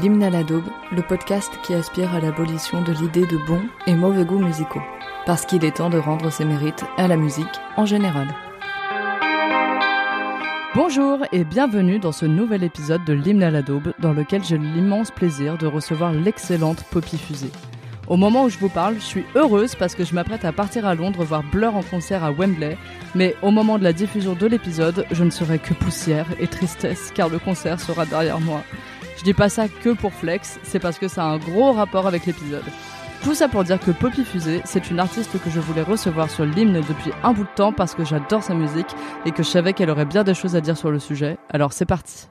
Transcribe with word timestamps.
L'hymne 0.00 0.22
à 0.22 0.30
le 0.30 1.02
podcast 1.02 1.50
qui 1.62 1.74
aspire 1.74 2.14
à 2.14 2.20
l'abolition 2.20 2.80
de 2.80 2.92
l'idée 2.92 3.26
de 3.26 3.36
bons 3.36 3.64
et 3.86 3.94
mauvais 3.94 4.24
goûts 4.24 4.38
musicaux. 4.38 4.80
Parce 5.26 5.44
qu'il 5.44 5.62
est 5.62 5.76
temps 5.76 5.90
de 5.90 5.98
rendre 5.98 6.30
ses 6.30 6.46
mérites 6.46 6.84
à 6.96 7.06
la 7.06 7.16
musique 7.16 7.44
en 7.76 7.84
général. 7.84 8.28
Bonjour 10.74 11.18
et 11.32 11.44
bienvenue 11.44 11.98
dans 11.98 12.12
ce 12.12 12.24
nouvel 12.24 12.64
épisode 12.64 13.04
de 13.04 13.12
l'hymne 13.12 13.42
à 13.42 13.50
dans 13.60 14.12
lequel 14.14 14.42
j'ai 14.42 14.56
l'immense 14.56 15.10
plaisir 15.10 15.58
de 15.58 15.66
recevoir 15.66 16.12
l'excellente 16.12 16.82
Poppy 16.90 17.18
Fusée. 17.18 17.52
Au 18.08 18.16
moment 18.16 18.44
où 18.44 18.48
je 18.48 18.58
vous 18.58 18.70
parle, 18.70 18.94
je 18.94 19.00
suis 19.00 19.24
heureuse 19.34 19.74
parce 19.74 19.94
que 19.94 20.04
je 20.04 20.14
m'apprête 20.14 20.46
à 20.46 20.52
partir 20.52 20.86
à 20.86 20.94
Londres 20.94 21.24
voir 21.24 21.42
Blur 21.42 21.76
en 21.76 21.82
concert 21.82 22.24
à 22.24 22.32
Wembley, 22.32 22.78
mais 23.14 23.36
au 23.42 23.50
moment 23.50 23.78
de 23.78 23.84
la 23.84 23.92
diffusion 23.92 24.32
de 24.32 24.46
l'épisode, 24.46 25.04
je 25.10 25.24
ne 25.24 25.30
serai 25.30 25.58
que 25.58 25.74
poussière 25.74 26.26
et 26.40 26.46
tristesse 26.46 27.12
car 27.14 27.28
le 27.28 27.38
concert 27.38 27.78
sera 27.78 28.06
derrière 28.06 28.40
moi. 28.40 28.62
Je 29.20 29.24
dis 29.24 29.34
pas 29.34 29.50
ça 29.50 29.68
que 29.68 29.90
pour 29.90 30.14
flex, 30.14 30.58
c'est 30.62 30.78
parce 30.78 30.98
que 30.98 31.06
ça 31.06 31.24
a 31.24 31.26
un 31.26 31.36
gros 31.36 31.72
rapport 31.72 32.06
avec 32.06 32.24
l'épisode. 32.24 32.64
Tout 33.22 33.34
ça 33.34 33.48
pour 33.48 33.64
dire 33.64 33.78
que 33.78 33.90
Poppy 33.90 34.24
Fusée, 34.24 34.62
c'est 34.64 34.90
une 34.90 34.98
artiste 34.98 35.38
que 35.44 35.50
je 35.50 35.60
voulais 35.60 35.82
recevoir 35.82 36.30
sur 36.30 36.46
l'hymne 36.46 36.80
depuis 36.80 37.10
un 37.22 37.34
bout 37.34 37.42
de 37.42 37.54
temps 37.54 37.74
parce 37.74 37.94
que 37.94 38.02
j'adore 38.02 38.42
sa 38.42 38.54
musique 38.54 38.86
et 39.26 39.32
que 39.32 39.42
je 39.42 39.48
savais 39.50 39.74
qu'elle 39.74 39.90
aurait 39.90 40.06
bien 40.06 40.24
des 40.24 40.32
choses 40.32 40.56
à 40.56 40.62
dire 40.62 40.78
sur 40.78 40.90
le 40.90 40.98
sujet. 40.98 41.36
Alors 41.50 41.74
c'est 41.74 41.84
parti. 41.84 42.28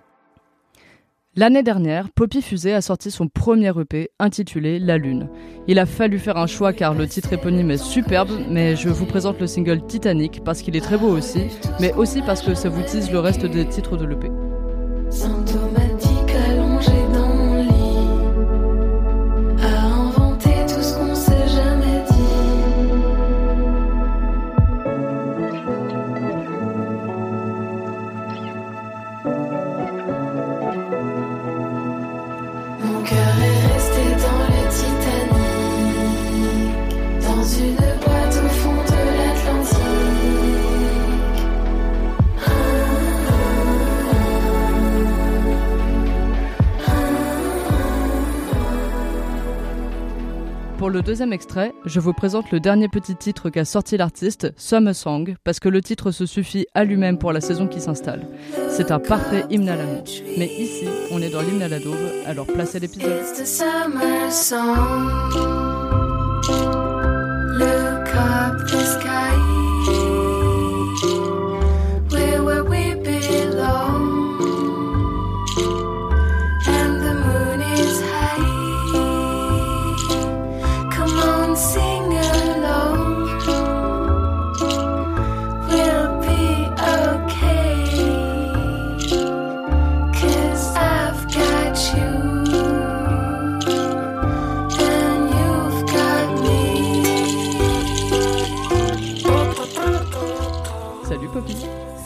L'année 1.36 1.62
dernière, 1.62 2.10
Poppy 2.10 2.42
Fusée 2.42 2.74
a 2.74 2.82
sorti 2.82 3.12
son 3.12 3.28
premier 3.28 3.72
EP 3.80 4.10
intitulé 4.18 4.80
La 4.80 4.98
Lune. 4.98 5.30
Il 5.68 5.78
a 5.78 5.86
fallu 5.86 6.18
faire 6.18 6.38
un 6.38 6.48
choix 6.48 6.74
car 6.74 6.96
le 6.96 7.08
titre 7.08 7.34
éponyme 7.34 7.70
est 7.70 7.78
superbe, 7.78 8.32
mais 8.50 8.76
je 8.76 8.90
vous 8.90 9.06
présente 9.06 9.40
le 9.40 9.46
single 9.46 9.86
Titanic 9.86 10.44
parce 10.44 10.64
qu'il 10.64 10.76
est 10.76 10.82
très 10.82 10.98
beau 10.98 11.10
aussi, 11.10 11.44
mais 11.80 11.94
aussi 11.94 12.24
parce 12.24 12.42
que 12.42 12.56
ça 12.56 12.70
vous 12.70 12.82
tease 12.82 13.12
le 13.12 13.20
reste 13.20 13.46
des 13.46 13.68
titres 13.68 13.96
de 13.96 14.06
l'EP. 14.06 14.32
Le 51.00 51.04
deuxième 51.04 51.32
extrait, 51.32 51.74
je 51.86 52.02
vous 52.02 52.12
présente 52.12 52.52
le 52.52 52.60
dernier 52.60 52.90
petit 52.90 53.16
titre 53.16 53.50
qu'a 53.50 53.64
sorti 53.64 53.96
l'artiste, 53.96 54.52
Summer 54.58 54.94
Song, 54.94 55.34
parce 55.46 55.62
que 55.62 55.70
le 55.70 55.82
titre 55.82 56.12
se 56.12 56.26
suffit 56.26 56.66
à 56.74 56.84
lui-même 56.84 57.18
pour 57.18 57.32
la 57.32 57.40
saison 57.40 57.68
qui 57.68 57.80
s'installe. 57.80 58.28
C'est 58.70 58.92
un 58.92 59.00
parfait 59.00 59.46
hymne 59.50 59.70
à 59.70 59.78
l'amour. 59.78 60.04
Mais 60.38 60.48
ici, 60.48 60.90
on 61.12 61.22
est 61.22 61.30
dans 61.30 61.40
l'hymne 61.40 61.62
à 61.62 61.70
la 61.70 61.80
daube, 61.80 61.96
alors 62.26 62.48
placez 62.48 62.82
l'épisode. 62.82 63.24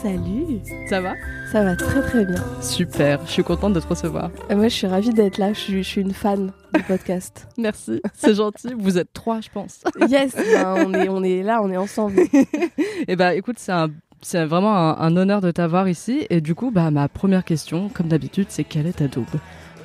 Salut, 0.04 0.60
ça 0.90 1.00
va? 1.00 1.14
Ça 1.50 1.64
va 1.64 1.74
très 1.76 2.02
très 2.02 2.26
bien. 2.26 2.44
Super, 2.60 3.24
je 3.24 3.30
suis 3.30 3.42
contente 3.42 3.72
de 3.72 3.80
te 3.80 3.86
recevoir. 3.86 4.30
Et 4.50 4.54
moi 4.54 4.64
je 4.68 4.74
suis 4.74 4.86
ravie 4.86 5.08
d'être 5.14 5.38
là, 5.38 5.54
je 5.54 5.58
suis, 5.58 5.82
je 5.82 5.88
suis 5.88 6.00
une 6.02 6.12
fan 6.12 6.52
du 6.74 6.82
podcast. 6.82 7.48
Merci, 7.56 8.02
c'est 8.12 8.34
gentil. 8.34 8.74
Vous 8.78 8.98
êtes 8.98 9.14
trois, 9.14 9.40
je 9.40 9.48
pense. 9.48 9.82
yes, 10.10 10.34
ben, 10.34 10.74
on, 10.86 10.92
est, 10.92 11.08
on 11.08 11.22
est 11.24 11.42
là, 11.42 11.60
on 11.62 11.70
est 11.70 11.78
ensemble. 11.78 12.20
Eh 13.08 13.16
bah 13.16 13.34
écoute, 13.34 13.56
c'est 13.58 13.72
un- 13.72 13.88
c'est 14.20 14.44
vraiment 14.44 14.76
un, 14.76 14.98
un 14.98 15.16
honneur 15.16 15.40
de 15.40 15.50
t'avoir 15.50 15.88
ici. 15.88 16.26
Et 16.28 16.42
du 16.42 16.54
coup, 16.54 16.70
bah 16.70 16.90
ma 16.90 17.08
première 17.08 17.42
question, 17.44 17.88
comme 17.88 18.08
d'habitude, 18.08 18.48
c'est 18.50 18.64
quelle 18.64 18.86
est 18.86 18.98
ta 18.98 19.08
daube? 19.08 19.24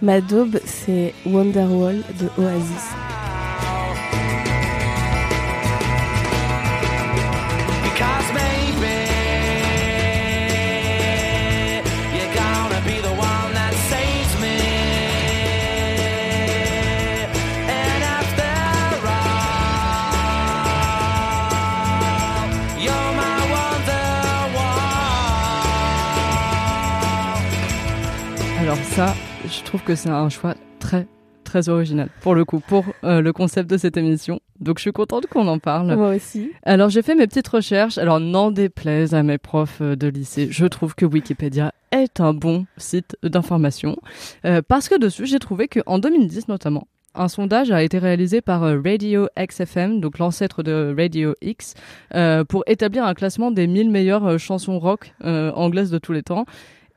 Ma 0.02 0.20
daube 0.20 0.60
c'est 0.66 1.14
Wonderwall 1.28 1.96
de 2.20 2.42
Oasis. 2.44 2.90
Alors 28.70 28.84
ça, 28.84 29.16
je 29.48 29.64
trouve 29.64 29.82
que 29.82 29.96
c'est 29.96 30.12
un 30.12 30.30
choix 30.30 30.54
très 30.78 31.08
très 31.44 31.70
original 31.70 32.08
pour 32.22 32.36
le 32.36 32.46
coup 32.46 32.60
pour 32.60 32.86
euh, 33.04 33.20
le 33.20 33.34
concept 33.34 33.68
de 33.68 33.78
cette 33.78 33.98
émission. 33.98 34.42
Donc 34.60 34.78
je 34.78 34.84
suis 34.84 34.92
contente 34.92 35.26
qu'on 35.26 35.48
en 35.48 35.58
parle. 35.58 35.96
Moi 35.96 36.14
aussi. 36.14 36.52
Alors 36.62 36.90
j'ai 36.90 37.02
fait 37.02 37.16
mes 37.16 37.26
petites 37.26 37.48
recherches. 37.48 37.98
Alors 37.98 38.20
n'en 38.20 38.52
déplaise 38.52 39.16
à 39.16 39.24
mes 39.24 39.40
profs 39.40 39.82
euh, 39.82 39.96
de 39.96 40.08
lycée, 40.08 40.50
je 40.52 40.68
trouve 40.68 40.94
que 40.94 41.04
Wikipédia 41.04 41.74
est 41.92 42.20
un 42.20 42.36
bon 42.36 42.68
site 42.78 43.18
d'information 43.24 43.98
Euh, 44.46 44.62
parce 44.62 44.88
que 44.88 45.00
dessus 45.00 45.26
j'ai 45.26 45.40
trouvé 45.40 45.68
que 45.68 45.80
en 45.88 45.98
2010 45.98 46.48
notamment. 46.48 46.86
Un 47.16 47.28
sondage 47.28 47.72
a 47.72 47.82
été 47.82 47.98
réalisé 47.98 48.40
par 48.40 48.62
Radio 48.62 49.28
XFM, 49.36 50.00
donc 50.00 50.20
l'ancêtre 50.20 50.62
de 50.62 50.94
Radio 50.96 51.34
X, 51.42 51.74
euh, 52.14 52.44
pour 52.44 52.64
établir 52.68 53.04
un 53.04 53.16
classement 53.16 53.50
des 53.50 53.66
1000 53.66 53.90
meilleures 53.90 54.38
chansons 54.38 54.78
rock 54.78 55.14
euh, 55.24 55.52
anglaises 55.54 55.90
de 55.90 55.98
tous 55.98 56.14
les 56.14 56.22
temps. 56.22 56.46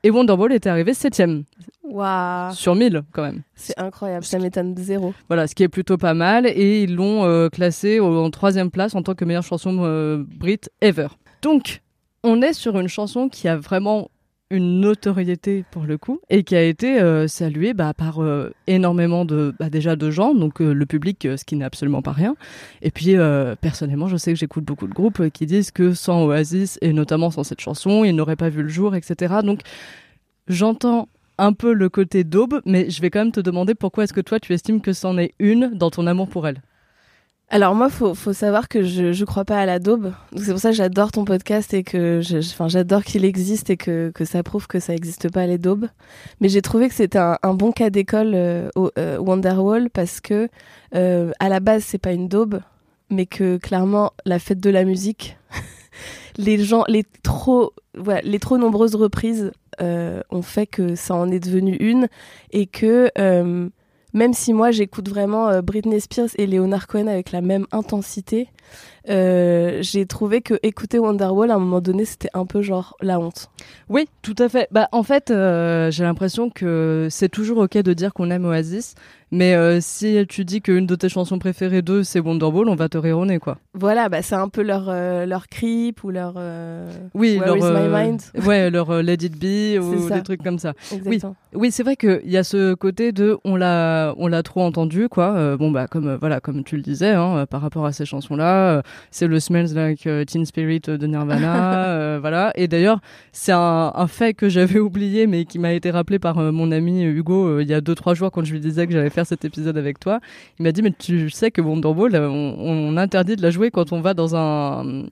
Et 0.03 0.11
Wonderwall 0.11 0.51
était 0.51 0.69
arrivé 0.69 0.93
septième 0.93 1.43
Waouh, 1.83 2.53
sur 2.53 2.75
1000 2.75 3.03
quand 3.11 3.21
même. 3.21 3.43
c'est 3.55 3.77
incroyable, 3.79 4.25
ça 4.25 4.37
m'étonne 4.39 4.73
de 4.73 4.81
zéro. 4.81 5.13
Voilà, 5.27 5.47
ce 5.47 5.55
qui 5.55 5.63
est 5.63 5.69
plutôt 5.69 5.97
pas 5.97 6.13
mal. 6.13 6.45
Et 6.47 6.83
ils 6.83 6.95
l'ont 6.95 7.23
euh, 7.25 7.49
classé 7.49 7.99
en 7.99 8.29
troisième 8.29 8.69
place 8.71 8.95
en 8.95 9.01
tant 9.01 9.15
que 9.15 9.23
meilleure 9.23 9.43
chanson 9.43 9.77
euh, 9.81 10.23
brit 10.27 10.59
ever. 10.81 11.07
Donc, 11.41 11.81
on 12.23 12.41
est 12.41 12.53
sur 12.53 12.79
une 12.79 12.87
chanson 12.87 13.29
qui 13.29 13.47
a 13.47 13.55
vraiment 13.55 14.09
une 14.49 14.81
notoriété 14.81 15.65
pour 15.71 15.83
le 15.83 15.97
coup 15.97 16.19
et 16.29 16.43
qui 16.43 16.55
a 16.55 16.63
été 16.63 17.01
euh, 17.01 17.27
saluée 17.27 17.73
bah, 17.73 17.93
par 17.93 18.21
euh, 18.21 18.53
énormément 18.67 19.25
de 19.25 19.53
bah, 19.59 19.69
déjà 19.69 19.95
de 19.95 20.11
gens 20.11 20.35
donc 20.35 20.61
euh, 20.61 20.73
le 20.73 20.85
public 20.85 21.27
ce 21.35 21.43
qui 21.43 21.55
n'est 21.55 21.65
absolument 21.65 22.01
pas 22.01 22.11
rien. 22.11 22.35
Et 22.81 22.91
puis 22.91 23.15
personnellement 23.61 24.07
je 24.07 24.17
sais 24.17 24.33
que 24.33 24.39
j'écoute 24.39 24.63
beaucoup 24.63 24.87
de 24.87 24.93
groupes 24.93 25.29
qui 25.29 25.45
disent 25.45 25.71
que 25.71 25.93
sans 25.93 26.25
Oasis 26.25 26.77
et 26.81 26.93
notamment 26.93 27.31
sans 27.31 27.43
cette 27.43 27.61
chanson 27.61 28.03
ils 28.03 28.15
n'auraient 28.15 28.35
pas 28.35 28.49
vu 28.49 28.63
le 28.63 28.69
jour 28.69 28.95
etc 28.95 29.35
donc 29.43 29.61
j'entends 30.47 31.07
un 31.37 31.53
peu 31.53 31.73
le 31.73 31.89
côté 31.89 32.23
d'aube, 32.23 32.61
mais 32.65 32.89
je 32.89 33.01
vais 33.01 33.09
quand 33.09 33.19
même 33.19 33.31
te 33.31 33.39
demander 33.39 33.73
pourquoi 33.75 34.03
est-ce 34.03 34.13
que 34.13 34.21
toi 34.21 34.39
tu 34.39 34.53
estimes 34.53 34.81
que 34.81 34.93
c'en 34.93 35.17
est 35.17 35.33
une 35.39 35.71
dans 35.73 35.89
ton 35.89 36.05
amour 36.07 36.29
pour 36.29 36.47
elle? 36.47 36.61
Alors 37.53 37.75
moi, 37.75 37.87
faut, 37.87 38.15
faut 38.15 38.33
savoir 38.33 38.67
que 38.67 38.81
je, 38.81 39.11
je 39.11 39.25
crois 39.25 39.45
pas 39.45 39.59
à 39.59 39.67
la 39.67 39.77
daube. 39.77 40.11
C'est 40.35 40.49
pour 40.49 40.59
ça 40.59 40.71
que 40.71 40.75
j'adore 40.75 41.11
ton 41.11 41.23
podcast 41.23 41.71
et 41.75 41.83
que 41.83 42.19
enfin, 42.49 42.67
j'adore 42.67 43.03
qu'il 43.03 43.23
existe 43.25 43.69
et 43.69 43.77
que, 43.77 44.09
que 44.09 44.25
ça 44.25 44.41
prouve 44.41 44.65
que 44.65 44.79
ça 44.79 44.95
existe 44.95 45.31
pas 45.31 45.45
les 45.45 45.59
daubes. 45.59 45.87
Mais 46.41 46.49
j'ai 46.49 46.63
trouvé 46.63 46.89
que 46.89 46.95
c'était 46.95 47.19
un, 47.19 47.37
un 47.43 47.53
bon 47.53 47.71
cas 47.71 47.91
d'école 47.91 48.31
euh, 48.33 48.69
au 48.75 48.89
euh, 48.97 49.19
Wonderwall 49.19 49.91
parce 49.91 50.19
que 50.19 50.49
euh, 50.95 51.31
à 51.39 51.47
la 51.47 51.59
base 51.59 51.83
c'est 51.83 51.99
pas 51.99 52.13
une 52.13 52.27
daube, 52.27 52.59
mais 53.11 53.27
que 53.27 53.57
clairement 53.57 54.13
la 54.25 54.39
fête 54.39 54.59
de 54.59 54.71
la 54.71 54.83
musique, 54.83 55.37
les 56.37 56.57
gens, 56.57 56.85
les 56.87 57.05
trop, 57.21 57.73
voilà, 57.95 58.21
les 58.21 58.39
trop 58.39 58.57
nombreuses 58.57 58.95
reprises 58.95 59.51
euh, 59.79 60.21
ont 60.31 60.41
fait 60.41 60.65
que 60.65 60.95
ça 60.95 61.13
en 61.13 61.29
est 61.29 61.39
devenu 61.39 61.75
une 61.75 62.07
et 62.51 62.65
que 62.65 63.11
euh, 63.19 63.69
même 64.13 64.33
si 64.33 64.53
moi 64.53 64.71
j'écoute 64.71 65.09
vraiment 65.09 65.49
euh, 65.49 65.61
Britney 65.61 65.99
Spears 65.99 66.29
et 66.37 66.47
Leonard 66.47 66.87
Cohen 66.87 67.07
avec 67.07 67.31
la 67.31 67.41
même 67.41 67.65
intensité, 67.71 68.49
euh, 69.09 69.79
j'ai 69.81 70.05
trouvé 70.05 70.41
que 70.41 70.53
écouter 70.63 70.97
Wonderwall 70.97 71.51
à 71.51 71.55
un 71.55 71.59
moment 71.59 71.81
donné 71.81 72.05
c'était 72.05 72.29
un 72.33 72.45
peu 72.45 72.61
genre 72.61 72.95
la 73.01 73.19
honte. 73.19 73.49
Oui, 73.89 74.07
tout 74.21 74.35
à 74.39 74.47
fait. 74.47 74.67
Bah, 74.71 74.87
en 74.91 75.03
fait, 75.03 75.29
euh, 75.29 75.91
j'ai 75.91 76.03
l'impression 76.03 76.49
que 76.49 77.07
c'est 77.09 77.29
toujours 77.29 77.57
ok 77.57 77.77
de 77.77 77.93
dire 77.93 78.13
qu'on 78.13 78.31
aime 78.31 78.45
Oasis, 78.45 78.95
mais 79.31 79.55
euh, 79.55 79.79
si 79.81 80.25
tu 80.29 80.45
dis 80.45 80.61
qu'une 80.61 80.85
de 80.85 80.95
tes 80.95 81.09
chansons 81.09 81.37
préférées 81.37 81.81
d'eux 81.81 82.03
c'est 82.03 82.19
Wonderwall, 82.19 82.69
on 82.69 82.75
va 82.75 82.87
te 82.87 82.97
nez, 83.25 83.39
quoi. 83.39 83.57
Voilà, 83.73 84.07
bah 84.07 84.21
c'est 84.21 84.35
un 84.35 84.47
peu 84.47 84.61
leur 84.61 84.85
leur 84.85 85.47
creep 85.47 86.03
ou 86.03 86.11
leur 86.11 86.35
Oui, 87.13 87.37
Where 87.37 87.55
leur, 87.55 87.57
is 87.57 87.61
my 87.61 87.87
mind 87.89 88.21
ouais, 88.45 88.69
leur 88.69 89.03
Let 89.03 89.15
It 89.15 89.37
Be 89.37 89.81
ou 89.83 90.09
des 90.09 90.23
trucs 90.23 90.43
comme 90.43 90.59
ça. 90.59 90.73
Exactement. 90.93 91.35
Oui, 91.53 91.71
c'est 91.71 91.83
vrai 91.83 91.97
qu'il 91.97 92.21
y 92.31 92.37
a 92.37 92.43
ce 92.43 92.73
côté 92.73 93.11
de 93.11 93.37
on 93.43 93.55
l'a 93.57 94.13
on 94.17 94.27
l'a 94.27 94.43
trop 94.43 94.61
entendu 94.61 95.09
quoi. 95.09 95.57
Bon 95.57 95.71
bah 95.71 95.87
comme 95.87 96.15
voilà 96.15 96.39
comme 96.39 96.63
tu 96.63 96.77
le 96.77 96.83
disais 96.83 97.11
hein, 97.11 97.45
par 97.49 97.61
rapport 97.61 97.85
à 97.85 97.91
ces 97.91 98.05
chansons 98.05 98.35
là, 98.53 98.83
c'est 99.11 99.27
le 99.27 99.39
Smells 99.39 99.73
Like 99.73 100.07
euh, 100.07 100.25
Teen 100.25 100.45
Spirit 100.45 100.81
de 100.81 101.07
Nirvana, 101.07 101.85
euh, 101.87 102.19
voilà. 102.19 102.51
Et 102.55 102.67
d'ailleurs 102.67 102.99
c'est 103.31 103.51
un, 103.51 103.91
un 103.93 104.07
fait 104.07 104.33
que 104.33 104.49
j'avais 104.49 104.79
oublié 104.79 105.27
mais 105.27 105.45
qui 105.45 105.59
m'a 105.59 105.73
été 105.73 105.91
rappelé 105.91 106.19
par 106.19 106.37
euh, 106.37 106.51
mon 106.51 106.71
ami 106.71 107.03
Hugo 107.03 107.47
euh, 107.47 107.63
il 107.63 107.67
y 107.67 107.73
a 107.73 107.81
deux 107.81 107.95
trois 107.95 108.13
jours 108.13 108.31
quand 108.31 108.43
je 108.43 108.53
lui 108.53 108.59
disais 108.59 108.87
que 108.87 108.93
j'allais 108.93 109.09
faire 109.09 109.25
cet 109.25 109.45
épisode 109.45 109.77
avec 109.77 109.99
toi. 109.99 110.19
Il 110.59 110.63
m'a 110.63 110.71
dit 110.71 110.81
mais 110.81 110.91
tu 110.91 111.29
sais 111.29 111.51
que 111.51 111.61
Wonderwall 111.61 112.15
euh, 112.15 112.29
on, 112.29 112.55
on 112.59 112.97
interdit 112.97 113.35
de 113.35 113.41
la 113.41 113.49
jouer 113.49 113.71
quand 113.71 113.91
on 113.91 114.01
va 114.01 114.13
dans 114.13 114.35
un 114.35 115.05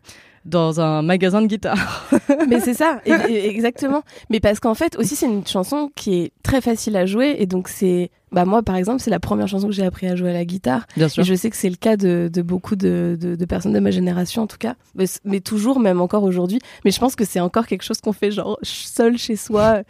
dans 0.46 0.82
un 0.82 1.02
magasin 1.02 1.42
de 1.42 1.48
guitare. 1.48 2.10
Mais 2.50 2.60
c'est 2.60 2.74
ça, 2.74 3.00
exactement. 3.06 4.04
Mais 4.30 4.40
parce 4.40 4.60
qu'en 4.60 4.74
fait 4.74 4.96
aussi 4.98 5.16
c'est 5.16 5.28
une 5.28 5.46
chanson 5.46 5.92
qui 5.96 6.16
est 6.16 6.32
très 6.44 6.62
facile 6.62 6.96
à 6.96 7.06
jouer 7.06 7.36
et 7.40 7.46
donc 7.46 7.68
c'est 7.68 8.10
bah 8.32 8.46
moi 8.46 8.64
par 8.64 8.76
exemple 8.78 9.02
c'est 9.02 9.10
la 9.12 9.20
première 9.20 9.48
chanson 9.48 9.68
que 9.68 9.74
j'ai 9.74 9.86
appris 9.86 10.08
à 10.08 10.16
jouer 10.16 10.30
à 10.30 10.34
la 10.34 10.46
guitare 10.46 10.86
Bien 10.96 11.08
Et 11.08 11.24
je 11.24 11.34
sais 11.36 11.50
que 11.50 11.56
c'est 11.56 11.70
le 11.70 11.76
cas 11.76 11.98
de, 11.98 12.30
de 12.32 12.42
beaucoup 12.42 12.76
de, 12.76 13.18
de, 13.20 13.36
de 13.36 13.46
personnes 13.46 13.74
de 13.74 13.80
ma 13.80 13.92
génération, 13.92 14.44
en 14.44 14.48
tout 14.48 14.58
cas. 14.58 14.76
Mais, 15.24 15.40
toujours, 15.42 15.80
même 15.80 16.02
encore 16.02 16.24
aujourd'hui. 16.24 16.60
Mais 16.86 16.92
je 16.92 17.00
pense 17.00 17.16
que 17.16 17.26
c'est 17.26 17.40
encore 17.40 17.68
quelque 17.68 17.84
chose 17.84 18.00
qu'on 18.02 18.14
fait, 18.14 18.32
genre, 18.32 18.58
seul 18.64 19.18
chez 19.18 19.36
soi. 19.36 19.82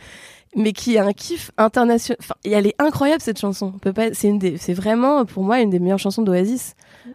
Mais 0.56 0.74
qui 0.74 0.98
a 0.98 1.06
un 1.06 1.14
kiff 1.14 1.52
international. 1.58 2.18
Enfin, 2.20 2.36
elle 2.44 2.68
est 2.68 2.76
incroyable, 2.80 3.22
cette 3.22 3.40
chanson. 3.40 3.72
On 3.76 3.80
peut 3.80 3.94
pas, 3.94 4.14
c'est 4.14 4.28
une 4.28 4.40
des, 4.40 4.58
c'est 4.58 4.74
vraiment, 4.74 5.24
pour 5.26 5.44
moi, 5.44 5.62
une 5.62 5.70
des 5.70 5.80
meilleures 5.80 6.00
chansons 6.00 6.24
d'Oasis. 6.24 6.74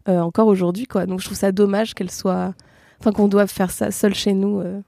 euh, 0.09 0.21
encore 0.21 0.47
aujourd'hui, 0.47 0.87
quoi. 0.87 1.05
Donc, 1.07 1.21
je 1.21 1.27
trouve 1.27 1.37
ça 1.37 1.53
dommage 1.53 1.93
qu'elle 1.95 2.11
soit, 2.11 2.55
enfin, 3.01 3.13
qu'on 3.13 3.29
doive 3.29 3.49
faire 3.49 3.71
ça 3.71 3.91
seul 3.91 4.15
chez 4.15 4.33
nous, 4.33 4.61
euh, 4.61 4.81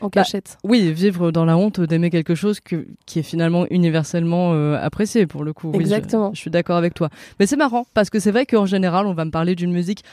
en 0.00 0.08
cachette. 0.10 0.58
Oui, 0.64 0.92
vivre 0.92 1.30
dans 1.30 1.44
la 1.44 1.56
honte 1.56 1.80
d'aimer 1.80 2.10
quelque 2.10 2.34
chose 2.34 2.60
que, 2.60 2.86
qui 3.06 3.18
est 3.18 3.22
finalement 3.22 3.66
universellement 3.70 4.52
euh, 4.54 4.76
apprécié 4.80 5.26
pour 5.26 5.44
le 5.44 5.52
coup. 5.52 5.68
Oui, 5.68 5.78
je- 5.78 5.80
Exactement. 5.82 6.30
je, 6.34 6.40
suis 6.40 6.50
d'accord 6.50 6.76
avec 6.76 6.94
toi. 6.94 7.08
Mais 7.40 7.46
c'est 7.46 7.56
marrant 7.56 7.86
parce 7.94 8.10
que 8.10 8.18
c'est 8.20 8.30
vrai 8.30 8.46
qu'en 8.46 8.66
général, 8.66 9.06
on 9.06 9.14
va 9.14 9.24
me 9.24 9.30
parler 9.30 9.54
d'une 9.54 9.72
musique. 9.72 10.04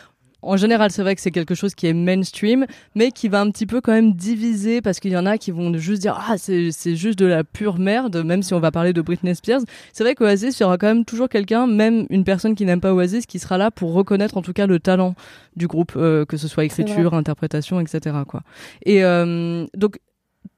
En 0.42 0.58
général, 0.58 0.92
c'est 0.92 1.02
vrai 1.02 1.16
que 1.16 1.22
c'est 1.22 1.32
quelque 1.32 1.56
chose 1.56 1.76
qui 1.76 1.88
est 1.88 1.94
mainstream, 1.94 2.66
mais 2.96 3.12
qui 3.12 3.28
va 3.28 3.42
un 3.42 3.52
petit 3.52 3.66
peu 3.66 3.82
quand 3.82 3.92
même 3.92 4.14
diviser 4.14 4.82
parce 4.82 5.00
qu'il 5.00 5.12
y 5.12 5.18
en 5.18 5.26
a 5.26 5.38
qui 5.38 5.52
vont 5.52 5.74
juste 5.78 6.02
dire 6.02 6.18
ah 6.30 6.38
c'est 6.38 6.72
c'est 6.72 6.96
juste 6.96 7.20
de 7.20 7.26
la 7.26 7.44
pure 7.44 7.78
merde, 7.78 8.24
même 8.24 8.44
si 8.44 8.54
on 8.54 8.60
va 8.60 8.72
parler 8.72 8.94
de 8.94 9.02
Britney 9.02 9.36
Spears. 9.36 9.62
C'est 9.94 10.04
vrai 10.04 10.16
qu'Oasis, 10.16 10.60
il 10.60 10.64
y 10.64 10.66
aura 10.66 10.78
quand 10.78 10.88
même 10.88 11.06
toujours 11.06 11.30
quelqu'un, 11.30 11.68
même 11.68 12.06
une 12.10 12.24
personne 12.24 12.56
qui 12.56 12.66
n'aime 12.66 12.82
pas 12.82 12.94
Oasis, 12.94 13.26
qui 13.26 13.40
sera 13.40 13.58
là 13.58 13.72
pour 13.72 13.94
reconnaître 13.94 14.38
en 14.38 14.42
tout 14.42 14.54
cas 14.54 14.68
le 14.68 14.80
talent 14.80 15.16
du 15.56 15.68
groupe, 15.68 15.94
euh, 15.96 16.26
que 16.26 16.38
ce 16.38 16.48
soit 16.48 16.64
écriture, 16.64 17.14
interprétation, 17.14 17.80
etc. 17.80 18.16
Quoi. 18.28 18.42
Et 18.86 19.04
euh, 19.04 19.66
donc 19.76 19.98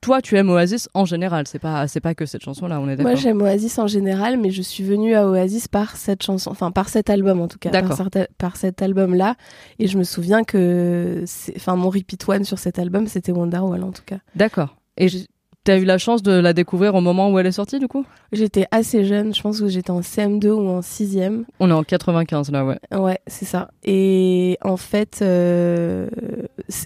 toi, 0.02 0.22
tu 0.22 0.36
aimes 0.38 0.50
Oasis 0.50 0.90
en 0.94 1.06
général, 1.06 1.48
c'est 1.48 1.60
pas 1.60 1.88
c'est 1.88 2.00
pas 2.02 2.14
que 2.16 2.26
cette 2.26 2.42
chanson-là, 2.44 2.80
on 2.82 2.90
est 2.90 2.96
d'accord. 2.96 3.12
Moi, 3.12 3.16
j'aime 3.20 3.42
Oasis 3.42 3.80
en 3.80 3.88
général, 3.88 4.38
mais 4.38 4.50
je 4.52 4.62
suis 4.62 4.84
venue 4.84 5.16
à 5.16 5.28
Oasis 5.28 5.68
par 5.68 5.96
cette 5.96 6.24
chanson, 6.24 6.52
enfin 6.52 6.72
par 6.72 6.90
cet 6.90 7.10
album 7.10 7.40
en 7.42 7.48
tout 7.48 7.58
cas, 7.60 7.70
par, 7.70 8.10
par 8.38 8.56
cet 8.58 8.82
album-là. 8.82 9.36
Et 9.80 9.88
je 9.88 9.98
me 9.98 10.04
souviens 10.04 10.44
que, 10.44 11.24
enfin, 11.56 11.76
mon 11.76 11.90
repeat 11.90 12.28
one 12.28 12.44
sur 12.44 12.60
cet 12.60 12.80
album, 12.80 13.08
c'était 13.08 13.32
Wonderwall 13.32 13.84
en 13.84 13.92
tout 13.92 14.04
cas. 14.06 14.18
D'accord. 14.36 14.76
Et 14.98 15.08
j- 15.08 15.28
t'as 15.64 15.78
eu 15.80 15.86
la 15.86 15.98
chance 15.98 16.22
de 16.22 16.34
la 16.34 16.52
découvrir 16.52 16.94
au 16.96 17.00
moment 17.00 17.32
où 17.32 17.40
elle 17.40 17.46
est 17.48 17.54
sortie, 17.54 17.80
du 17.80 17.88
coup? 17.88 18.06
J'étais 18.34 18.66
assez 18.72 19.06
jeune, 19.06 19.34
je 19.34 19.42
pense 19.42 19.62
que 19.62 19.70
j'étais 19.70 19.92
en 19.92 20.02
CM2 20.02 20.50
ou 20.50 20.68
en 20.68 20.82
6e. 20.82 21.46
On 21.62 21.70
est 21.70 21.74
en 21.74 21.84
95 21.84 22.52
là, 22.52 22.66
ouais. 22.66 22.78
Ouais, 22.94 23.20
c'est 23.28 23.46
ça. 23.46 23.70
Et 23.86 24.58
en 24.62 24.76
fait, 24.76 25.20
euh, 25.22 26.10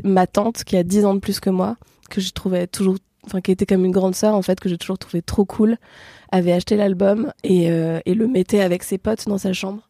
ma 0.04 0.28
tante, 0.28 0.64
qui 0.64 0.78
a 0.78 0.84
10 0.84 1.06
ans 1.06 1.16
de 1.16 1.20
plus 1.20 1.40
que 1.40 1.50
moi, 1.50 1.76
que 2.10 2.22
je 2.22 2.32
trouvais 2.32 2.68
toujours, 2.68 2.98
enfin, 3.26 3.42
qui 3.42 3.52
était 3.52 3.66
comme 3.66 3.86
une 3.86 3.92
grande 3.92 4.16
sœur, 4.16 4.36
en 4.36 4.42
fait, 4.42 4.60
que 4.60 4.70
j'ai 4.70 4.78
toujours 4.78 4.98
trouvé 4.98 5.22
trop 5.22 5.46
cool, 5.46 5.78
avait 6.32 6.52
acheté 6.52 6.76
l'album 6.76 7.32
et, 7.44 7.72
euh, 7.72 8.00
et 8.06 8.14
le 8.14 8.28
mettait 8.28 8.62
avec 8.62 8.84
ses 8.84 8.98
potes 8.98 9.28
dans 9.28 9.38
sa 9.38 9.54
chambre. 9.54 9.88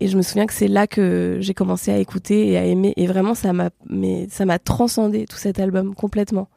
Et 0.00 0.08
je 0.08 0.16
me 0.16 0.22
souviens 0.22 0.46
que 0.46 0.52
c'est 0.52 0.68
là 0.68 0.86
que 0.86 1.38
j'ai 1.40 1.54
commencé 1.54 1.92
à 1.92 1.98
écouter 1.98 2.48
et 2.48 2.58
à 2.58 2.64
aimer. 2.64 2.92
Et 2.96 3.06
vraiment, 3.06 3.34
ça 3.34 3.52
m'a, 3.52 3.70
mais 3.88 4.26
ça 4.30 4.44
m'a 4.44 4.58
transcendé 4.58 5.26
tout 5.26 5.36
cet 5.36 5.60
album 5.60 5.94
complètement. 5.94 6.48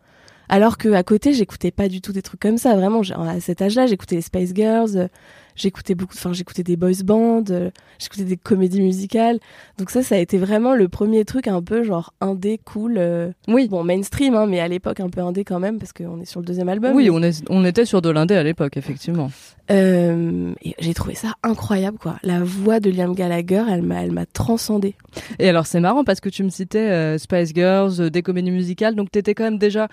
Alors 0.49 0.77
que 0.77 0.89
à 0.93 1.03
côté, 1.03 1.33
j'écoutais 1.33 1.71
pas 1.71 1.87
du 1.87 2.01
tout 2.01 2.11
des 2.13 2.21
trucs 2.21 2.39
comme 2.39 2.57
ça. 2.57 2.75
Vraiment, 2.75 3.01
à 3.15 3.39
cet 3.39 3.61
âge-là, 3.61 3.87
j'écoutais 3.87 4.15
les 4.15 4.21
Spice 4.21 4.53
Girls, 4.53 4.91
euh, 4.95 5.07
j'écoutais 5.55 5.95
beaucoup, 5.95 6.13
enfin, 6.15 6.33
j'écoutais 6.33 6.63
des 6.63 6.75
boys 6.75 6.91
bands, 7.03 7.43
euh, 7.49 7.71
j'écoutais 7.99 8.23
des 8.25 8.37
comédies 8.37 8.81
musicales. 8.81 9.39
Donc 9.77 9.89
ça, 9.89 10.03
ça 10.03 10.15
a 10.15 10.17
été 10.19 10.37
vraiment 10.37 10.75
le 10.75 10.87
premier 10.87 11.25
truc 11.25 11.47
un 11.47 11.61
peu 11.61 11.83
genre 11.83 12.13
indé 12.21 12.59
cool. 12.63 12.95
euh, 12.97 13.31
Oui. 13.47 13.67
Bon, 13.69 13.83
mainstream, 13.83 14.35
hein, 14.35 14.45
mais 14.47 14.59
à 14.59 14.67
l'époque 14.67 14.99
un 14.99 15.09
peu 15.09 15.21
indé 15.21 15.43
quand 15.43 15.59
même 15.59 15.79
parce 15.79 15.93
qu'on 15.93 16.21
est 16.21 16.25
sur 16.25 16.41
le 16.41 16.45
deuxième 16.45 16.69
album. 16.69 16.95
Oui, 16.95 17.05
Mais, 17.05 17.09
on, 17.09 17.23
est, 17.23 17.43
on 17.49 17.65
était 17.65 17.85
sur 17.85 18.01
de 18.01 18.09
l'indé 18.09 18.35
à 18.35 18.43
l'époque, 18.43 18.77
effectivement. 18.77 19.31
euh, 19.71 20.53
et 20.63 20.75
j'ai 20.79 20.93
trouvé 20.93 21.15
ça 21.15 21.33
incroyable, 21.43 21.97
quoi. 21.97 22.17
La 22.23 22.43
voix 22.43 22.79
de 22.79 22.89
Liam 22.91 23.15
Gallagher, 23.15 23.63
elle 23.69 23.81
m'a, 23.81 24.03
elle 24.03 24.11
m'a 24.11 24.25
transcendée. 24.25 24.93
Et 25.39 25.49
alors, 25.49 25.65
c'est 25.65 25.79
marrant 25.79 26.03
parce 26.03 26.19
que 26.19 26.29
tu 26.29 26.43
me 26.43 26.49
citais 26.49 26.79
euh, 26.91 27.17
Spice 27.17 27.51
Girls, 27.53 28.09
des 28.11 28.21
comédies 28.21 28.51
musicales, 28.51 28.95
donc 28.95 29.09
t'étais 29.11 29.33
quand 29.33 29.45
même 29.45 29.57
déjà. 29.57 29.87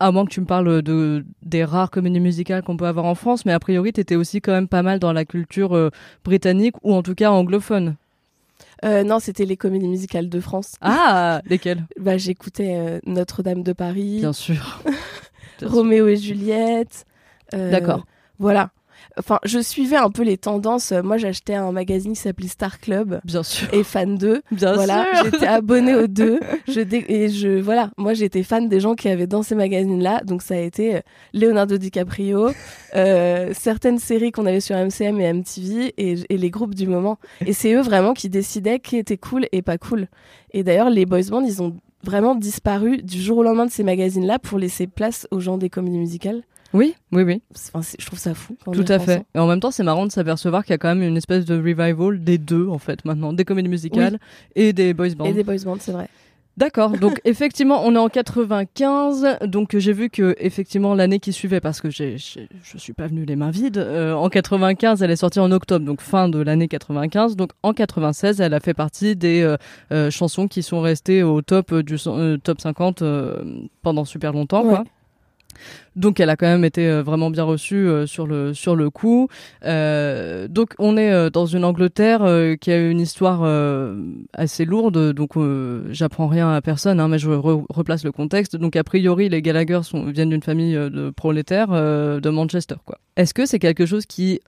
À 0.00 0.12
moins 0.12 0.24
que 0.24 0.30
tu 0.30 0.40
me 0.40 0.46
parles 0.46 0.82
de, 0.82 1.24
des 1.42 1.64
rares 1.64 1.90
comédies 1.90 2.20
musicales 2.20 2.62
qu'on 2.62 2.76
peut 2.76 2.86
avoir 2.86 3.04
en 3.04 3.14
France, 3.14 3.44
mais 3.44 3.52
a 3.52 3.58
priori, 3.58 3.92
t'étais 3.92 4.14
aussi 4.14 4.40
quand 4.40 4.52
même 4.52 4.68
pas 4.68 4.82
mal 4.82 4.98
dans 5.00 5.12
la 5.12 5.24
culture 5.24 5.76
euh, 5.76 5.90
britannique 6.24 6.76
ou 6.84 6.94
en 6.94 7.02
tout 7.02 7.14
cas 7.14 7.30
anglophone. 7.30 7.96
Euh, 8.84 9.02
non, 9.02 9.18
c'était 9.18 9.44
les 9.44 9.56
comédies 9.56 9.88
musicales 9.88 10.28
de 10.28 10.40
France. 10.40 10.74
Ah, 10.80 11.42
lesquelles? 11.46 11.84
Bah, 11.98 12.16
j'écoutais 12.16 12.76
euh, 12.76 13.00
Notre-Dame 13.06 13.64
de 13.64 13.72
Paris, 13.72 14.18
Bien 14.20 14.32
sûr. 14.32 14.80
Bien 14.84 14.94
sûr. 15.58 15.72
Roméo 15.72 16.06
et 16.06 16.16
Juliette. 16.16 17.04
D'accord. 17.52 18.04
Voilà. 18.38 18.70
Enfin, 19.18 19.38
je 19.44 19.58
suivais 19.58 19.96
un 19.96 20.10
peu 20.10 20.22
les 20.22 20.36
tendances. 20.38 20.92
Moi, 20.92 21.16
j'achetais 21.18 21.54
un 21.54 21.72
magazine 21.72 22.12
qui 22.12 22.20
s'appelait 22.20 22.48
Star 22.48 22.78
Club 22.80 23.20
Bien 23.24 23.42
sûr. 23.42 23.68
et 23.72 23.82
fan 23.82 24.16
2. 24.16 24.42
Bien 24.52 24.72
voilà, 24.74 25.06
sûr. 25.14 25.24
j'étais 25.32 25.46
abonnée 25.46 25.94
aux 25.94 26.06
deux. 26.06 26.40
Je 26.68 26.80
dé- 26.80 27.04
et 27.08 27.28
je 27.30 27.58
voilà, 27.60 27.90
moi 27.96 28.12
j'étais 28.14 28.42
fan 28.42 28.68
des 28.68 28.78
gens 28.80 28.94
qui 28.94 29.08
avaient 29.08 29.26
dans 29.26 29.42
ces 29.42 29.54
magazines-là. 29.54 30.22
Donc 30.24 30.42
ça 30.42 30.54
a 30.54 30.58
été 30.58 30.96
euh, 30.96 31.00
Leonardo 31.34 31.78
DiCaprio, 31.78 32.50
euh, 32.94 33.52
certaines 33.58 33.98
séries 33.98 34.32
qu'on 34.32 34.46
avait 34.46 34.60
sur 34.60 34.76
MCM 34.76 35.20
et 35.20 35.32
MTV 35.32 35.94
et, 35.96 36.14
et 36.28 36.36
les 36.38 36.50
groupes 36.50 36.74
du 36.74 36.86
moment. 36.86 37.18
Et 37.46 37.52
c'est 37.52 37.72
eux 37.74 37.80
vraiment 37.80 38.14
qui 38.14 38.28
décidaient 38.28 38.78
qui 38.80 38.96
était 38.96 39.16
cool 39.18 39.46
et 39.52 39.62
pas 39.62 39.78
cool. 39.78 40.08
Et 40.52 40.62
d'ailleurs, 40.62 40.90
les 40.90 41.06
boys 41.06 41.22
bands, 41.30 41.40
ils 41.42 41.62
ont 41.62 41.76
vraiment 42.04 42.34
disparu 42.34 42.98
du 43.02 43.20
jour 43.20 43.38
au 43.38 43.42
lendemain 43.42 43.66
de 43.66 43.70
ces 43.72 43.82
magazines-là 43.84 44.38
pour 44.38 44.58
laisser 44.58 44.86
place 44.86 45.26
aux 45.30 45.40
gens 45.40 45.58
des 45.58 45.68
comédies 45.70 45.98
musicales. 45.98 46.42
Oui, 46.74 46.94
oui, 47.12 47.22
oui. 47.22 47.42
Enfin, 47.74 47.80
je 47.98 48.04
trouve 48.04 48.18
ça 48.18 48.34
fou. 48.34 48.56
Tout 48.64 48.80
à 48.88 48.98
fait. 48.98 49.12
repensant. 49.12 49.26
Et 49.34 49.38
en 49.38 49.46
même 49.46 49.60
temps, 49.60 49.70
c'est 49.70 49.82
marrant 49.82 50.06
de 50.06 50.12
s'apercevoir 50.12 50.64
qu'il 50.64 50.72
y 50.72 50.74
a 50.74 50.78
quand 50.78 50.94
même 50.94 51.02
une 51.02 51.16
espèce 51.16 51.44
de 51.44 51.56
revival 51.56 52.22
des 52.22 52.38
deux, 52.38 52.68
en 52.68 52.78
fait, 52.78 53.04
maintenant, 53.04 53.32
des 53.32 53.44
comédies 53.44 53.70
musicales 53.70 54.18
et 54.54 54.72
des 54.72 54.92
boys 54.94 55.10
bands. 55.16 55.24
Et 55.24 55.32
des 55.32 55.44
boys 55.44 55.56
bands, 55.64 55.76
c'est 55.80 55.92
vrai. 55.92 56.08
D'accord. 56.58 56.90
Donc, 56.90 57.20
effectivement, 57.24 57.82
on 57.84 57.94
est 57.94 57.98
en 57.98 58.08
95. 58.08 59.38
Donc, 59.42 59.76
j'ai 59.78 59.92
vu 59.92 60.10
que, 60.10 60.34
effectivement, 60.38 60.94
l'année 60.94 61.20
qui 61.20 61.32
suivait, 61.32 61.60
parce 61.60 61.80
que 61.80 61.88
j'ai, 61.88 62.16
je 62.18 62.78
suis 62.78 62.92
pas 62.92 63.06
venue 63.06 63.24
les 63.24 63.36
mains 63.36 63.52
vides, 63.52 63.78
euh, 63.78 64.12
en 64.12 64.28
95, 64.28 65.02
elle 65.02 65.10
est 65.12 65.16
sortie 65.16 65.38
en 65.38 65.52
octobre, 65.52 65.86
donc 65.86 66.00
fin 66.00 66.28
de 66.28 66.40
l'année 66.40 66.66
95. 66.66 67.36
Donc, 67.36 67.52
en 67.62 67.72
96, 67.72 68.40
elle 68.40 68.54
a 68.54 68.60
fait 68.60 68.74
partie 68.74 69.14
des 69.14 69.40
euh, 69.42 69.56
euh, 69.92 70.10
chansons 70.10 70.48
qui 70.48 70.64
sont 70.64 70.80
restées 70.80 71.22
au 71.22 71.42
top 71.42 71.72
du 71.72 71.96
top 72.42 72.60
50 72.60 73.02
euh, 73.02 73.42
pendant 73.82 74.04
super 74.04 74.32
longtemps, 74.32 74.64
quoi. 74.64 74.84
Donc 75.96 76.20
elle 76.20 76.30
a 76.30 76.36
quand 76.36 76.46
même 76.46 76.64
été 76.64 76.86
euh, 76.88 77.02
vraiment 77.02 77.30
bien 77.30 77.42
reçue 77.42 77.88
euh, 77.88 78.06
sur 78.06 78.26
le 78.26 78.54
sur 78.54 78.76
le 78.76 78.90
coup. 78.90 79.28
Euh, 79.64 80.46
donc 80.48 80.74
on 80.78 80.96
est 80.96 81.30
dans 81.30 81.46
une 81.46 81.64
Angleterre 81.64 82.20
qui 82.60 82.70
a 82.70 82.78
une 82.78 83.00
histoire 83.00 83.42
assez 84.32 84.64
lourde. 84.64 85.12
Donc 85.12 85.32
j'apprends 85.90 86.28
rien 86.28 86.52
à 86.52 86.60
personne, 86.60 87.00
hein, 87.00 87.08
mais 87.08 87.18
je 87.18 87.30
re- 87.30 87.64
replace 87.68 88.04
le 88.04 88.12
contexte. 88.12 88.56
Donc 88.56 88.76
a 88.76 88.84
priori 88.84 89.28
les 89.28 89.42
Gallagher 89.42 89.80
viennent 89.92 90.30
d'une 90.30 90.42
famille 90.42 90.74
de 90.74 91.10
prolétaires 91.10 91.68
de 91.70 92.30
Manchester. 92.30 92.76
Est-ce 93.16 93.34
que 93.34 93.46
c'est 93.46 93.58
quelque 93.58 93.86
chose 93.86 94.06
qui 94.06 94.40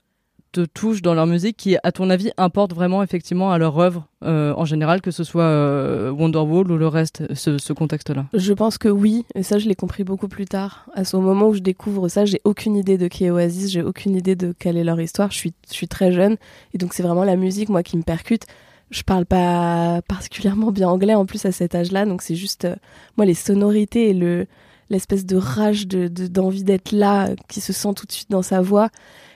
te 0.51 0.65
touche 0.65 1.01
dans 1.01 1.13
leur 1.13 1.27
musique, 1.27 1.57
qui 1.57 1.77
à 1.83 1.91
ton 1.91 2.09
avis 2.09 2.31
importe 2.37 2.73
vraiment 2.73 3.03
effectivement 3.03 3.51
à 3.51 3.57
leur 3.57 3.77
œuvre 3.79 4.07
euh, 4.23 4.53
en 4.55 4.65
général, 4.65 5.01
que 5.01 5.11
ce 5.11 5.23
soit 5.23 5.43
euh, 5.43 6.11
Wonderwall 6.11 6.71
ou 6.71 6.77
le 6.77 6.87
reste, 6.87 7.23
ce, 7.33 7.73
contexte-là? 7.73 8.25
Je 8.33 8.53
pense 8.53 8.77
que 8.77 8.89
oui, 8.89 9.25
et 9.35 9.43
ça 9.43 9.59
je 9.59 9.67
l'ai 9.67 9.75
compris 9.75 10.03
beaucoup 10.03 10.27
plus 10.27 10.45
tard. 10.45 10.87
À 10.93 11.03
ce 11.03 11.17
moment 11.17 11.47
où 11.47 11.53
je 11.53 11.61
découvre 11.61 12.07
ça, 12.09 12.25
j'ai 12.25 12.41
aucune 12.43 12.75
idée 12.75 12.97
de 12.97 13.07
qui 13.07 13.25
est 13.25 13.31
Oasis, 13.31 13.71
j'ai 13.71 13.81
aucune 13.81 14.15
idée 14.15 14.35
de 14.35 14.53
quelle 14.57 14.77
est 14.77 14.83
leur 14.83 14.99
histoire. 14.99 15.31
Je 15.31 15.37
suis, 15.37 15.53
je 15.67 15.73
suis 15.73 15.87
très 15.87 16.11
jeune, 16.11 16.37
et 16.73 16.77
donc 16.77 16.93
c'est 16.93 17.03
vraiment 17.03 17.23
la 17.23 17.35
musique 17.35 17.69
moi 17.69 17.83
qui 17.83 17.97
me 17.97 18.03
percute. 18.03 18.45
Je 18.89 19.03
parle 19.03 19.25
pas 19.25 20.01
particulièrement 20.07 20.71
bien 20.71 20.89
anglais 20.89 21.15
en 21.15 21.25
plus 21.25 21.45
à 21.45 21.53
cet 21.53 21.75
âge-là, 21.75 22.05
donc 22.05 22.21
c'est 22.21 22.35
juste 22.35 22.65
euh, 22.65 22.75
moi 23.15 23.25
les 23.25 23.33
sonorités 23.33 24.09
et 24.09 24.13
le 24.13 24.47
l'espèce 24.89 25.25
de 25.25 25.37
rage 25.37 25.87
de 25.87 26.09
de- 26.09 26.27
d'envie 26.27 26.65
d'être 26.65 26.91
là 26.91 27.29
qui 27.47 27.61
se 27.61 27.71
sent 27.71 27.93
tout 27.95 28.05
de 28.05 28.11
suite 28.11 28.29
dans 28.29 28.41
sa 28.41 28.59
voix, 28.59 28.89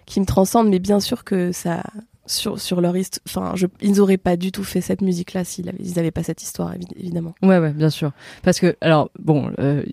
qui 0.06 0.20
me 0.20 0.26
transcende. 0.26 0.70
Mais 0.70 0.80
bien 0.80 1.00
sûr 1.00 1.24
que 1.24 1.52
ça 1.52 1.84
sur 2.28 2.60
sur 2.60 2.82
leur 2.82 2.96
histoire, 2.98 3.22
enfin 3.28 3.56
je- 3.56 3.68
ils 3.82 4.00
auraient 4.02 4.18
pas 4.18 4.36
du 4.38 4.52
tout 4.52 4.64
fait 4.64 4.82
cette 4.82 5.02
musique-là 5.02 5.44
s'ils 5.44 5.70
avaient, 5.70 5.78
ils 5.84 6.00
avaient 6.00 6.12
pas 6.12 6.24
cette 6.24 6.42
histoire 6.42 6.74
évi- 6.74 6.88
évidemment. 6.98 7.36
Ouais, 7.44 7.60
ouais, 7.60 7.72
bien 7.74 7.90
sûr. 7.90 8.12
Parce 8.44 8.60
que, 8.60 8.76
alors, 8.82 9.10
bon, 9.20 9.52
euh, 9.60 9.84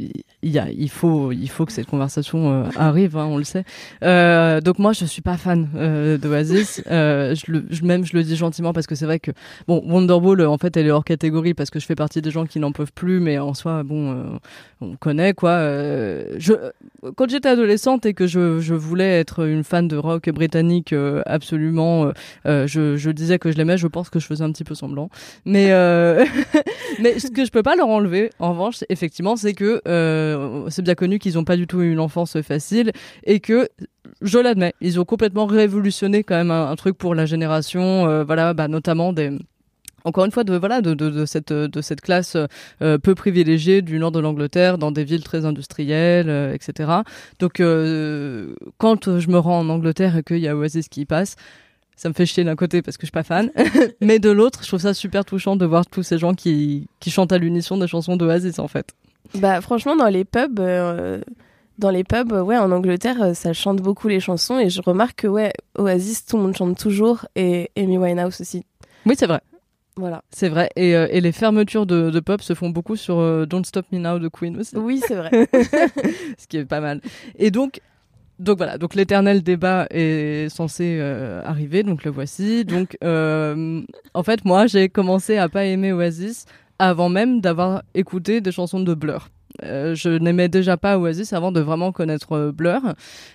y 0.43 0.59
a, 0.59 0.69
il 0.71 0.89
faut, 0.91 1.33
il 1.33 1.49
faut 1.49 1.67
que 1.67 1.73
cette 1.73 1.87
conversation 1.87 2.51
euh, 2.65 2.69
arrive, 2.77 3.17
hein, 3.17 3.27
on 3.27 3.37
le 3.39 3.45
sait. 3.45 3.65
Euh, 4.03 4.61
donc 4.61 4.79
moi, 4.79 4.93
je 4.93 5.05
suis 5.05 5.23
pas 5.23 5.37
fan 5.37 5.69
euh, 5.77 6.19
d'Oasis. 6.19 6.83
Euh, 6.91 7.35
je 7.35 7.61
je, 7.71 7.85
même, 7.85 8.05
je 8.05 8.17
le 8.17 8.23
dis 8.23 8.37
gentiment 8.37 8.73
parce 8.73 8.87
que 8.87 8.95
c'est 8.95 9.07
vrai 9.07 9.19
que, 9.21 9.31
bon, 9.69 9.83
Wonderwall, 9.87 10.41
euh, 10.41 10.49
en 10.51 10.59
fait, 10.59 10.77
elle 10.77 10.87
est 10.87 10.91
hors 10.91 11.05
catégorie 11.05 11.55
parce 11.55 11.71
que 11.71 11.79
je 11.81 11.87
fais 11.87 11.95
partie 11.95 12.23
des 12.23 12.31
gens 12.31 12.47
qui 12.47 12.59
n'en 12.61 12.73
peuvent 12.73 12.93
plus, 12.93 13.21
mais 13.21 13.39
en 13.39 13.55
soi, 13.55 13.83
bon, 13.83 14.39
on 14.81 14.97
connaît 14.97 15.35
quoi. 15.35 15.59
Je, 16.39 16.53
quand 17.17 17.29
j'étais 17.31 17.49
adolescente 17.49 18.07
et 18.07 18.15
que 18.15 18.27
je, 18.27 18.61
je 18.61 18.75
voulais 18.75 19.19
être 19.21 19.47
une 19.47 19.65
fan 19.65 19.87
de 19.89 19.97
rock 19.97 20.29
britannique 20.31 20.95
absolument, 21.27 22.13
euh, 22.47 22.67
je, 22.67 23.11
disais 23.11 23.39
que 23.39 23.51
je 23.51 23.57
l'aimais. 23.57 23.79
Je 23.79 23.87
pense 23.87 24.11
que 24.11 24.19
je 24.19 24.27
faisais 24.27 24.45
un 24.45 24.53
petit 24.53 24.65
peu 24.65 24.75
semblant, 24.75 25.11
mais 25.45 25.69
euh, 25.71 26.25
mais 27.01 27.19
ce 27.19 27.29
que 27.29 27.45
je 27.45 27.51
peux 27.51 27.63
pas 27.63 27.77
leur 27.77 27.89
enlever, 27.89 28.31
en 28.39 28.51
revanche, 28.51 28.85
effectivement, 28.89 29.37
c'est 29.37 29.55
que 29.55 29.81
euh, 29.87 30.69
c'est 30.71 30.83
bien 30.83 30.95
connu 30.95 31.19
qu'ils 31.19 31.39
ont 31.39 31.45
pas 31.45 31.57
du 31.57 31.67
tout 31.67 31.83
eu 31.83 31.93
une 31.93 32.01
enfance 32.01 32.41
facile 32.43 32.93
et 33.25 33.41
que 33.41 33.69
je 34.21 34.39
l'admets, 34.39 34.75
ils 34.81 35.01
ont 35.01 35.05
complètement 35.05 35.47
révolutionné 35.47 36.23
quand 36.23 36.37
même 36.37 36.51
un, 36.51 36.75
truc 36.77 36.97
pour 36.97 37.15
la 37.15 37.27
génération, 37.27 38.25
voilà, 38.25 38.55
bah, 38.55 38.69
notamment 38.69 39.13
des 39.13 39.31
encore 40.05 40.25
une 40.25 40.33
fois 40.33 40.43
de 40.43 40.57
voilà 40.57 40.81
de, 40.81 40.95
de, 40.95 41.25
cette 41.27 41.53
de 41.53 41.81
cette 41.81 42.01
classe 42.01 42.37
peu 42.81 43.15
privilégiée 43.15 43.83
du 43.83 44.01
nord 44.01 44.11
de 44.11 44.19
l'Angleterre 44.19 44.77
dans 44.77 44.91
des 44.91 45.05
villes 45.05 45.23
très 45.23 45.45
industrielles 45.45 46.29
etc 46.53 46.91
donc 47.39 47.63
quand 48.79 49.19
je 49.19 49.29
me 49.31 49.39
rends 49.39 49.61
en 49.61 49.69
Angleterre 49.69 50.17
et 50.17 50.23
qu'il 50.25 50.39
y 50.39 50.49
a 50.49 50.57
Oasis 50.57 50.89
qui 50.89 51.03
y 51.03 51.07
passe 51.07 51.37
ça 52.03 52.09
me 52.09 52.15
fait 52.15 52.27
chier 52.27 52.43
d'un 52.43 52.57
côté 52.57 52.83
parce 52.83 52.97
que 52.97 53.03
je 53.03 53.07
suis 53.07 53.13
pas 53.13 53.23
fan, 53.23 53.53
mais 54.01 54.19
de 54.19 54.29
l'autre, 54.31 54.61
je 54.63 54.67
trouve 54.69 54.81
ça 54.81 54.93
super 54.93 55.25
touchant 55.25 55.55
de 55.55 55.65
voir 55.65 55.87
tous 55.87 56.03
ces 56.03 56.19
gens 56.19 56.35
qui, 56.35 56.89
qui 56.99 57.11
chantent 57.13 57.31
à 57.31 57.39
l'unisson 57.39 57.77
des 57.79 57.87
chansons 57.87 58.17
d'Oasis 58.17 58.59
en 58.59 58.67
fait. 58.67 58.89
Bah 59.37 59.61
franchement 59.61 59.95
dans 59.95 60.09
les 60.09 60.25
pubs 60.25 60.59
euh, 60.59 61.21
dans 61.79 61.91
les 61.91 62.03
pubs 62.03 62.33
ouais 62.33 62.59
en 62.59 62.73
Angleterre 62.73 63.23
euh, 63.23 63.35
ça 63.35 63.53
chante 63.53 63.81
beaucoup 63.81 64.09
les 64.09 64.19
chansons 64.19 64.59
et 64.59 64.69
je 64.69 64.83
remarque 64.83 65.21
que 65.23 65.27
ouais 65.29 65.53
Oasis 65.79 66.27
tout 66.27 66.37
le 66.39 66.43
monde 66.43 66.57
chante 66.57 66.77
toujours 66.77 67.25
et 67.37 67.71
Amy 67.77 67.99
Winehouse 67.99 68.41
aussi. 68.41 68.65
Oui, 69.07 69.15
c'est 69.17 69.27
vrai, 69.29 69.41
Voilà. 69.97 70.23
c'est 70.33 70.49
vrai. 70.49 70.71
Et, 70.75 70.97
euh, 70.97 71.07
et 71.11 71.21
les 71.21 71.33
fermetures 71.33 71.87
de, 71.87 72.11
de 72.11 72.21
pub 72.21 72.41
se 72.41 72.55
font 72.55 72.71
beaucoup 72.71 72.97
sur 72.97 73.21
euh, 73.21 73.47
Don't 73.47 73.65
Stop 73.65 73.87
Me 73.93 73.99
Now 74.01 74.19
de 74.19 74.27
Queen 74.29 74.57
aussi, 74.59 74.77
Oui, 74.77 75.01
c'est 75.07 75.15
vrai. 75.15 75.31
ce 76.39 76.47
qui 76.49 76.57
est 76.57 76.65
pas 76.65 76.81
mal. 76.81 77.01
Et 77.39 77.51
donc, 77.53 77.81
donc 78.43 78.59
voilà, 78.59 78.77
donc 78.77 78.95
l'éternel 78.95 79.43
débat 79.43 79.87
est 79.91 80.49
censé 80.49 80.99
euh, 81.01 81.43
arriver, 81.45 81.83
donc 81.83 82.05
le 82.05 82.11
voici. 82.11 82.65
Donc, 82.65 82.97
euh, 83.05 83.83
en 84.15 84.23
fait, 84.23 84.45
moi, 84.45 84.67
j'ai 84.67 84.89
commencé 84.89 85.37
à 85.37 85.49
pas 85.49 85.65
aimer 85.65 85.93
Oasis 85.93 86.47
avant 86.79 87.09
même 87.09 87.41
d'avoir 87.41 87.83
écouté 87.95 88.41
des 88.41 88.51
chansons 88.51 88.81
de 88.81 88.95
Blur. 88.95 89.29
Euh, 89.63 89.95
je 89.95 90.09
n'aimais 90.09 90.49
déjà 90.49 90.77
pas 90.77 90.99
Oasis 90.99 91.33
avant 91.33 91.53
de 91.53 91.61
vraiment 91.61 91.93
connaître 91.93 92.51
Blur. 92.51 92.81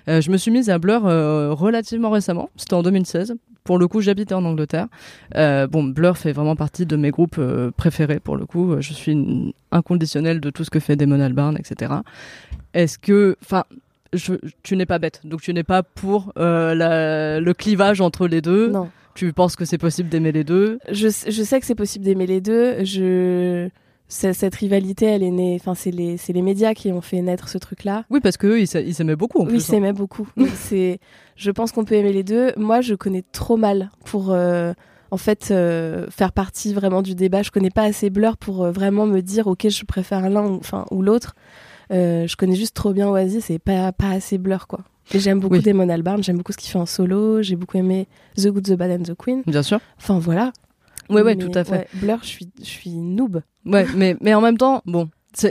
Je 0.08 0.30
me 0.30 0.38
suis 0.38 0.52
mise 0.52 0.70
à 0.70 0.78
Blur 0.78 1.04
relativement 1.04 2.10
récemment, 2.10 2.50
c'était 2.58 2.74
en 2.74 2.84
2016. 2.84 3.36
Pour 3.64 3.80
le 3.80 3.88
coup, 3.88 4.02
j'habitais 4.02 4.34
en 4.34 4.44
Angleterre. 4.44 4.88
Bon, 5.36 5.84
Blur 5.84 6.18
fait 6.18 6.34
vraiment 6.34 6.56
partie 6.58 6.86
de 6.86 6.96
mes 6.98 7.12
groupes 7.12 7.40
préférés 7.78 8.20
pour 8.20 8.36
le 8.36 8.46
coup. 8.46 8.76
Je 8.82 8.94
suis 8.94 9.54
inconditionnelle 9.72 10.42
de 10.42 10.50
tout 10.50 10.66
ce 10.66 10.70
que 10.70 10.80
fait 10.80 10.98
Damon 10.98 11.22
Albarn, 11.22 11.58
etc. 11.58 11.94
Est-ce 12.74 12.98
que, 12.98 13.38
enfin, 13.42 13.64
je, 14.14 14.34
tu 14.64 14.76
n'es 14.76 14.86
pas 14.86 15.00
bête, 15.00 15.22
donc 15.24 15.42
tu 15.42 15.54
n'es 15.54 15.64
pas 15.64 15.84
pour 15.84 16.34
euh, 16.38 16.74
la- 16.76 17.40
le 17.40 17.54
clivage 17.54 18.02
entre 18.02 18.28
les 18.28 18.42
deux. 18.42 18.70
non. 18.70 18.90
Tu 19.16 19.34
penses 19.34 19.56
que 19.56 19.66
c'est 19.66 19.80
possible 19.80 20.10
d'aimer 20.10 20.32
les 20.32 20.44
deux? 20.44 20.78
Je, 20.92 21.08
je 21.08 21.42
sais 21.44 21.60
que 21.60 21.66
c'est 21.66 21.74
possible 21.74 22.06
d'aimer 22.06 22.28
les 22.28 22.40
deux. 22.40 22.84
Je 22.86 23.68
cette 24.10 24.54
rivalité, 24.56 25.06
elle 25.08 25.24
est 25.24 25.32
née. 25.32 25.58
Enfin, 25.60 25.74
c'est 25.74 25.90
les 25.92 26.42
médias 26.44 26.76
qui 26.76 26.92
ont 26.92 27.02
fait 27.02 27.20
naître 27.24 27.50
ce 27.50 27.58
truc-là. 27.58 28.06
Oui, 28.12 28.20
parce 28.22 28.38
qu'eux, 28.38 28.60
ils 28.62 28.68
s'a- 28.68 28.80
ils 28.82 28.94
s'aimaient 28.94 29.16
beaucoup 29.16 29.40
en 29.42 29.46
Oui, 29.46 29.54
ils 29.54 29.56
hein. 29.58 29.60
s'aimaient 29.60 29.92
beaucoup. 29.92 30.30
C'est, 30.56 31.00
je 31.36 31.50
pense 31.52 31.72
qu'on 31.72 31.84
peut 31.84 31.96
aimer 31.96 32.14
les 32.14 32.24
deux. 32.24 32.54
Moi, 32.58 32.82
je 32.82 32.94
connais 32.94 33.24
trop 33.32 33.58
mal 33.58 33.90
pour, 34.06 34.32
euh, 34.32 34.72
en 35.12 35.18
fait, 35.18 35.50
euh, 35.52 36.06
faire 36.10 36.32
partie 36.32 36.74
vraiment 36.76 37.02
du 37.02 37.16
débat. 37.16 37.42
Je 37.42 37.50
connais 37.52 37.72
pas 37.72 37.84
assez 37.84 38.10
Blur 38.12 38.38
pour 38.38 38.64
euh, 38.66 38.72
vraiment 38.72 39.08
me 39.08 39.22
dire, 39.22 39.48
ok, 39.48 39.68
je 39.68 39.84
préfère 39.84 40.30
l'un 40.30 40.46
ou, 40.46 40.56
enfin, 40.58 40.86
ou 40.92 41.02
l'autre. 41.02 41.34
Je 41.90 42.36
connais 42.36 42.56
juste 42.56 42.76
trop 42.76 42.94
bien 42.94 43.10
Oasis 43.10 43.50
et 43.50 43.60
pas, 43.60 43.92
pas 43.92 44.10
assez 44.10 44.38
Blur, 44.38 44.68
quoi. 44.68 44.80
Et 45.14 45.20
j'aime 45.20 45.40
beaucoup 45.40 45.56
Oui. 45.56 45.62
Damon 45.62 45.88
Albarn, 45.90 46.22
j'aime 46.22 46.38
beaucoup 46.38 46.52
ce 46.52 46.58
qu'il 46.58 46.70
fait 46.70 46.78
en 46.78 46.86
solo, 46.86 47.42
j'ai 47.42 47.56
beaucoup 47.56 47.78
aimé 47.78 48.08
The 48.36 48.48
Good, 48.48 48.66
The 48.66 48.74
Bad 48.74 48.92
and 49.00 49.04
The 49.04 49.16
Queen. 49.16 49.44
Bien 49.48 49.64
sûr. 49.64 49.80
Enfin, 49.98 50.20
voilà. 50.20 50.52
Ouais, 51.10 51.22
ouais, 51.22 51.36
Mais, 51.36 51.46
tout 51.46 51.58
à 51.58 51.64
fait. 51.64 51.72
ouais, 51.72 51.88
Blur, 51.94 52.20
je 52.22 52.28
suis, 52.28 52.50
je 52.60 52.66
suis 52.66 52.90
noob. 52.92 53.42
Ouais, 53.66 53.86
mais, 53.96 54.18
mais 54.20 54.34
en 54.34 54.42
même 54.42 54.58
temps, 54.58 54.82
bon, 54.86 55.10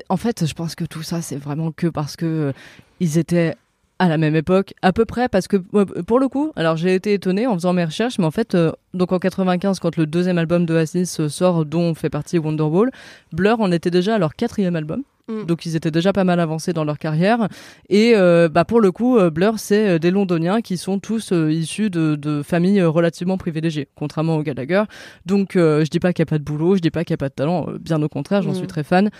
en 0.08 0.16
fait, 0.16 0.46
je 0.46 0.54
pense 0.54 0.74
que 0.74 0.84
tout 0.84 1.02
ça, 1.02 1.22
c'est 1.22 1.36
vraiment 1.36 1.72
que 1.72 1.86
parce 1.86 2.16
que 2.16 2.26
euh, 2.26 2.52
ils 3.00 3.18
étaient 3.18 3.54
à 3.98 4.08
la 4.08 4.18
même 4.18 4.36
époque, 4.36 4.74
à 4.82 4.92
peu 4.92 5.06
près, 5.06 5.30
parce 5.30 5.48
que 5.48 5.56
pour 5.56 6.20
le 6.20 6.28
coup, 6.28 6.52
alors 6.54 6.76
j'ai 6.76 6.94
été 6.94 7.14
étonnée 7.14 7.46
en 7.46 7.54
faisant 7.54 7.72
mes 7.72 7.84
recherches, 7.84 8.18
mais 8.18 8.26
en 8.26 8.30
fait, 8.30 8.54
euh, 8.54 8.72
donc 8.92 9.12
en 9.12 9.18
95, 9.18 9.78
quand 9.78 9.96
le 9.96 10.04
deuxième 10.04 10.36
album 10.36 10.66
de 10.66 10.74
Oasis 10.74 11.20
euh, 11.20 11.28
sort, 11.30 11.64
dont 11.64 11.94
fait 11.94 12.10
partie 12.10 12.38
Wonderwall, 12.38 12.90
Blur 13.32 13.58
en 13.60 13.72
était 13.72 13.90
déjà 13.90 14.16
à 14.16 14.18
leur 14.18 14.34
quatrième 14.34 14.76
album. 14.76 15.02
Mm. 15.28 15.44
Donc 15.44 15.66
ils 15.66 15.74
étaient 15.76 15.90
déjà 15.90 16.12
pas 16.12 16.24
mal 16.24 16.38
avancés 16.40 16.72
dans 16.72 16.84
leur 16.84 16.98
carrière. 16.98 17.48
Et 17.88 18.12
euh, 18.14 18.48
bah 18.48 18.64
pour 18.64 18.80
le 18.80 18.92
coup 18.92 19.18
euh, 19.18 19.30
Blur 19.30 19.58
c'est 19.58 19.88
euh, 19.88 19.98
des 19.98 20.10
Londoniens 20.12 20.60
qui 20.60 20.76
sont 20.76 20.98
tous 21.00 21.32
euh, 21.32 21.50
issus 21.52 21.90
de, 21.90 22.14
de 22.14 22.42
familles 22.42 22.82
relativement 22.82 23.36
privilégiées 23.36 23.88
contrairement 23.96 24.36
aux 24.36 24.42
Gallagher. 24.42 24.84
Donc 25.24 25.56
euh, 25.56 25.84
je 25.84 25.90
dis 25.90 25.98
pas 26.00 26.12
qu'il 26.12 26.22
n'y 26.22 26.28
a 26.28 26.30
pas 26.30 26.38
de 26.38 26.44
boulot 26.44 26.76
je 26.76 26.80
dis 26.80 26.90
pas 26.92 27.04
qu'il 27.04 27.12
n'y 27.14 27.16
a 27.16 27.24
pas 27.24 27.28
de 27.28 27.34
talent 27.34 27.66
bien 27.80 28.00
au 28.02 28.08
contraire 28.08 28.42
j'en 28.42 28.52
Mm. 28.52 28.54
suis 28.54 28.66
très 28.68 28.84
fan. 28.84 29.10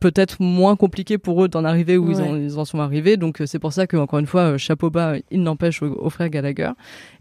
Peut-être 0.00 0.40
moins 0.42 0.74
compliqué 0.74 1.16
pour 1.16 1.44
eux 1.44 1.48
d'en 1.48 1.64
arriver 1.64 1.96
où 1.96 2.10
ils, 2.10 2.20
en, 2.20 2.34
ils 2.36 2.58
en 2.58 2.64
sont 2.64 2.80
arrivés. 2.80 3.16
Donc 3.16 3.40
c'est 3.46 3.60
pour 3.60 3.72
ça 3.72 3.86
que 3.86 3.96
encore 3.96 4.18
une 4.18 4.26
fois 4.26 4.58
chapeau 4.58 4.90
bas 4.90 5.14
il 5.30 5.42
n'empêche 5.44 5.80
aux, 5.82 5.92
aux 5.92 6.10
frères 6.10 6.28
Gallagher. 6.28 6.70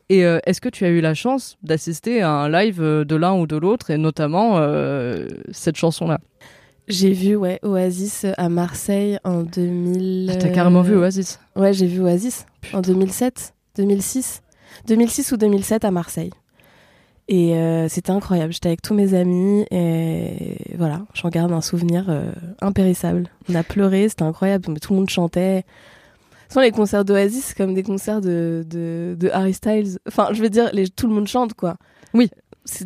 Et 0.10 0.26
euh, 0.26 0.40
est-ce 0.48 0.62
que 0.62 0.68
tu 0.70 0.84
as 0.86 0.90
eu 0.90 1.00
la 1.00 1.14
chance 1.14 1.58
d'assister 1.62 2.22
à 2.24 2.32
un 2.32 2.50
live 2.50 2.82
de 2.82 3.16
l'un 3.16 3.34
ou 3.34 3.46
de 3.46 3.56
l'autre 3.56 3.92
et 3.92 3.98
notamment 4.00 4.58
euh, 4.58 5.28
cette 5.52 5.78
chanson 5.78 6.08
là 6.08 6.20
J'ai 6.92 7.12
vu, 7.12 7.36
ouais, 7.36 7.60
Oasis 7.64 8.26
à 8.38 8.50
Marseille 8.50 9.18
en 9.24 9.44
2000. 9.44 10.30
Ah, 10.34 10.36
t'as 10.38 10.50
carrément 10.50 10.82
vu 10.82 10.96
Oasis? 10.96 11.40
Ouais, 11.56 11.74
j'ai 11.74 11.88
vu 11.88 12.02
Oasis 12.02 12.46
en 12.74 12.82
2007, 12.82 13.54
2006, 13.78 14.42
2006 14.88 15.32
ou 15.32 15.38
2007 15.38 15.86
à 15.86 15.92
Marseille. 15.92 16.32
Et 17.28 17.56
euh, 17.56 17.88
c'était 17.88 18.12
incroyable. 18.12 18.52
J'étais 18.52 18.68
avec 18.68 18.82
tous 18.82 18.94
mes 18.94 19.14
amis 19.14 19.66
et 19.72 20.58
voilà, 20.78 21.02
j'en 21.14 21.30
garde 21.30 21.54
un 21.54 21.62
souvenir 21.62 22.08
euh, 22.10 22.32
impérissable. 22.62 23.30
On 23.50 23.56
a 23.56 23.64
pleuré, 23.64 24.10
c'était 24.10 24.24
incroyable. 24.24 24.66
mais 24.70 24.80
Tout 24.80 24.94
le 24.94 25.00
monde 25.00 25.10
chantait. 25.10 25.64
Sans 26.50 26.60
les 26.60 26.72
concerts 26.72 27.06
d'Oasis, 27.06 27.46
c'est 27.46 27.58
comme 27.58 27.74
des 27.74 27.84
concerts 27.84 28.20
de, 28.20 28.66
de, 28.70 29.16
de 29.18 29.30
Harry 29.30 29.54
Styles. 29.54 29.98
Enfin, 30.08 30.30
je 30.34 30.42
veux 30.42 30.50
dire, 30.50 30.70
les, 30.74 30.90
tout 30.90 31.08
le 31.08 31.14
monde 31.14 31.28
chante, 31.28 31.54
quoi. 31.54 31.78
Oui. 32.14 32.30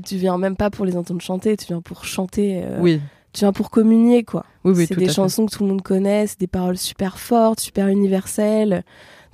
Tu 0.05 0.15
viens 0.17 0.37
même 0.37 0.55
pas 0.55 0.69
pour 0.69 0.85
les 0.85 0.95
entendre 0.95 1.21
chanter, 1.21 1.57
tu 1.57 1.65
viens 1.65 1.81
pour 1.81 2.05
chanter. 2.05 2.61
euh, 2.63 2.77
oui 2.79 3.01
Tu 3.35 3.41
viens 3.41 3.51
pour 3.53 3.69
communier, 3.69 4.23
quoi. 4.23 4.45
oui 4.63 4.73
oui 4.75 4.85
c'est 4.87 4.95
des 4.97 5.07
fait. 5.07 5.11
chansons 5.13 5.45
que 5.45 5.51
tout 5.55 5.63
le 5.63 5.69
monde 5.69 5.81
connaît, 5.81 6.25
c'est 6.25 6.39
des 6.39 6.47
paroles 6.47 6.77
super 6.77 7.19
fortes, 7.19 7.59
super 7.59 7.87
universelles. 7.89 8.83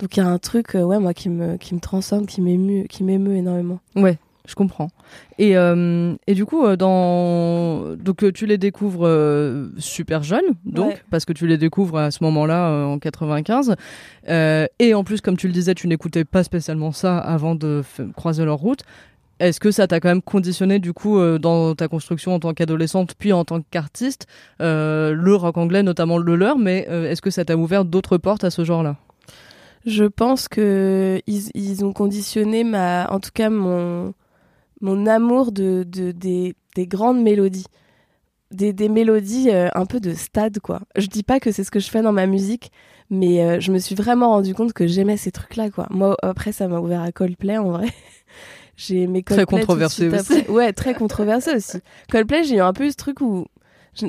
Donc 0.00 0.16
il 0.16 0.20
y 0.20 0.22
a 0.22 0.28
un 0.28 0.38
truc, 0.38 0.74
euh, 0.74 0.82
ouais, 0.82 0.98
moi 0.98 1.14
qui 1.14 1.28
me 1.28 1.56
qui 1.56 1.74
me 1.74 1.80
transforme, 1.80 2.26
qui 2.26 2.40
m'émeut, 2.40 2.84
qui 2.88 3.04
m'émeut 3.04 3.36
énormément. 3.36 3.78
Ouais. 3.94 4.18
Je 4.48 4.56
comprends. 4.56 4.88
Et, 5.38 5.56
euh, 5.56 6.16
et 6.26 6.34
du 6.34 6.44
coup, 6.44 6.66
euh, 6.66 6.74
dans... 6.74 7.94
donc, 7.96 8.32
tu 8.32 8.44
les 8.46 8.58
découvres 8.58 9.06
euh, 9.06 9.68
super 9.78 10.24
jeunes, 10.24 10.42
donc, 10.64 10.88
Ouais. 10.88 11.02
parce 11.12 11.24
que 11.24 11.32
tu 11.32 11.46
les 11.46 11.56
découvres 11.58 11.96
à 11.98 12.10
ce 12.10 12.24
moment-là, 12.24 12.68
euh, 12.70 12.84
en 12.86 12.98
95. 12.98 13.76
Euh, 14.28 14.66
et 14.80 14.94
en 14.94 15.04
plus, 15.04 15.20
comme 15.20 15.36
tu 15.36 15.46
le 15.46 15.52
disais, 15.52 15.76
tu 15.76 15.86
n'écoutais 15.86 16.24
pas 16.24 16.42
spécialement 16.42 16.90
ça 16.90 17.18
avant 17.18 17.54
de 17.54 17.82
croiser 18.16 18.44
leur 18.44 18.58
route. 18.58 18.80
Est-ce 19.42 19.58
que 19.58 19.72
ça 19.72 19.88
t'a 19.88 19.98
quand 19.98 20.08
même 20.08 20.22
conditionné, 20.22 20.78
du 20.78 20.92
coup, 20.92 21.18
euh, 21.18 21.36
dans 21.36 21.74
ta 21.74 21.88
construction 21.88 22.32
en 22.32 22.38
tant 22.38 22.54
qu'adolescente, 22.54 23.14
puis 23.18 23.32
en 23.32 23.44
tant 23.44 23.60
qu'artiste, 23.60 24.28
euh, 24.60 25.12
le 25.14 25.34
rock 25.34 25.58
anglais, 25.58 25.82
notamment 25.82 26.16
le 26.16 26.36
leur, 26.36 26.58
mais 26.58 26.86
euh, 26.88 27.10
est-ce 27.10 27.20
que 27.20 27.30
ça 27.30 27.44
t'a 27.44 27.56
ouvert 27.56 27.84
d'autres 27.84 28.18
portes 28.18 28.44
à 28.44 28.50
ce 28.50 28.64
genre-là? 28.64 28.98
Je 29.84 30.04
pense 30.04 30.46
que 30.46 31.20
ils, 31.26 31.84
ont 31.84 31.92
conditionné 31.92 32.62
ma, 32.62 33.10
en 33.10 33.18
tout 33.18 33.32
cas 33.34 33.50
mon, 33.50 34.14
mon 34.80 35.06
amour 35.08 35.50
de, 35.50 35.84
de 35.88 36.12
des, 36.12 36.54
des 36.76 36.86
grandes 36.86 37.20
mélodies, 37.20 37.66
des, 38.52 38.72
des 38.72 38.88
mélodies 38.88 39.50
un 39.50 39.86
peu 39.86 39.98
de 39.98 40.14
stade 40.14 40.60
quoi. 40.60 40.82
Je 40.94 41.08
dis 41.08 41.24
pas 41.24 41.40
que 41.40 41.50
c'est 41.50 41.64
ce 41.64 41.72
que 41.72 41.80
je 41.80 41.90
fais 41.90 42.00
dans 42.00 42.12
ma 42.12 42.28
musique, 42.28 42.70
mais 43.10 43.60
je 43.60 43.72
me 43.72 43.78
suis 43.78 43.96
vraiment 43.96 44.28
rendu 44.28 44.54
compte 44.54 44.72
que 44.72 44.86
j'aimais 44.86 45.16
ces 45.16 45.32
trucs 45.32 45.56
là 45.56 45.68
quoi. 45.68 45.88
Moi 45.90 46.16
après 46.22 46.52
ça 46.52 46.68
m'a 46.68 46.78
ouvert 46.78 47.02
à 47.02 47.10
Coldplay 47.10 47.58
en 47.58 47.72
vrai. 47.72 47.88
J'ai 48.76 49.02
aimé 49.02 49.22
Très 49.22 49.36
Coldplay 49.36 49.60
de 49.60 49.66
controversé 49.66 50.08
aussi. 50.08 50.50
Ouais, 50.50 50.72
très 50.72 50.94
controversé 50.94 51.54
aussi. 51.54 51.78
Coldplay, 52.10 52.44
j'ai 52.44 52.56
eu 52.56 52.60
un 52.60 52.72
peu 52.72 52.86
eu 52.86 52.90
ce 52.90 52.96
truc 52.96 53.20
où 53.20 53.46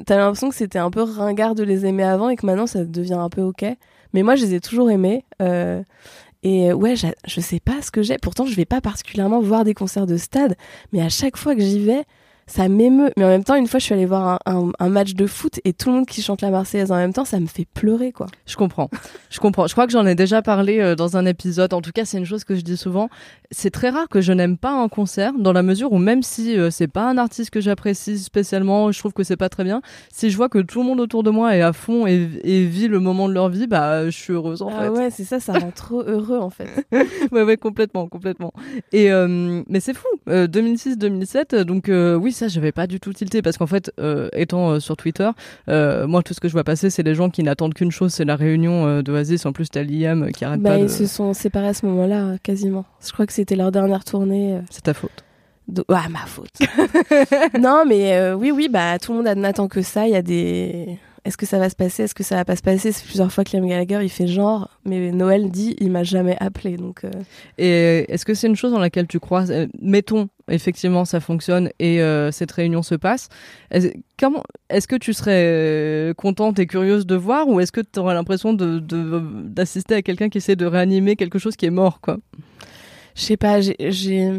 t'as 0.05 0.17
l'impression 0.17 0.50
que 0.50 0.55
c'était 0.55 0.79
un 0.79 0.89
peu 0.89 1.03
ringard 1.03 1.55
de 1.55 1.63
les 1.63 1.86
aimer 1.86 2.03
avant 2.03 2.29
et 2.29 2.36
que 2.36 2.46
maintenant 2.46 2.67
ça 2.67 2.86
devient 2.86 3.13
un 3.13 3.29
peu 3.29 3.41
ok. 3.41 3.65
Mais 4.13 4.24
moi, 4.24 4.36
je 4.36 4.46
les 4.46 4.55
ai 4.55 4.60
toujours 4.60 4.89
aimés. 4.91 5.25
euh, 5.41 5.82
et 6.43 6.74
ouais, 6.74 6.96
je 6.98 7.39
sais 7.39 7.60
pas 7.62 7.82
ce 7.82 7.89
que 7.89 8.01
j'ai. 8.01 8.17
Pourtant, 8.17 8.46
je 8.46 8.53
vais 8.55 8.65
pas 8.65 8.82
particulièrement 8.82 9.39
voir 9.39 9.63
des 9.63 9.74
concerts 9.74 10.05
de 10.05 10.17
stade, 10.17 10.55
mais 10.91 11.01
à 11.01 11.08
chaque 11.08 11.38
fois 11.38 11.55
que 11.55 11.62
j'y 11.62 11.79
vais, 11.79 12.03
ça 12.47 12.67
m'émeut. 12.67 13.12
Mais 13.17 13.25
en 13.25 13.29
même 13.29 13.43
temps, 13.43 13.55
une 13.55 13.67
fois, 13.67 13.79
je 13.79 13.85
suis 13.85 13.93
allée 13.93 14.05
voir 14.05 14.39
un, 14.45 14.55
un- 14.67 14.71
un 14.79 14.89
match 14.89 15.13
de 15.13 15.25
foot 15.27 15.59
et 15.63 15.73
tout 15.73 15.89
le 15.89 15.95
monde 15.95 16.05
qui 16.05 16.21
chante 16.21 16.41
la 16.41 16.50
Marseillaise 16.50 16.91
en 16.91 16.95
même 16.97 17.13
temps, 17.13 17.25
ça 17.25 17.39
me 17.39 17.47
fait 17.47 17.65
pleurer, 17.73 18.12
quoi. 18.12 18.27
Je 18.45 18.55
comprends. 18.55 18.89
Je 19.29 19.39
comprends. 19.39 19.67
Je 19.67 19.73
crois 19.73 19.85
que 19.85 19.91
j'en 19.93 20.05
ai 20.05 20.15
déjà 20.15 20.41
parlé 20.41 20.79
euh, 20.79 20.95
dans 20.95 21.17
un 21.17 21.25
épisode. 21.25 21.73
En 21.73 21.81
tout 21.81 21.91
cas, 21.91 22.05
c'est 22.05 22.17
une 22.17 22.25
chose 22.25 22.43
que 22.43 22.55
je 22.55 22.62
dis 22.62 22.77
souvent. 22.77 23.09
C'est 23.51 23.69
très 23.71 23.89
rare 23.89 24.09
que 24.09 24.19
je 24.21 24.33
n'aime 24.33 24.57
pas 24.57 24.71
un 24.71 24.88
concert, 24.88 25.33
dans 25.38 25.53
la 25.53 25.63
mesure 25.63 25.91
où 25.93 25.97
même 26.00 26.23
si 26.23 26.57
euh, 26.57 26.69
c'est 26.71 26.88
pas 26.88 27.07
un 27.09 27.17
artiste 27.17 27.50
que 27.51 27.62
j'apprécie 27.62 28.17
spécialement, 28.19 28.91
je 28.91 29.00
trouve 29.00 29.13
que 29.13 29.23
c'est 29.23 29.38
pas 29.38 29.50
très 29.50 29.63
bien. 29.63 29.81
Si 30.12 30.29
je 30.29 30.38
vois 30.38 30.50
que 30.50 30.59
tout 30.59 30.79
le 30.81 30.85
monde 30.88 31.00
autour 31.00 31.23
de 31.23 31.29
moi 31.29 31.55
est 31.55 31.62
à 31.62 31.71
fond 31.73 32.07
et, 32.07 32.29
et 32.43 32.65
vit 32.65 32.88
le 32.88 33.00
moment 33.00 33.27
de 33.29 33.33
leur 33.33 33.50
vie, 33.50 33.67
bah, 33.67 34.05
je 34.09 34.17
suis 34.17 34.33
heureuse 34.33 34.62
en 34.62 34.69
ah 34.69 34.83
fait. 34.83 34.89
ouais, 34.89 35.09
c'est 35.12 35.23
ça, 35.23 35.39
ça 35.39 35.53
rend 35.53 35.71
trop 35.71 36.01
heureux, 36.07 36.39
en 36.39 36.50
fait. 36.50 36.67
ouais, 37.31 37.43
ouais, 37.43 37.57
complètement, 37.57 38.07
complètement. 38.07 38.53
Et 38.91 39.12
euh, 39.12 39.62
mais 39.69 39.79
c'est 39.79 39.93
fou. 39.93 40.07
Euh, 40.29 40.47
2006-2007, 40.47 41.62
donc 41.63 41.89
euh, 41.89 42.15
oui, 42.15 42.31
ça, 42.33 42.47
je 42.47 42.59
vais 42.59 42.71
pas 42.71 42.87
du 42.87 42.99
tout 42.99 43.13
tilter 43.13 43.41
parce 43.41 43.57
qu'en 43.57 43.67
fait, 43.67 43.91
euh, 43.99 44.29
étant 44.33 44.71
euh, 44.71 44.79
sur 44.79 44.97
Twitter, 44.97 45.29
euh, 45.69 46.05
moi, 46.07 46.21
tout 46.23 46.33
ce 46.33 46.39
que 46.39 46.47
je 46.47 46.53
vois 46.53 46.63
passer, 46.63 46.89
c'est 46.89 47.03
les 47.03 47.15
gens 47.15 47.29
qui 47.29 47.43
n'attendent 47.43 47.73
qu'une 47.73 47.91
chose, 47.91 48.11
c'est 48.13 48.25
la 48.25 48.35
réunion 48.35 49.01
d'Oasis. 49.01 49.45
En 49.45 49.53
plus, 49.53 49.69
t'as 49.69 49.83
Liam 49.83 50.31
qui 50.31 50.43
arrête 50.45 50.61
bah, 50.61 50.71
pas 50.71 50.77
de. 50.77 50.83
ils 50.83 50.89
se 50.89 51.05
sont 51.05 51.33
séparés 51.33 51.67
à 51.69 51.73
ce 51.73 51.85
moment-là, 51.85 52.37
quasiment. 52.43 52.85
Je 53.05 53.11
crois 53.11 53.25
que 53.25 53.33
c'était 53.33 53.55
leur 53.55 53.71
dernière 53.71 54.03
tournée. 54.03 54.59
C'est 54.69 54.83
ta 54.83 54.93
faute. 54.93 55.23
de- 55.67 55.85
Ah, 55.87 56.07
ma 56.09 56.19
faute. 56.25 56.49
non, 57.59 57.83
mais 57.87 58.31
oui, 58.33 58.51
oui, 58.51 58.69
bah, 58.69 58.99
tout 58.99 59.13
le 59.13 59.23
monde 59.23 59.37
n'attend 59.37 59.67
que 59.67 59.81
ça. 59.81 60.07
Il 60.07 60.13
y 60.13 60.15
a 60.17 60.21
des. 60.21 60.97
Est-ce 61.25 61.38
que 61.38 61.46
ça 61.46 61.58
va 61.58 61.70
se 61.70 61.75
passer 61.75 62.03
Est-ce 62.03 62.13
que 62.15 62.24
ça 62.24 62.36
va 62.36 62.44
pas 62.44 62.58
se 62.58 62.62
passer? 62.62 62.92
C'est 62.92 63.06
plusieurs 63.06 63.32
fois 63.32 63.46
que 63.46 63.56
Liam 63.56 63.65
Gallagher, 63.65 64.00
il 64.03 64.10
fait 64.10 64.27
genre. 64.27 64.70
Mais 64.86 65.12
Noël 65.12 65.50
dit, 65.51 65.74
il 65.80 65.89
m'a 65.89 66.03
jamais 66.03 66.36
appelé. 66.42 66.75
Donc, 66.75 67.06
euh, 67.06 67.12
Et 67.58 68.12
est-ce 68.12 68.25
que 68.25 68.34
c'est 68.34 68.48
une 68.48 68.58
chose 68.58 68.74
dans 68.74 68.80
laquelle 68.80 69.08
tu 69.08 69.22
crois? 69.22 69.50
Euh, 69.50 69.68
Mettons, 69.82 70.27
effectivement, 70.50 71.06
ça 71.06 71.22
fonctionne 71.22 71.70
et 71.80 72.01
euh, 72.01 72.30
cette 72.32 72.51
réunion 72.51 72.84
se 72.84 72.96
passe. 72.96 73.30
Est-ce, 73.72 73.88
comment 74.20 74.44
Est-ce 74.70 74.86
que 74.88 74.98
tu 74.98 75.13
serais 75.13 75.44
euh, 75.46 76.13
contente 76.13 76.60
et 76.60 76.68
curieuse 76.68 77.06
de 77.06 77.15
voir 77.15 77.48
ou 77.48 77.62
est-ce 77.62 77.72
que 77.72 77.80
tu 77.82 78.00
aurais 78.00 78.15
l'impression 78.15 78.53
de, 78.53 78.80
de- 78.80 79.22
d'assister 79.46 79.96
à 79.96 80.01
quelqu'un 80.01 80.27
qui 80.27 80.39
essaie 80.39 80.58
de 80.58 80.65
réanimer 80.65 81.15
quelque 81.15 81.39
chose 81.39 81.56
qui 81.56 81.65
est 81.65 81.70
mort, 81.72 82.01
quoi? 82.01 82.18
Je 83.15 83.22
sais 83.22 83.38
pas, 83.38 83.62
j'ai- 83.62 83.77
j'ai 83.80 84.30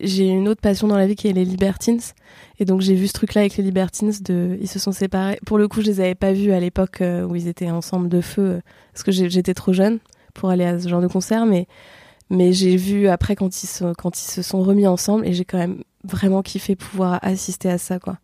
j'ai 0.00 0.28
une 0.28 0.48
autre 0.48 0.60
passion 0.60 0.88
dans 0.88 0.96
la 0.96 1.06
vie 1.06 1.16
qui 1.16 1.28
est 1.28 1.32
les 1.32 1.44
Libertines. 1.44 2.00
Et 2.58 2.64
donc, 2.64 2.80
j'ai 2.80 2.94
vu 2.94 3.06
ce 3.06 3.12
truc-là 3.12 3.42
avec 3.42 3.56
les 3.56 3.64
Libertines. 3.64 4.12
De... 4.22 4.58
Ils 4.60 4.68
se 4.68 4.78
sont 4.78 4.92
séparés. 4.92 5.38
Pour 5.46 5.58
le 5.58 5.68
coup, 5.68 5.80
je 5.80 5.86
les 5.86 6.00
avais 6.00 6.14
pas 6.14 6.32
vus 6.32 6.52
à 6.52 6.60
l'époque 6.60 7.00
euh, 7.00 7.24
où 7.24 7.36
ils 7.36 7.48
étaient 7.48 7.70
ensemble 7.70 8.08
de 8.08 8.20
feu. 8.20 8.42
euh, 8.42 8.60
parce 8.92 9.02
que 9.02 9.12
j'étais 9.12 9.54
trop 9.54 9.72
jeune 9.72 9.98
pour 10.34 10.50
aller 10.50 10.64
à 10.64 10.78
ce 10.78 10.88
genre 10.88 11.00
de 11.00 11.06
concert. 11.06 11.46
Mais, 11.46 11.66
mais 12.28 12.52
j'ai 12.52 12.76
vu 12.76 13.08
après 13.08 13.36
quand 13.36 13.62
ils, 13.62 13.66
se, 13.66 13.92
quand 13.94 14.18
ils 14.18 14.30
se 14.30 14.42
sont 14.42 14.62
remis 14.62 14.86
ensemble. 14.86 15.26
Et 15.26 15.32
j'ai 15.32 15.44
quand 15.44 15.58
même 15.58 15.82
vraiment 16.04 16.42
kiffé 16.42 16.76
pouvoir 16.76 17.18
assister 17.22 17.68
à 17.68 17.78
ça, 17.78 17.98
quoi. 17.98 18.18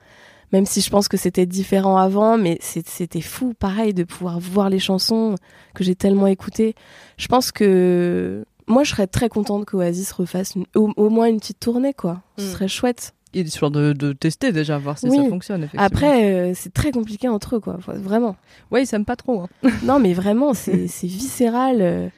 Même 0.52 0.64
si 0.64 0.80
je 0.80 0.90
pense 0.90 1.08
que 1.08 1.16
c'était 1.16 1.46
différent 1.46 1.96
avant, 1.96 2.38
mais 2.38 2.58
c'était 2.60 3.20
fou, 3.20 3.52
pareil, 3.58 3.94
de 3.94 4.04
pouvoir 4.04 4.38
voir 4.38 4.70
les 4.70 4.78
chansons 4.78 5.34
que 5.74 5.82
j'ai 5.82 5.96
tellement 5.96 6.28
écoutées. 6.28 6.74
Je 7.16 7.26
pense 7.26 7.50
que 7.50 8.44
moi, 8.68 8.84
je 8.84 8.90
serais 8.90 9.06
très 9.06 9.28
contente 9.28 9.64
qu'Oasis 9.66 10.12
refasse 10.12 10.54
une- 10.54 10.66
au, 10.74 10.92
au 10.96 11.08
moins 11.10 11.26
une 11.26 11.38
petite 11.38 11.60
tournée, 11.60 11.94
quoi. 11.94 12.22
Ce 12.38 12.44
Mm. 12.44 12.50
serait 12.52 12.68
chouette. 12.68 13.12
Histoire 13.34 13.70
de, 13.70 13.92
de 13.92 14.12
tester 14.14 14.50
déjà, 14.50 14.78
voir 14.78 14.96
si 14.98 15.08
Oui. 15.08 15.16
ça 15.18 15.28
fonctionne, 15.28 15.60
effectivement. 15.64 15.84
Après, 15.84 16.32
euh, 16.32 16.52
c'est 16.54 16.72
très 16.72 16.90
compliqué 16.90 17.28
entre 17.28 17.56
eux, 17.56 17.60
quoi. 17.60 17.76
Vraiment. 17.86 18.34
ouais, 18.70 18.82
ils 18.82 18.86
s'aiment 18.86 19.04
pas 19.04 19.16
trop. 19.16 19.42
hein. 19.42 19.48
non, 19.84 19.98
mais 19.98 20.14
vraiment, 20.14 20.54
c'est 20.54 20.86
c'est 20.88 21.06
viscéral. 21.06 21.78
euh. 21.82 22.08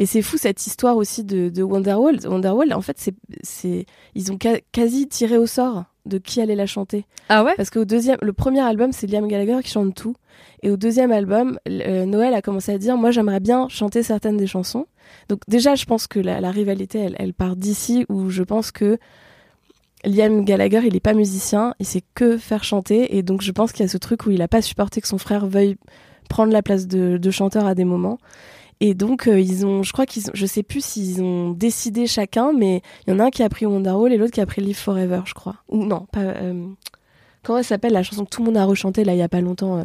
Et 0.00 0.06
c'est 0.06 0.22
fou 0.22 0.36
cette 0.36 0.64
histoire 0.66 0.96
aussi 0.96 1.22
de, 1.24 1.48
de 1.48 1.62
Wonderwall. 1.62 2.18
Wonderwall, 2.24 2.72
en 2.72 2.80
fait, 2.82 2.96
c'est 2.98 3.14
c'est 3.42 3.86
ils 4.16 4.32
ont 4.32 4.38
ca- 4.40 4.60
quasi 4.72 5.06
tiré 5.08 5.36
au 5.38 5.46
sort 5.46 5.84
de 6.08 6.18
qui 6.18 6.40
allait 6.40 6.56
la 6.56 6.66
chanter. 6.66 7.06
Ah 7.28 7.44
ouais? 7.44 7.54
Parce 7.56 7.70
qu'au 7.70 7.84
deuxième, 7.84 8.18
le 8.22 8.32
premier 8.32 8.60
album, 8.60 8.92
c'est 8.92 9.06
Liam 9.06 9.28
Gallagher 9.28 9.58
qui 9.62 9.70
chante 9.70 9.94
tout. 9.94 10.14
Et 10.62 10.70
au 10.70 10.76
deuxième 10.76 11.12
album, 11.12 11.58
euh, 11.68 12.04
Noël 12.06 12.34
a 12.34 12.42
commencé 12.42 12.72
à 12.72 12.78
dire, 12.78 12.96
moi, 12.96 13.10
j'aimerais 13.10 13.40
bien 13.40 13.68
chanter 13.68 14.02
certaines 14.02 14.36
des 14.36 14.46
chansons. 14.46 14.86
Donc 15.28 15.40
déjà, 15.48 15.74
je 15.74 15.84
pense 15.84 16.06
que 16.06 16.18
la, 16.18 16.40
la 16.40 16.50
rivalité, 16.50 16.98
elle, 16.98 17.16
elle 17.18 17.34
part 17.34 17.56
d'ici, 17.56 18.06
où 18.08 18.30
je 18.30 18.42
pense 18.42 18.70
que 18.72 18.98
Liam 20.04 20.44
Gallagher, 20.44 20.80
il 20.84 20.96
est 20.96 21.00
pas 21.00 21.14
musicien, 21.14 21.74
il 21.80 21.86
sait 21.86 22.02
que 22.14 22.38
faire 22.38 22.64
chanter. 22.64 23.16
Et 23.16 23.22
donc, 23.22 23.42
je 23.42 23.52
pense 23.52 23.72
qu'il 23.72 23.82
y 23.82 23.88
a 23.88 23.88
ce 23.88 23.98
truc 23.98 24.26
où 24.26 24.30
il 24.30 24.42
a 24.42 24.48
pas 24.48 24.62
supporté 24.62 25.00
que 25.00 25.08
son 25.08 25.18
frère 25.18 25.46
veuille 25.46 25.76
prendre 26.28 26.52
la 26.52 26.62
place 26.62 26.86
de, 26.86 27.18
de 27.18 27.30
chanteur 27.30 27.66
à 27.66 27.74
des 27.74 27.84
moments. 27.84 28.18
Et 28.80 28.94
donc, 28.94 29.26
euh, 29.26 29.40
ils 29.40 29.66
ont, 29.66 29.82
je 29.82 29.92
crois 29.92 30.06
qu'ils 30.06 30.28
ont, 30.28 30.32
je 30.34 30.46
sais 30.46 30.62
plus 30.62 30.84
s'ils 30.84 31.20
ont 31.22 31.50
décidé 31.50 32.06
chacun, 32.06 32.52
mais 32.52 32.80
il 33.06 33.10
y 33.12 33.16
en 33.16 33.18
a 33.18 33.24
un 33.24 33.30
qui 33.30 33.42
a 33.42 33.48
pris 33.48 33.66
Wonderwall 33.66 34.12
et 34.12 34.16
l'autre 34.16 34.32
qui 34.32 34.40
a 34.40 34.46
pris 34.46 34.62
Live 34.62 34.76
Forever, 34.78 35.20
je 35.24 35.34
crois. 35.34 35.56
Ou 35.68 35.84
non, 35.84 36.06
pas. 36.12 36.20
euh, 36.20 36.64
comment 37.42 37.58
elle 37.58 37.64
s'appelle 37.64 37.92
la 37.92 38.02
chanson 38.04 38.24
que 38.24 38.30
tout 38.30 38.40
le 38.42 38.46
monde 38.46 38.56
a 38.56 38.64
rechantée 38.64 39.02
là 39.04 39.14
il 39.14 39.18
y 39.18 39.22
a 39.22 39.28
pas 39.28 39.40
longtemps 39.40 39.78
euh, 39.78 39.84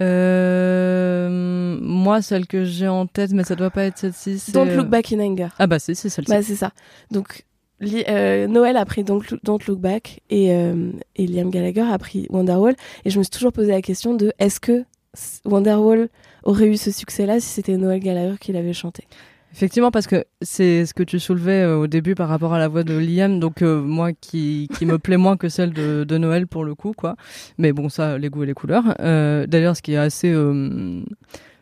Euh, 0.00 1.78
moi, 1.80 2.22
celle 2.22 2.46
que 2.46 2.64
j'ai 2.64 2.88
en 2.88 3.06
tête, 3.06 3.32
mais 3.32 3.44
ça 3.44 3.54
doit 3.54 3.70
pas 3.70 3.84
être 3.84 3.98
celle-ci. 3.98 4.38
c'est- 4.38 4.52
Don't 4.52 4.68
Look 4.74 4.88
Back 4.88 5.12
in 5.12 5.20
Anger. 5.20 5.48
Ah 5.58 5.66
bah 5.66 5.78
c'est 5.78 5.94
celle-ci. 5.94 6.22
Bah, 6.30 6.42
c'est 6.42 6.56
ça. 6.56 6.72
Donc, 7.10 7.44
Li- 7.80 8.04
euh, 8.08 8.46
Noël 8.46 8.76
a 8.76 8.84
pris 8.84 9.04
Don't, 9.04 9.20
Look- 9.30 9.40
Don't 9.42 9.58
Look 9.66 9.78
Back 9.80 10.20
et, 10.30 10.52
euh, 10.52 10.90
et 11.16 11.26
Liam 11.26 11.50
Gallagher 11.50 11.84
a 11.90 11.98
pris 11.98 12.26
Wonderwall. 12.30 12.74
Et 13.04 13.10
je 13.10 13.18
me 13.18 13.22
suis 13.24 13.30
toujours 13.30 13.52
posé 13.52 13.72
la 13.72 13.82
question 13.82 14.14
de 14.14 14.32
est-ce 14.38 14.60
que 14.60 14.84
Wonderwall 15.44 16.08
aurait 16.44 16.68
eu 16.68 16.76
ce 16.76 16.90
succès-là 16.90 17.40
si 17.40 17.48
c'était 17.48 17.76
Noël 17.76 18.00
Gallagher 18.00 18.36
qui 18.40 18.52
l'avait 18.52 18.72
chanté 18.72 19.04
Effectivement, 19.54 19.92
parce 19.92 20.08
que 20.08 20.24
c'est 20.42 20.84
ce 20.84 20.94
que 20.94 21.04
tu 21.04 21.20
soulevais 21.20 21.62
euh, 21.62 21.76
au 21.76 21.86
début 21.86 22.16
par 22.16 22.28
rapport 22.28 22.54
à 22.54 22.58
la 22.58 22.66
voix 22.66 22.82
de 22.82 22.98
Liam, 22.98 23.38
donc 23.38 23.62
euh, 23.62 23.80
moi 23.80 24.12
qui, 24.12 24.68
me 24.82 24.98
plaît 24.98 25.16
moins 25.16 25.36
que 25.36 25.48
celle 25.48 25.72
de, 25.72 26.18
Noël 26.18 26.48
pour 26.48 26.64
le 26.64 26.74
coup, 26.74 26.92
quoi. 26.92 27.14
Mais 27.56 27.72
bon, 27.72 27.88
ça, 27.88 28.18
les 28.18 28.30
goûts 28.30 28.42
et 28.42 28.46
les 28.46 28.54
couleurs. 28.54 28.96
Euh, 28.98 29.46
D'ailleurs, 29.46 29.76
ce 29.76 29.82
qui 29.82 29.92
est 29.92 29.96
assez... 29.96 30.34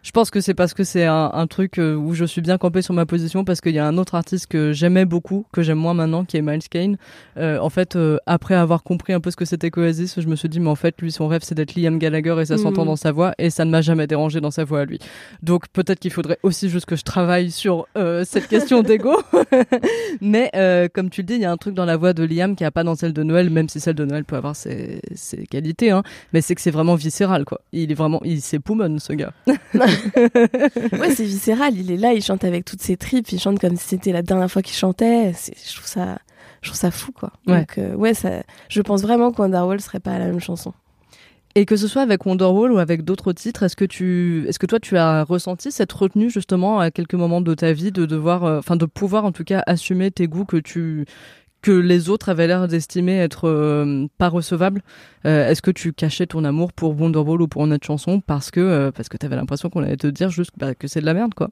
je 0.03 0.11
pense 0.11 0.31
que 0.31 0.41
c'est 0.41 0.55
parce 0.55 0.75
que 0.75 0.85
c'est 0.85 1.05
un, 1.05 1.31
un 1.33 1.47
truc 1.47 1.79
euh, 1.79 1.95
où 1.95 2.15
je 2.15 2.25
suis 2.25 2.41
bien 2.41 2.59
campé 2.59 2.83
sur 2.83 2.93
ma 2.95 3.07
position, 3.07 3.45
parce 3.45 3.61
qu'il 3.61 3.73
y 3.75 3.79
a 3.79 3.87
un 3.87 3.99
autre 3.99 4.15
artiste 4.15 4.47
que 4.49 4.73
j'aimais 4.73 5.05
beaucoup, 5.05 5.47
que 5.53 5.63
j'aime 5.63 5.79
moins 5.79 5.95
maintenant, 5.95 6.25
qui 6.25 6.37
est 6.37 6.43
Miles 6.43 6.69
Kane. 6.69 6.97
Euh, 7.37 7.59
en 7.59 7.71
fait, 7.71 7.97
euh, 7.97 8.19
après 8.27 8.55
avoir 8.55 8.83
compris 8.83 9.13
un 9.13 9.21
peu 9.21 9.31
ce 9.31 9.37
que 9.37 9.45
c'était 9.45 9.71
qu'Oasis, 9.71 10.21
je 10.21 10.27
me 10.27 10.37
suis 10.37 10.49
dit, 10.49 10.61
mais 10.61 10.69
en 10.71 10.75
fait, 10.75 11.01
lui, 11.01 11.13
son 11.13 11.29
rêve, 11.29 11.43
c'est 11.45 11.55
d'être 11.55 11.75
Liam 11.77 11.99
Gallagher 11.99 12.37
et 12.41 12.45
ça 12.47 12.55
Mhm. 12.57 12.63
s'entend 12.63 12.85
dans 12.85 12.97
sa 12.97 13.13
voix, 13.13 13.33
et 13.39 13.51
ça 13.51 13.65
ne 13.65 13.71
m'a 13.71 13.81
jamais 13.81 14.07
dérangé 14.07 14.41
dans 14.41 14.51
sa 14.51 14.65
voix 14.65 14.81
à 14.81 14.85
lui. 14.85 14.99
Donc 15.43 15.69
peut-être 15.73 15.99
qu'il 16.01 16.11
faudrait 16.13 16.39
aussi 16.43 16.69
juste 16.69 16.87
que 16.87 16.97
je 16.97 17.03
travaille 17.05 17.51
sur 17.51 17.87
euh, 17.97 18.25
cette 18.25 18.49
question 18.49 18.83
d'ego. 18.83 19.15
Mais 20.21 20.51
euh, 20.55 20.89
comme 20.93 21.11
tu 21.11 21.23
le 21.23 21.27
dis, 21.27 21.35
il 21.35 21.41
y 21.41 21.45
a 21.45 21.51
un 21.53 21.57
truc 21.57 21.75
dans 21.75 21.85
la 21.85 21.97
voix 21.97 22.13
de 22.13 22.25
Liam 22.25 22.57
qui 22.57 22.65
a 22.65 22.71
pas 22.71 22.85
dans 22.85 22.95
celle 22.95 23.13
de 23.13 23.23
Noël, 23.23 23.51
même 23.51 23.69
si 23.69 23.81
celle 23.81 23.95
de 23.95 24.05
Noël 24.05 24.25
peut 24.25 24.37
avoir 24.37 24.57
ses, 24.57 25.01
ses 25.15 25.47
qualités. 25.47 25.91
Hein. 25.91 26.03
Mais 26.33 26.41
c'est 26.41 26.55
que 26.55 26.61
c'est 26.61 26.71
vraiment 26.71 26.95
viscéral, 26.95 27.45
quoi. 27.45 27.61
Il 27.73 27.91
est 27.91 27.95
vraiment, 27.95 28.21
il 28.25 28.41
c'est 28.41 28.59
Poumon, 28.59 28.99
ce 28.99 29.13
gars. 29.13 29.33
Ouais, 30.99 31.15
c'est 31.15 31.25
viscéral. 31.25 31.75
Il 31.77 31.91
est 31.91 31.97
là, 31.97 32.13
il 32.13 32.23
chante 32.23 32.45
avec 32.45 32.65
toutes 32.65 32.83
ses 32.83 32.97
tripes. 32.97 33.31
Il 33.33 33.41
chante 33.41 33.59
comme 33.59 33.77
si 33.77 33.89
c'était 33.89 34.13
la 34.13 34.23
dernière 34.23 34.51
fois 34.51 34.63
qu'il 34.63 34.77
chantait. 34.77 35.33
Je 35.33 35.75
trouve 35.75 35.87
ça, 35.87 36.19
je 36.63 36.69
trouve 36.69 36.79
ça 36.79 36.91
fou, 36.91 37.13
quoi. 37.13 37.33
Ouais. 37.47 37.61
Donc, 37.61 37.79
euh, 37.79 37.95
ouais, 37.95 38.15
ça, 38.15 38.43
je 38.69 38.81
pense 38.83 39.03
vraiment 39.03 39.33
que 39.33 39.41
Wonderwall 39.41 39.81
serait 39.81 40.01
pas 40.01 40.19
la 40.19 40.27
même 40.27 40.41
chanson. 40.41 40.73
Et 41.55 41.67
que 41.67 41.77
ce 41.77 41.87
soit 41.87 42.01
avec 42.01 42.25
Wonderwall 42.25 42.73
ou 42.73 42.79
avec 42.79 43.05
d'autres 43.05 43.33
titres, 43.33 43.63
est-ce 43.63 43.77
que 43.77 43.85
tu, 43.85 44.47
est-ce 44.49 44.59
que 44.59 44.65
toi 44.65 44.81
tu 44.81 44.97
as 44.97 45.23
ressenti 45.23 45.71
cette 45.71 45.93
retenue 45.93 46.31
justement 46.31 46.81
à 46.81 46.91
quelques 46.91 47.15
moments 47.15 47.43
de 47.43 47.53
ta 47.53 47.75
vie 47.75 47.93
de 47.93 48.07
devoir, 48.07 48.45
euh, 48.45 48.59
enfin 48.59 48.77
de 48.77 48.87
pouvoir 48.87 49.27
en 49.27 49.33
tout 49.33 49.45
cas 49.45 49.63
assumer 49.67 50.11
tes 50.11 50.29
goûts 50.29 50.47
que 50.47 50.57
tu 50.57 51.05
que 51.63 51.71
les 51.71 52.09
autres 52.11 52.29
avaient 52.29 52.47
l'air 52.47 52.67
d'estimer 52.69 53.17
être 53.19 53.49
euh, 53.49 54.07
pas 54.19 54.29
recevables. 54.29 54.83
Euh, 55.25 55.49
Est-ce 55.49 55.63
que 55.63 55.71
tu 55.71 55.93
cachais 55.93 56.27
ton 56.27 56.45
amour 56.45 56.73
pour 56.73 57.01
Wonderwall 57.01 57.41
ou 57.41 57.49
pour 57.49 57.67
notre 57.67 57.87
chanson 57.87 58.21
parce 58.21 58.51
que 58.51 58.61
euh, 58.61 58.91
parce 58.91 59.09
que 59.09 59.17
t'avais 59.17 59.37
l'impression 59.37 59.71
qu'on 59.71 59.83
allait 59.83 59.97
te 59.97 60.09
dire 60.09 60.29
juste 60.31 60.51
bah, 60.57 60.75
que 60.75 60.89
c'est 60.89 61.01
de 61.01 61.07
la 61.07 61.15
merde 61.15 61.35
quoi? 61.35 61.51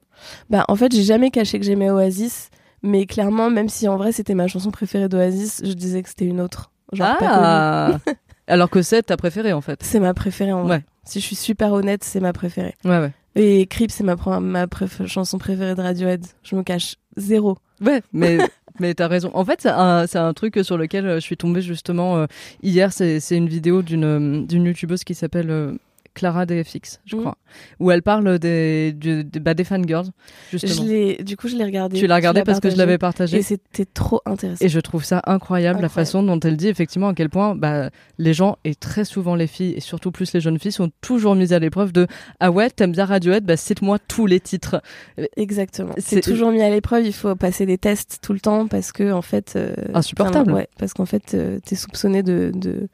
Bah, 0.49 0.65
en 0.67 0.75
fait, 0.75 0.93
j'ai 0.93 1.03
jamais 1.03 1.31
caché 1.31 1.57
que 1.59 1.65
j'aimais 1.65 1.89
Oasis, 1.89 2.49
mais 2.83 3.05
clairement, 3.05 3.49
même 3.49 3.69
si 3.69 3.87
en 3.87 3.95
vrai 3.97 4.11
c'était 4.11 4.35
ma 4.35 4.47
chanson 4.47 4.69
préférée 4.69 5.07
d'Oasis, 5.09 5.61
je 5.65 5.73
disais 5.73 6.03
que 6.03 6.09
c'était 6.09 6.25
une 6.25 6.41
autre. 6.41 6.71
Genre 6.93 7.17
pas 7.17 7.97
connue. 8.03 8.15
Alors 8.47 8.69
que 8.69 8.81
c'est 8.81 9.03
ta 9.03 9.15
préférée 9.17 9.53
en 9.53 9.61
fait. 9.61 9.79
C'est 9.81 10.01
ma 10.01 10.13
préférée 10.13 10.51
en 10.51 10.63
vrai. 10.63 10.77
Ouais. 10.77 10.83
Si 11.05 11.19
je 11.21 11.25
suis 11.25 11.35
super 11.37 11.71
honnête, 11.71 12.03
c'est 12.03 12.19
ma 12.19 12.33
préférée. 12.33 12.75
Ouais 12.83 12.99
ouais. 12.99 13.11
Et 13.35 13.65
Creep, 13.65 13.91
c'est 13.91 14.03
ma, 14.03 14.15
ma 14.41 14.65
préf- 14.65 15.07
chanson 15.07 15.37
préférée 15.37 15.73
de 15.73 15.81
Radiohead. 15.81 16.25
Je 16.43 16.55
me 16.57 16.63
cache 16.63 16.95
zéro. 17.15 17.57
Ouais, 17.79 18.03
mais 18.11 18.37
mais 18.79 18.93
t'as 18.93 19.07
raison. 19.07 19.31
En 19.33 19.45
fait, 19.45 19.61
c'est 19.61 19.69
un, 20.17 20.33
truc 20.33 20.59
sur 20.63 20.77
lequel 20.77 21.05
euh, 21.05 21.15
je 21.15 21.19
suis 21.19 21.37
tombée 21.37 21.61
justement 21.61 22.17
euh, 22.17 22.25
hier. 22.63 22.91
C'est 22.93 23.19
une 23.31 23.49
vidéo 23.49 23.81
d'une 23.81 24.03
euh, 24.03 24.45
youtubeuse 24.49 25.03
qui 25.03 25.15
s'appelle 25.15 25.77
Clara 26.13 26.45
DFX, 26.45 26.99
je 27.05 27.15
Mhm. 27.15 27.21
crois, 27.21 27.37
où 27.79 27.89
elle 27.91 28.01
parle 28.01 28.37
des 28.39 28.91
du- 28.93 29.23
des, 29.23 29.39
bah, 29.39 29.53
des 29.53 29.63
fangirls 29.63 30.09
justement. 30.51 30.83
du 31.21 31.37
coup, 31.37 31.47
je 31.47 31.55
l'ai 31.55 31.63
regardé. 31.63 31.97
Tu 31.97 32.07
l'as 32.07 32.15
regardé 32.15 32.43
parce 32.43 32.59
que 32.59 32.69
je 32.69 32.75
l'avais 32.75 32.97
partagé. 32.97 33.37
Et 33.37 33.41
c'était 33.41 33.85
trop 33.85 34.21
intéressant. 34.25 34.63
Et 34.65 34.69
je 34.69 34.79
trouve 34.79 35.03
ça 35.05 35.21
incroyable, 35.25 35.81
la 35.81 35.89
façon 35.89 36.21
dont 36.23 36.39
elle 36.39 36.57
dit 36.57 36.67
effectivement 36.67 37.07
à 37.09 37.13
quel 37.13 37.29
point 37.29 37.55
bah, 37.55 37.89
les 38.17 38.33
gens, 38.33 38.57
et 38.63 38.75
très 38.75 39.05
souvent 39.05 39.35
les 39.35 39.47
filles, 39.47 39.73
et 39.75 39.79
surtout 39.79 40.11
plus 40.11 40.33
les 40.33 40.41
jeunes 40.41 40.59
filles, 40.59 40.71
sont 40.71 40.91
toujours 41.01 41.35
mises 41.35 41.53
à 41.53 41.59
l'épreuve 41.59 41.91
de 41.93 42.07
Ah 42.39 42.51
ouais, 42.51 42.69
t'aimes 42.69 42.91
bien 42.91 43.05
Radiohead, 43.05 43.45
bah 43.45 43.57
cite-moi 43.57 43.97
tous 43.99 44.25
les 44.25 44.39
titres. 44.39 44.81
Exactement. 45.37 45.93
C'est- 45.97 46.21
toujours 46.21 46.51
mis 46.51 46.61
à 46.61 46.69
l'épreuve. 46.69 47.05
Il 47.05 47.13
faut 47.13 47.35
passer 47.35 47.65
des 47.65 47.77
tests 47.77 48.19
tout 48.21 48.33
le 48.33 48.39
temps 48.39 48.67
parce 48.67 48.91
que 48.91 49.11
en 49.11 49.21
fait. 49.21 49.53
euh, 49.55 49.73
Insupportable. 49.93 50.51
ouais, 50.51 50.67
parce 50.77 50.93
qu'en 50.93 51.05
fait, 51.05 51.33
euh, 51.33 51.59
t'es 51.65 51.75
soupçonné 51.75 52.23
de, 52.23 52.51
de 52.53 52.87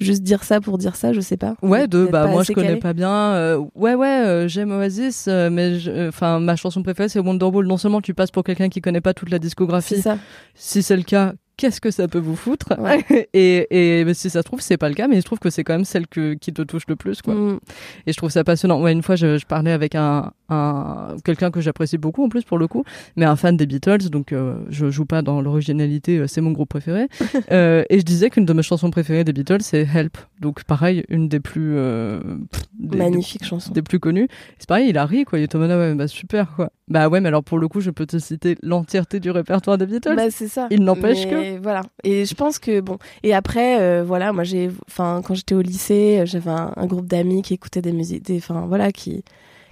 juste 0.00 0.22
dire 0.22 0.44
ça 0.44 0.60
pour 0.60 0.78
dire 0.78 0.96
ça. 0.96 1.12
Je 1.12 1.20
sais 1.20 1.36
pas. 1.36 1.54
Ouais, 1.62 1.88
de 1.88 2.06
bah 2.06 2.26
moi 2.26 2.42
je 2.42 2.52
connais 2.52 2.68
calé. 2.68 2.80
pas 2.80 2.92
bien. 2.92 3.10
euh, 3.10 3.62
ouais 3.74 3.94
ouais, 3.94 4.06
euh, 4.24 4.48
j'aime 4.48 4.70
Oasis, 4.72 5.26
euh, 5.28 5.50
mais 5.50 5.78
euh, 5.86 6.08
enfin 6.08 6.40
ma 6.40 6.56
chanson 6.56 6.82
préférée 6.82 7.08
c'est 7.08 7.20
Wonderwall. 7.20 7.66
Non 7.66 7.76
seulement 7.76 8.00
tu 8.00 8.14
passes 8.14 8.30
pour 8.30 8.44
quelqu'un 8.44 8.68
qui 8.68 8.80
connaît 8.80 9.00
pas 9.00 9.14
toute 9.14 9.30
la 9.30 9.36
C'est 9.36 9.40
discographie, 9.40 10.00
ça. 10.00 10.18
si 10.54 10.82
c'est 10.82 10.96
le 10.96 11.02
cas, 11.02 11.32
qu'est-ce 11.58 11.80
que 11.82 11.90
ça 11.90 12.08
peut 12.08 12.18
vous 12.18 12.36
foutre 12.36 12.72
Ouais. 12.78 13.04
Et, 13.34 14.06
si 14.14 14.30
ça 14.30 14.38
se 14.40 14.44
trouve 14.44 14.62
c'est 14.62 14.78
pas 14.78 14.88
le 14.88 14.94
cas, 14.94 15.08
mais 15.08 15.16
je 15.16 15.22
trouve 15.26 15.38
que 15.38 15.50
c'est 15.50 15.64
quand 15.64 15.74
même 15.74 15.84
celle 15.84 16.06
que, 16.06 16.32
qui 16.34 16.54
te 16.54 16.62
touche 16.62 16.84
le 16.88 16.96
plus 16.96 17.20
quoi. 17.20 17.34
Mm. 17.34 17.58
Et 18.06 18.12
je 18.12 18.16
trouve 18.16 18.30
ça 18.30 18.44
passionnant. 18.44 18.80
Ouais, 18.80 18.92
une 18.92 19.02
fois, 19.02 19.16
je, 19.16 19.36
je 19.36 19.44
parlais 19.44 19.72
avec 19.72 19.94
un, 19.94 20.32
un 20.48 21.16
quelqu'un 21.24 21.50
que 21.50 21.60
j'apprécie 21.60 21.98
beaucoup 21.98 22.24
en 22.24 22.28
plus 22.30 22.44
pour 22.44 22.56
le 22.58 22.66
coup, 22.68 22.84
mais 23.16 23.26
un 23.26 23.36
fan 23.36 23.56
des 23.56 23.66
Beatles. 23.66 24.08
Donc, 24.10 24.32
euh, 24.32 24.58
je 24.70 24.90
joue 24.90 25.04
pas 25.04 25.20
dans 25.22 25.40
l'originalité. 25.42 26.18
euh, 26.18 26.26
C'est 26.26 26.40
mon 26.40 26.52
groupe 26.52 26.70
préféré. 26.70 27.08
Euh, 27.50 27.82
et 27.88 27.98
je 27.98 28.04
disais 28.04 28.30
qu'une 28.30 28.44
de 28.44 28.52
mes 28.52 28.62
chansons 28.62 28.90
préférées 28.90 29.24
des 29.24 29.32
Beatles, 29.32 29.62
c'est 29.62 29.82
Help. 29.82 30.18
Donc, 30.40 30.64
pareil, 30.64 31.04
une 31.08 31.28
des 31.28 31.40
plus 31.40 31.74
euh, 31.76 32.20
pff, 32.50 32.62
des, 32.78 32.98
Magnifique 32.98 33.44
chanson. 33.44 33.72
des 33.72 33.80
plus 33.82 33.98
connues. 34.00 34.28
C'est 34.58 34.68
pareil, 34.68 34.88
il 34.90 34.98
a 34.98 35.06
ri 35.06 35.24
quoi. 35.24 35.38
Il 35.38 35.44
était 35.44 35.56
en 35.56 35.60
mode, 35.60 35.70
ah 35.70 35.78
ouais, 35.78 35.94
bah 35.94 36.08
super 36.08 36.52
quoi. 36.54 36.70
Bah 36.88 37.08
ouais, 37.08 37.20
mais 37.20 37.28
alors 37.28 37.44
pour 37.44 37.58
le 37.58 37.68
coup, 37.68 37.80
je 37.80 37.90
peux 37.90 38.06
te 38.06 38.18
citer 38.18 38.56
l'entièreté 38.62 39.20
du 39.20 39.30
répertoire 39.30 39.78
des 39.78 39.86
Beatles. 39.86 40.16
Bah, 40.16 40.30
c'est 40.30 40.48
ça. 40.48 40.68
Il 40.70 40.82
n'empêche 40.82 41.26
Mais 41.26 41.58
Voilà. 41.58 41.82
Et 42.04 42.24
je 42.24 42.34
pense 42.34 42.58
que 42.58 42.80
bon. 42.80 42.98
Et 43.22 43.34
après, 43.34 43.80
euh, 43.80 44.04
voilà, 44.04 44.32
moi 44.32 44.44
j'ai, 44.44 44.70
enfin, 44.88 45.20
quand 45.24 45.34
j'étais 45.34 45.54
au 45.54 45.62
lycée, 45.62 46.20
euh, 46.20 46.26
j'avais 46.26 46.50
un, 46.50 46.72
un 46.76 46.86
groupe 46.86 47.06
d'amis 47.06 47.42
qui 47.42 47.54
écoutaient 47.54 47.82
des 47.82 47.92
musiques, 47.92 48.24
des, 48.24 48.38
enfin, 48.38 48.66
voilà, 48.66 48.92
qui 48.92 49.24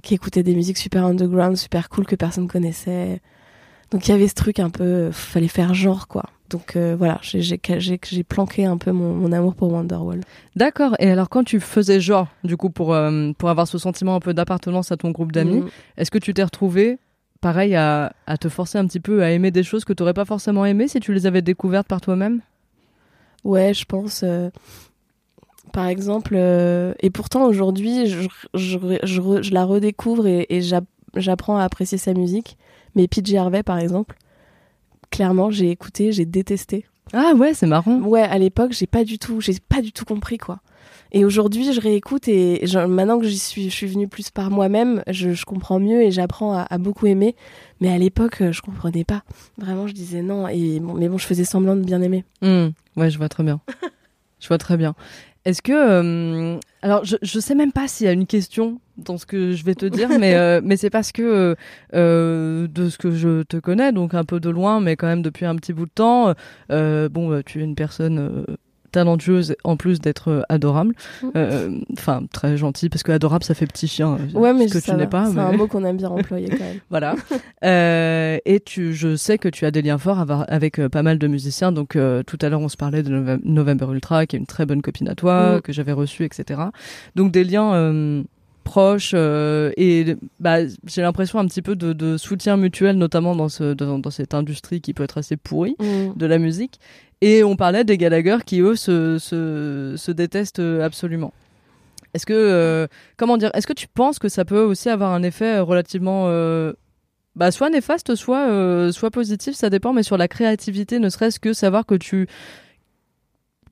qui 0.02 0.14
écoutaient 0.14 0.44
des 0.44 0.54
musiques 0.54 0.78
super 0.78 1.04
underground, 1.04 1.56
super 1.56 1.88
cool 1.88 2.06
que 2.06 2.14
personne 2.14 2.46
connaissait. 2.46 3.20
Donc 3.90 4.06
il 4.06 4.12
y 4.12 4.14
avait 4.14 4.28
ce 4.28 4.34
truc 4.34 4.60
un 4.60 4.70
peu, 4.70 4.84
euh, 4.84 5.12
fallait 5.12 5.48
faire 5.48 5.74
genre 5.74 6.06
quoi. 6.06 6.24
Donc 6.48 6.76
euh, 6.76 6.94
voilà, 6.96 7.18
j'ai 7.22 8.24
planqué 8.24 8.64
un 8.64 8.76
peu 8.76 8.92
mon, 8.92 9.14
mon 9.14 9.32
amour 9.32 9.54
pour 9.54 9.72
Wonderwall. 9.72 10.20
D'accord. 10.54 10.94
Et 11.00 11.10
alors, 11.10 11.28
quand 11.28 11.42
tu 11.42 11.58
faisais 11.58 12.00
genre, 12.00 12.28
du 12.44 12.56
coup, 12.56 12.70
pour, 12.70 12.94
euh, 12.94 13.32
pour 13.36 13.48
avoir 13.48 13.66
ce 13.66 13.78
sentiment 13.78 14.14
un 14.14 14.20
peu 14.20 14.32
d'appartenance 14.32 14.92
à 14.92 14.96
ton 14.96 15.10
groupe 15.10 15.32
d'amis, 15.32 15.56
Mm. 15.60 15.68
Est-ce 15.96 16.10
que 16.10 16.18
tu 16.18 16.34
t'es 16.34 16.44
retrouvé, 16.44 16.98
pareil, 17.46 17.76
à, 17.76 18.12
à 18.26 18.36
te 18.38 18.48
forcer 18.48 18.76
un 18.78 18.86
petit 18.86 18.98
peu 18.98 19.22
à 19.22 19.30
aimer 19.30 19.52
des 19.52 19.62
choses 19.62 19.84
que 19.84 19.92
tu 19.92 20.02
n'aurais 20.02 20.14
pas 20.14 20.24
forcément 20.24 20.64
aimées 20.64 20.88
si 20.88 20.98
tu 20.98 21.12
les 21.12 21.26
avais 21.26 21.42
découvertes 21.42 21.86
par 21.86 22.00
toi-même? 22.00 22.40
Ouais, 23.44 23.72
je 23.72 23.84
pense. 23.84 24.22
euh, 24.24 24.50
par 25.72 25.86
exemple, 25.86 26.34
euh, 26.36 26.94
et 27.00 27.10
pourtant 27.10 27.44
aujourd'hui, 27.46 28.06
je, 28.06 28.22
je, 28.54 28.78
je, 29.04 29.20
re- 29.20 29.42
je 29.42 29.52
la 29.52 29.64
redécouvre 29.64 30.26
et, 30.26 30.46
et 30.48 30.60
j'app- 30.62 30.84
j'apprends 31.14 31.56
à 31.58 31.62
apprécier 31.64 31.98
sa 31.98 32.14
musique. 32.14 32.56
Mais 32.94 33.06
PJ 33.08 33.34
Harvey, 33.36 33.62
par 33.62 33.78
exemple, 33.78 34.16
clairement, 35.10 35.50
j'ai 35.50 35.70
écouté, 35.70 36.12
j'ai 36.12 36.24
détesté. 36.24 36.86
Ah 37.12 37.32
ouais, 37.36 37.54
c'est 37.54 37.66
marrant. 37.66 38.00
Ouais, 38.00 38.22
à 38.22 38.38
l'époque, 38.38 38.72
j'ai 38.72 38.86
pas 38.88 39.04
du 39.04 39.18
tout, 39.18 39.40
j'ai 39.40 39.54
pas 39.68 39.82
du 39.82 39.92
tout 39.92 40.04
compris 40.04 40.38
quoi. 40.38 40.58
Et 41.12 41.24
aujourd'hui, 41.24 41.72
je 41.72 41.80
réécoute 41.80 42.28
et 42.28 42.66
je- 42.66 42.78
maintenant 42.78 43.18
que 43.18 43.26
j'y 43.26 43.38
suis, 43.38 43.64
je 43.70 43.74
suis 43.74 43.86
venue 43.86 44.08
plus 44.08 44.30
par 44.30 44.50
moi-même, 44.50 45.02
je, 45.08 45.32
je 45.32 45.44
comprends 45.44 45.78
mieux 45.80 46.02
et 46.02 46.10
j'apprends 46.10 46.52
à, 46.52 46.66
à 46.68 46.78
beaucoup 46.78 47.06
aimer. 47.06 47.34
Mais 47.80 47.88
à 47.90 47.98
l'époque, 47.98 48.40
euh, 48.42 48.52
je 48.52 48.60
comprenais 48.62 49.04
pas. 49.04 49.22
Vraiment, 49.58 49.86
je 49.86 49.92
disais 49.94 50.22
non. 50.22 50.48
Et 50.48 50.80
bon, 50.80 50.94
mais 50.94 51.08
bon, 51.08 51.18
je 51.18 51.26
faisais 51.26 51.44
semblant 51.44 51.76
de 51.76 51.82
bien 51.82 52.02
aimer. 52.02 52.24
Hmm, 52.42 52.68
ouais, 52.96 53.10
je 53.10 53.18
vois 53.18 53.28
très 53.28 53.42
bien. 53.44 53.60
je 54.40 54.48
vois 54.48 54.58
très 54.58 54.76
bien. 54.76 54.94
Est-ce 55.44 55.62
que... 55.62 55.72
euh, 55.72 56.58
alors, 56.82 57.04
je, 57.04 57.16
je 57.22 57.38
sais 57.38 57.54
même 57.54 57.70
pas 57.70 57.86
s'il 57.86 58.06
y 58.06 58.08
a 58.08 58.12
une 58.12 58.26
question 58.26 58.80
dans 58.96 59.16
ce 59.16 59.26
que 59.26 59.52
je 59.52 59.64
vais 59.64 59.74
te 59.76 59.86
dire, 59.86 60.08
mais, 60.18 60.34
euh, 60.34 60.60
mais 60.64 60.76
c'est 60.76 60.90
parce 60.90 61.12
que 61.12 61.54
euh, 61.94 62.66
de 62.66 62.88
ce 62.88 62.98
que 62.98 63.12
je 63.12 63.42
te 63.42 63.56
connais, 63.58 63.92
donc 63.92 64.14
un 64.14 64.24
peu 64.24 64.40
de 64.40 64.50
loin, 64.50 64.80
mais 64.80 64.96
quand 64.96 65.06
même 65.06 65.22
depuis 65.22 65.44
un 65.46 65.54
petit 65.54 65.72
bout 65.72 65.86
de 65.86 65.90
temps, 65.94 66.34
bon, 66.68 67.30
euh, 67.32 67.42
tu 67.46 67.60
es 67.60 67.64
une 67.64 67.76
personne... 67.76 68.44
talentueuse 68.92 69.54
en 69.64 69.76
plus 69.76 70.00
d'être 70.00 70.28
euh, 70.30 70.42
adorable 70.48 70.94
Mm. 71.22 71.28
Euh, 71.36 71.78
enfin 71.92 72.22
très 72.32 72.56
gentil 72.56 72.88
parce 72.88 73.02
que 73.02 73.12
adorable 73.12 73.44
ça 73.44 73.54
fait 73.54 73.66
petit 73.66 73.88
chien 73.88 74.16
euh, 74.34 74.38
Ouais, 74.38 74.52
mais 74.52 74.66
que 74.66 74.78
tu 74.78 74.92
n'es 74.94 75.06
pas 75.06 75.26
C'est 75.26 75.34
mais- 75.34 75.40
un 75.42 75.52
mot 75.52 75.66
qu'on 75.66 75.84
aime 75.84 75.96
bien 75.96 76.08
employer 76.10 76.48
quand 76.48 76.58
même. 76.64 76.80
Voilà. 76.90 77.14
Euh, 77.64 78.38
et 78.44 78.60
tu, 78.60 78.94
je 78.94 79.16
sais 79.16 79.38
que 79.38 79.48
tu 79.48 79.64
as 79.66 79.70
des 79.70 79.82
liens 79.82 79.98
forts 79.98 80.24
avec 80.48 80.78
euh, 80.78 80.88
pas 80.88 81.02
mal 81.02 81.18
de 81.18 81.26
musiciens. 81.26 81.72
Donc 81.72 81.96
tout 82.26 82.38
à 82.42 82.48
l'heure, 82.48 82.60
on 82.60 82.68
se 82.68 82.76
parlait 82.76 83.02
de 83.02 83.10
Nove- 83.10 83.40
November 83.44 83.86
Ultra, 83.92 84.26
qui 84.26 84.36
est 84.36 84.38
une 84.38 84.46
très 84.46 84.66
bonne 84.66 84.82
copine 84.82 85.08
à 85.08 85.14
toi, 85.14 85.56
Mm. 85.56 85.60
que 85.62 85.72
j'avais 85.72 85.92
reçue, 85.92 86.24
etc. 86.24 86.60
Donc 87.14 87.32
des 87.32 87.44
liens 87.44 88.24
proches 88.64 89.12
euh, 89.14 89.70
et 89.76 90.16
bah, 90.40 90.56
j'ai 90.86 91.00
l'impression 91.00 91.38
un 91.38 91.46
petit 91.46 91.62
peu 91.62 91.76
de, 91.76 91.92
de 91.92 92.16
soutien 92.16 92.56
mutuel, 92.56 92.98
notamment 92.98 93.36
dans, 93.36 93.48
ce, 93.48 93.74
dans, 93.74 94.00
dans 94.00 94.10
cette 94.10 94.34
industrie 94.34 94.80
qui 94.80 94.92
peut 94.92 95.04
être 95.04 95.18
assez 95.18 95.36
pourrie 95.36 95.76
Mm. 95.78 96.16
de 96.16 96.26
la 96.26 96.38
musique. 96.38 96.80
Et 97.22 97.42
on 97.42 97.56
parlait 97.56 97.84
des 97.84 97.96
Gallagher 97.96 98.38
qui, 98.44 98.60
eux, 98.60 98.76
se, 98.76 99.18
se, 99.18 99.94
se 99.96 100.12
détestent 100.12 100.60
absolument. 100.60 101.32
Est-ce 102.14 102.24
que, 102.24 102.32
euh, 102.32 102.86
comment 103.16 103.36
dire, 103.36 103.50
est-ce 103.54 103.66
que 103.66 103.72
tu 103.74 103.88
penses 103.88 104.18
que 104.18 104.28
ça 104.28 104.44
peut 104.44 104.62
aussi 104.62 104.88
avoir 104.88 105.12
un 105.12 105.22
effet 105.22 105.58
relativement, 105.58 106.24
euh, 106.28 106.72
bah, 107.34 107.50
soit 107.50 107.68
néfaste, 107.68 108.14
soit, 108.14 108.48
euh, 108.48 108.90
soit 108.90 109.10
positif, 109.10 109.54
ça 109.54 109.68
dépend, 109.68 109.92
mais 109.92 110.02
sur 110.02 110.16
la 110.16 110.26
créativité, 110.28 110.98
ne 110.98 111.10
serait-ce 111.10 111.38
que 111.38 111.52
savoir 111.52 111.84
que 111.84 111.94
tu, 111.94 112.26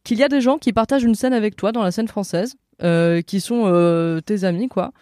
qu'il 0.05 0.19
y 0.19 0.23
a 0.23 0.29
des 0.29 0.43
gens 0.43 0.59
qui 0.59 0.75
partagent 0.75 1.05
une 1.05 1.15
scène 1.15 1.33
avec 1.33 1.57
toi 1.57 1.73
dans 1.73 1.83
la 1.83 1.91
scène 1.91 2.09
française, 2.09 2.57
euh, 2.83 3.23
qui 3.23 3.41
sont 3.41 3.63
euh, 3.67 4.21
tes 4.21 4.45
amis, 4.45 4.69
quoi. 4.69 4.93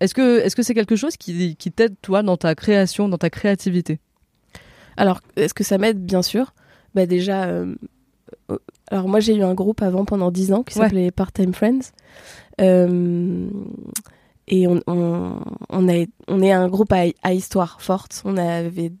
Est-ce 0.00 0.14
que, 0.14 0.40
est-ce 0.40 0.56
que 0.56 0.62
c'est 0.62 0.74
quelque 0.74 0.96
chose 0.96 1.16
qui, 1.16 1.54
qui 1.56 1.70
t'aide, 1.70 1.94
toi, 2.02 2.22
dans 2.22 2.36
ta 2.36 2.54
création, 2.54 3.08
dans 3.08 3.18
ta 3.18 3.30
créativité? 3.30 4.00
Alors, 4.96 5.20
est-ce 5.36 5.54
que 5.54 5.62
ça 5.62 5.78
m'aide? 5.78 6.04
Bien 6.04 6.22
sûr. 6.22 6.54
Bah 6.94 7.06
déjà, 7.06 7.44
euh, 7.44 7.74
euh, 8.50 8.58
alors 8.90 9.08
moi 9.08 9.20
j'ai 9.20 9.34
eu 9.36 9.42
un 9.42 9.54
groupe 9.54 9.82
avant 9.82 10.04
pendant 10.04 10.30
10 10.30 10.52
ans 10.52 10.62
qui 10.62 10.78
Ouais. 10.78 10.84
s'appelait 10.84 11.10
Part-Time 11.10 11.52
Friends. 11.54 11.92
Euh, 12.60 13.48
et 14.48 14.66
on, 14.66 14.80
on, 14.86 15.36
on, 15.70 15.88
a, 15.88 16.04
on 16.28 16.42
est 16.42 16.52
un 16.52 16.68
groupe 16.68 16.92
à, 16.92 17.04
à 17.22 17.32
histoire 17.32 17.80
forte. 17.80 18.22
On 18.24 18.36
avait 18.36 18.92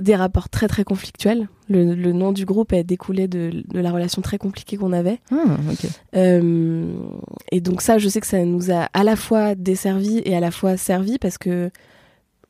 des 0.00 0.14
rapports 0.14 0.48
très 0.48 0.68
très 0.68 0.84
conflictuels. 0.84 1.48
Le, 1.68 1.94
le 1.94 2.12
nom 2.12 2.32
du 2.32 2.44
groupe 2.44 2.72
est 2.72 2.84
découlé 2.84 3.26
de, 3.28 3.50
de 3.68 3.80
la 3.80 3.90
relation 3.90 4.22
très 4.22 4.38
compliquée 4.38 4.76
qu'on 4.76 4.92
avait. 4.92 5.18
Ah. 5.30 5.56
Euh, 6.16 6.92
et 7.52 7.60
donc 7.60 7.82
ça, 7.82 7.98
je 7.98 8.08
sais 8.08 8.20
que 8.20 8.26
ça 8.26 8.44
nous 8.44 8.70
a 8.70 8.88
à 8.94 9.02
la 9.04 9.16
fois 9.16 9.54
desservi 9.54 10.22
et 10.24 10.36
à 10.36 10.40
la 10.40 10.50
fois 10.50 10.76
servi 10.76 11.18
parce 11.18 11.36
que 11.38 11.70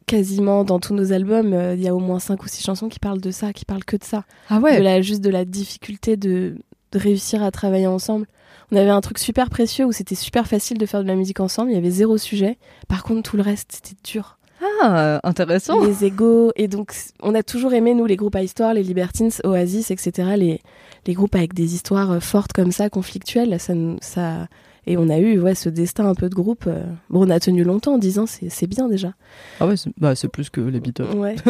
quasiment 0.08 0.64
dans 0.64 0.80
tous 0.80 0.94
nos 0.94 1.12
albums, 1.12 1.52
euh, 1.52 1.74
il 1.74 1.82
y 1.82 1.88
a 1.88 1.94
au 1.94 2.00
moins 2.00 2.18
cinq 2.18 2.42
ou 2.42 2.48
six 2.48 2.64
chansons 2.64 2.88
qui 2.88 2.98
parlent 2.98 3.20
de 3.20 3.30
ça, 3.30 3.52
qui 3.52 3.64
parlent 3.64 3.84
que 3.84 3.96
de 3.96 4.04
ça, 4.04 4.24
Ah 4.48 4.58
ouais. 4.58 4.78
de 4.78 4.82
la 4.82 5.00
juste 5.02 5.20
de 5.22 5.30
la 5.30 5.44
difficulté 5.44 6.16
de, 6.16 6.56
de 6.92 6.98
réussir 6.98 7.42
à 7.42 7.50
travailler 7.50 7.86
ensemble. 7.86 8.26
On 8.72 8.76
avait 8.76 8.90
un 8.90 9.00
truc 9.00 9.18
super 9.18 9.48
précieux 9.50 9.84
où 9.84 9.92
c'était 9.92 10.14
super 10.14 10.46
facile 10.46 10.78
de 10.78 10.86
faire 10.86 11.02
de 11.02 11.08
la 11.08 11.14
musique 11.14 11.40
ensemble, 11.40 11.70
il 11.70 11.74
y 11.74 11.78
avait 11.78 11.90
zéro 11.90 12.18
sujet. 12.18 12.58
Par 12.88 13.02
contre, 13.04 13.22
tout 13.30 13.36
le 13.36 13.42
reste, 13.42 13.70
c'était 13.72 13.96
dur. 14.04 14.38
Ah, 14.82 15.20
intéressant. 15.22 15.84
Les 15.84 16.04
égaux. 16.04 16.50
Et 16.56 16.66
donc, 16.68 16.92
on 17.22 17.34
a 17.34 17.42
toujours 17.42 17.72
aimé, 17.74 17.94
nous, 17.94 18.06
les 18.06 18.16
groupes 18.16 18.34
à 18.34 18.42
histoire, 18.42 18.74
les 18.74 18.82
Libertines, 18.82 19.30
Oasis, 19.44 19.90
etc. 19.90 20.30
Les, 20.36 20.60
les 21.06 21.14
groupes 21.14 21.34
avec 21.36 21.54
des 21.54 21.74
histoires 21.74 22.10
euh, 22.10 22.20
fortes 22.20 22.52
comme 22.52 22.72
ça, 22.72 22.90
conflictuelles. 22.90 23.58
Ça... 24.00 24.48
Et 24.90 24.96
on 24.96 25.10
a 25.10 25.18
eu 25.18 25.38
ouais, 25.38 25.54
ce 25.54 25.68
destin 25.68 26.06
un 26.08 26.14
peu 26.14 26.30
de 26.30 26.34
groupe. 26.34 26.64
euh. 26.66 26.82
Bon, 27.10 27.26
on 27.26 27.30
a 27.30 27.38
tenu 27.38 27.62
longtemps, 27.62 27.98
10 27.98 28.18
ans, 28.20 28.26
c'est 28.26 28.48
c'est 28.48 28.66
bien 28.66 28.88
déjà. 28.88 29.12
Ah 29.60 29.66
ouais, 29.66 29.76
c'est 29.76 29.90
bah, 29.98 30.14
c'est 30.14 30.28
plus 30.28 30.48
que 30.48 30.62
les 30.62 30.80
Beatles. 30.80 31.14
Ouais. 31.14 31.36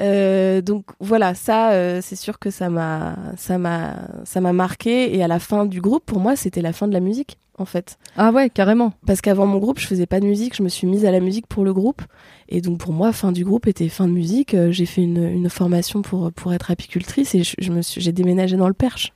Euh, 0.00 0.62
donc 0.62 0.86
voilà, 1.00 1.34
ça, 1.34 1.72
euh, 1.72 2.00
c'est 2.02 2.16
sûr 2.16 2.38
que 2.40 2.50
ça 2.50 2.70
m'a, 2.70 3.16
ça 3.36 3.58
m'a, 3.58 4.08
ça 4.24 4.40
m'a 4.40 4.52
marqué. 4.52 5.14
Et 5.16 5.22
à 5.22 5.28
la 5.28 5.38
fin 5.38 5.64
du 5.64 5.80
groupe, 5.80 6.04
pour 6.06 6.18
moi, 6.18 6.34
c'était 6.34 6.62
la 6.62 6.72
fin 6.72 6.88
de 6.88 6.92
la 6.92 6.98
musique, 6.98 7.38
en 7.58 7.66
fait. 7.66 7.98
Ah 8.16 8.32
ouais, 8.32 8.50
carrément. 8.50 8.94
Parce 9.06 9.20
qu'avant 9.20 9.46
mon 9.46 9.58
groupe, 9.58 9.78
je 9.78 9.86
faisais 9.86 10.06
pas 10.06 10.18
de 10.18 10.24
musique, 10.26 10.56
je 10.56 10.62
me 10.64 10.68
suis 10.68 10.88
mise 10.88 11.04
à 11.04 11.12
la 11.12 11.20
musique 11.20 11.46
pour 11.46 11.62
le 11.62 11.72
groupe. 11.72 12.02
Et 12.48 12.60
donc 12.60 12.78
pour 12.78 12.92
moi, 12.92 13.12
fin 13.12 13.30
du 13.30 13.44
groupe 13.44 13.68
était 13.68 13.88
fin 13.88 14.08
de 14.08 14.12
musique. 14.12 14.54
Euh, 14.54 14.72
J'ai 14.72 14.86
fait 14.86 15.02
une, 15.02 15.22
une 15.22 15.48
formation 15.50 16.02
pour, 16.02 16.32
pour 16.32 16.52
être 16.52 16.70
apicultrice 16.72 17.34
et 17.36 17.44
je, 17.44 17.54
je 17.60 17.70
me 17.70 17.82
suis, 17.82 18.00
j'ai 18.00 18.12
déménagé 18.12 18.56
dans 18.56 18.68
le 18.68 18.74
Perche. 18.74 19.12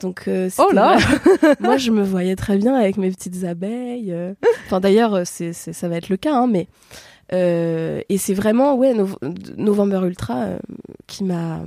Donc 0.00 0.24
euh, 0.28 0.48
Oh 0.58 0.70
là. 0.72 0.96
Moi, 1.60 1.76
je 1.76 1.90
me 1.90 2.02
voyais 2.02 2.36
très 2.36 2.56
bien 2.56 2.74
avec 2.74 2.96
mes 2.96 3.10
petites 3.10 3.44
abeilles. 3.44 4.12
euh. 4.12 4.34
Enfin 4.66 4.80
d'ailleurs, 4.80 5.14
euh, 5.14 5.22
c'est, 5.24 5.52
c'est- 5.52 5.72
ça 5.72 5.88
va 5.88 5.96
être 5.96 6.08
le 6.08 6.16
cas, 6.16 6.34
hein, 6.34 6.46
mais 6.50 6.66
euh, 7.32 8.00
et 8.08 8.18
c'est 8.18 8.34
vraiment 8.34 8.74
ouais 8.74 8.92
Nov- 8.94 9.16
November 9.56 10.00
Ultra 10.04 10.36
euh, 10.44 10.58
qui 11.06 11.22
m'a 11.24 11.60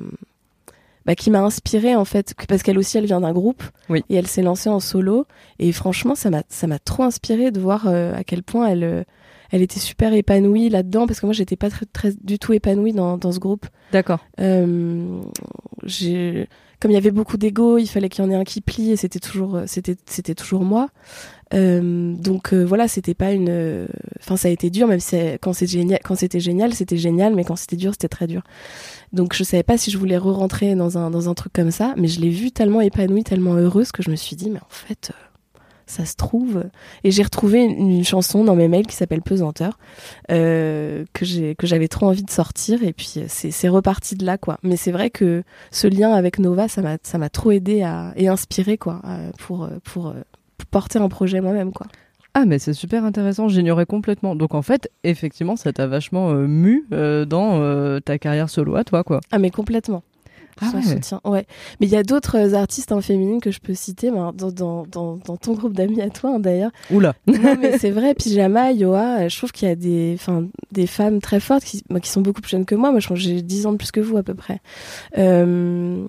bah, 1.06 1.16
qui 1.16 1.30
m'a 1.32 1.42
inspirée 1.42 1.96
en 1.96 2.06
fait 2.06 2.34
parce 2.48 2.64
qu'elle 2.64 2.78
aussi 2.78 2.98
elle 2.98 3.06
vient 3.06 3.22
d'un 3.22 3.32
groupe 3.34 3.64
Oui. 3.90 4.04
et 4.10 4.16
elle 4.16 4.28
s'est 4.28 4.42
lancée 4.42 4.70
en 4.70 4.80
solo 4.80 5.26
et 5.60 5.72
franchement 5.72 6.16
ça 6.16 6.30
m'a 6.30 6.44
ça 6.50 6.68
m'a 6.68 6.80
trop 6.80 7.04
inspirée 7.04 7.52
de 7.52 7.60
voir 7.60 7.88
à 7.88 8.24
quel 8.26 8.42
point 8.44 8.68
elle 8.68 9.06
elle 9.54 9.62
était 9.62 9.80
super 9.80 10.12
épanouie 10.14 10.68
là-dedans 10.70 11.06
parce 11.08 11.20
que 11.22 11.26
moi 11.28 11.34
j'étais 11.34 11.56
pas 11.56 11.70
très, 11.70 11.86
très 11.86 12.12
du 12.24 12.40
tout 12.40 12.54
épanouie 12.54 12.92
dans, 12.92 13.18
dans 13.18 13.32
ce 13.32 13.38
groupe 13.40 13.68
D'accord. 13.92 14.20
euh, 14.40 15.22
j'ai 15.84 16.48
comme 16.80 16.92
il 16.92 16.96
y 16.96 16.98
avait 16.98 17.12
beaucoup 17.12 17.38
d'ego, 17.38 17.78
il 17.78 17.88
fallait 17.88 18.10
qu'il 18.10 18.26
y 18.26 18.28
en 18.28 18.32
ait 18.32 18.36
un 18.36 18.44
qui 18.44 18.60
plie 18.60 18.92
et 18.92 18.98
c'était 18.98 19.20
toujours 19.20 19.56
euh, 19.56 19.64
c'était 19.68 19.96
c'était 20.06 20.36
toujours 20.36 20.66
moi. 20.66 20.90
Euh, 21.54 22.14
donc 22.16 22.52
euh, 22.52 22.64
voilà, 22.66 22.88
c'était 22.90 23.14
pas 23.14 23.32
une 23.32 23.48
euh, 23.50 23.88
enfin 24.20 24.36
ça 24.38 24.48
a 24.48 24.52
été 24.52 24.70
dur 24.70 24.88
même 24.88 25.00
si 25.00 25.10
c'est- 25.10 25.38
quand 25.42 25.54
c'est 25.54 25.68
génial 25.68 26.00
quand 26.04 26.16
c'était 26.16 26.40
génial, 26.42 26.74
c'était 26.74 26.98
génial 26.98 27.36
mais 27.36 27.44
quand 27.46 27.56
c'était 27.56 27.76
dur, 27.78 27.92
c'était 27.94 28.10
très 28.10 28.28
dur. 28.28 28.42
Donc 29.14 29.34
je 29.34 29.44
savais 29.46 29.64
pas 29.64 29.78
si 29.78 29.92
je 29.92 29.98
voulais 29.98 30.18
re-rentrer 30.18 30.76
dans 30.76 30.98
un 30.98 31.10
dans 31.10 31.30
un 31.30 31.34
truc 31.36 31.54
comme 31.54 31.72
ça, 31.72 31.94
mais 31.96 32.08
je 32.10 32.20
l'ai 32.20 32.32
vue 32.32 32.52
tellement 32.52 32.82
épanouie, 32.82 33.24
tellement 33.24 33.54
heureuse 33.54 33.92
que 33.94 34.04
je 34.04 34.10
me 34.10 34.16
suis 34.18 34.36
dit 34.36 34.50
mais 34.50 34.60
en 34.60 34.68
fait 34.70 35.12
euh, 35.14 35.33
ça 35.94 36.06
se 36.06 36.16
trouve. 36.16 36.66
Et 37.04 37.12
j'ai 37.12 37.24
retrouvé 37.24 37.64
une, 37.64 37.90
une 37.90 38.04
chanson 38.06 38.44
dans 38.44 38.56
mes 38.56 38.68
mails 38.68 38.88
qui 38.88 38.96
s'appelle 38.96 39.22
Pesanteur 39.22 39.78
euh, 40.32 41.06
que 41.14 41.26
j'ai 41.26 41.56
que 41.56 41.68
j'avais 41.68 41.88
trop 41.88 42.08
envie 42.08 42.24
de 42.24 42.32
sortir. 42.32 42.84
Et 42.84 42.94
puis 42.94 43.14
euh, 43.18 43.26
c'est 43.28 43.70
reparti 43.70 44.16
de 44.16 44.26
là 44.26 44.38
quoi. 44.38 44.58
Mais 44.64 44.76
c'est 44.76 44.92
vrai 44.92 45.10
que 45.10 45.44
ce 45.72 45.88
lien 45.88 46.12
avec 46.14 46.40
Nova 46.40 46.68
ça 46.68 46.82
m'a 46.82 46.98
ça 47.04 47.18
m'a 47.18 47.30
trop 47.30 47.52
aidé 47.52 47.84
à 47.84 48.14
et 48.16 48.28
inspiré 48.28 48.78
quoi 48.78 49.02
euh, 49.06 49.32
pour 49.40 49.70
pour, 49.84 50.14
pour 50.58 50.68
porter 50.70 51.00
un 51.00 51.10
projet 51.10 51.42
moi-même 51.42 51.72
quoi. 51.72 51.88
Ah 52.36 52.46
mais 52.46 52.58
c'est 52.58 52.74
super 52.74 53.06
intéressant, 53.06 53.48
j'ignorais 53.48 53.86
complètement. 53.86 54.36
Donc 54.36 54.56
en 54.56 54.64
fait, 54.64 54.90
effectivement, 55.04 55.56
ça 55.56 55.72
t'a 55.72 55.86
vachement 55.86 56.32
euh, 56.32 56.48
mu 56.48 56.86
euh, 56.92 57.26
dans 57.26 57.62
euh, 57.62 58.00
ta 58.00 58.18
carrière 58.18 58.50
solo 58.50 58.76
à 58.76 58.84
toi, 58.84 59.04
quoi. 59.04 59.20
ah 59.32 59.38
mais 59.38 59.52
complètement 59.52 60.04
Ah 60.62 60.70
Sans 60.72 60.78
ouais. 60.78 60.84
soutien, 60.84 61.22
ouais. 61.26 61.46
Mais 61.80 61.88
il 61.88 61.92
y 61.92 61.96
a 61.96 62.04
d'autres 62.04 62.38
euh, 62.38 62.54
artistes 62.54 62.92
en 62.92 63.02
féminine 63.02 63.42
que 63.42 63.52
je 63.52 63.60
peux 63.60 63.74
citer, 63.74 64.12
ben, 64.12 64.32
dans, 64.36 64.52
dans, 64.52 64.86
dans, 64.86 65.18
dans 65.18 65.38
ton 65.38 65.54
groupe 65.54 65.74
d'amis 65.74 66.02
à 66.02 66.10
toi 66.10 66.36
hein, 66.36 66.40
d'ailleurs. 66.40 66.72
Oula. 66.92 67.14
Non, 67.28 67.56
mais 67.60 67.78
c'est 67.80 67.92
vrai, 67.92 68.14
Pyjama, 68.14 68.72
Yoa, 68.72 69.22
euh, 69.24 69.30
je 69.30 69.38
trouve 69.38 69.52
qu'il 69.52 69.68
y 69.68 69.72
a 69.72 69.76
des, 69.76 70.18
des 70.72 70.88
femmes 70.88 71.20
très 71.22 71.40
fortes 71.40 71.64
qui, 71.64 71.84
moi, 71.90 72.00
qui 72.00 72.10
sont 72.10 72.22
beaucoup 72.22 72.42
plus 72.42 72.52
jeunes 72.52 72.66
que 72.66 72.76
moi. 72.76 72.92
Moi, 72.92 73.00
je 73.00 73.08
pense 73.08 73.18
que 73.18 73.24
j'ai 73.24 73.42
10 73.42 73.66
ans 73.66 73.72
de 73.72 73.78
plus 73.78 73.92
que 73.92 74.00
vous 74.00 74.18
à 74.18 74.24
peu 74.24 74.34
près. 74.36 74.60
Euh, 75.18 76.06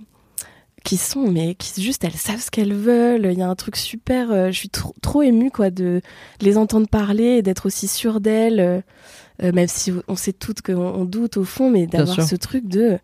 qui 0.84 0.98
sont, 0.98 1.30
mais 1.30 1.54
qui 1.54 1.80
juste, 1.82 2.04
elles 2.04 2.12
savent 2.12 2.42
ce 2.42 2.50
qu'elles 2.50 2.74
veulent. 2.74 3.30
Il 3.32 3.38
y 3.38 3.42
a 3.42 3.48
un 3.48 3.54
truc 3.54 3.76
super. 3.76 4.30
euh, 4.30 4.48
je 4.50 4.58
suis 4.58 4.68
trop, 4.68 4.94
trop 5.00 5.22
émue, 5.22 5.50
quoi, 5.50 5.70
de 5.70 6.02
les 6.42 6.58
entendre 6.58 6.86
parler 6.88 7.38
et 7.38 7.42
d'être 7.42 7.64
aussi 7.66 7.88
sûre 7.88 8.20
d'elles. 8.20 8.60
euh, 8.60 9.52
même 9.52 9.66
si 9.66 9.92
on 10.08 10.14
sait 10.16 10.34
toutes 10.34 10.60
qu'on 10.60 10.76
on 10.76 11.04
doute 11.06 11.38
au 11.38 11.44
fond, 11.44 11.70
mais 11.70 11.86
d'avoir 11.86 12.22
ce 12.28 12.36
truc 12.36 12.68
de. 12.68 12.98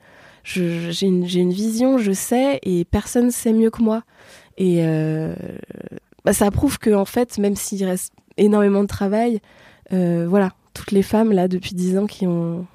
J'ai 0.45 1.07
une, 1.07 1.27
une 1.27 1.53
vision, 1.53 1.99
je 1.99 2.13
sais, 2.13 2.59
et 2.63 2.85
personne 2.85 3.31
sait 3.31 3.53
mieux 3.53 3.71
que 3.71 3.83
moi. 3.83 4.03
Et 4.59 4.79
euh, 4.81 5.35
bah, 6.25 6.33
ça 6.33 6.51
prouve 6.51 6.79
que, 6.79 6.91
en 6.95 7.05
fait, 7.05 7.39
même 7.39 7.57
s'il 7.57 7.85
reste 7.85 8.13
énormément 8.37 8.83
de 8.83 8.87
travail, 8.89 9.41
euh, 9.93 10.27
voilà, 10.29 10.53
toutes 10.75 10.93
les 10.93 11.03
femmes, 11.03 11.33
là, 11.33 11.49
depuis 11.49 11.75
10 11.75 11.99
ans, 11.99 12.07
qui 12.07 12.27
ont 12.27 12.67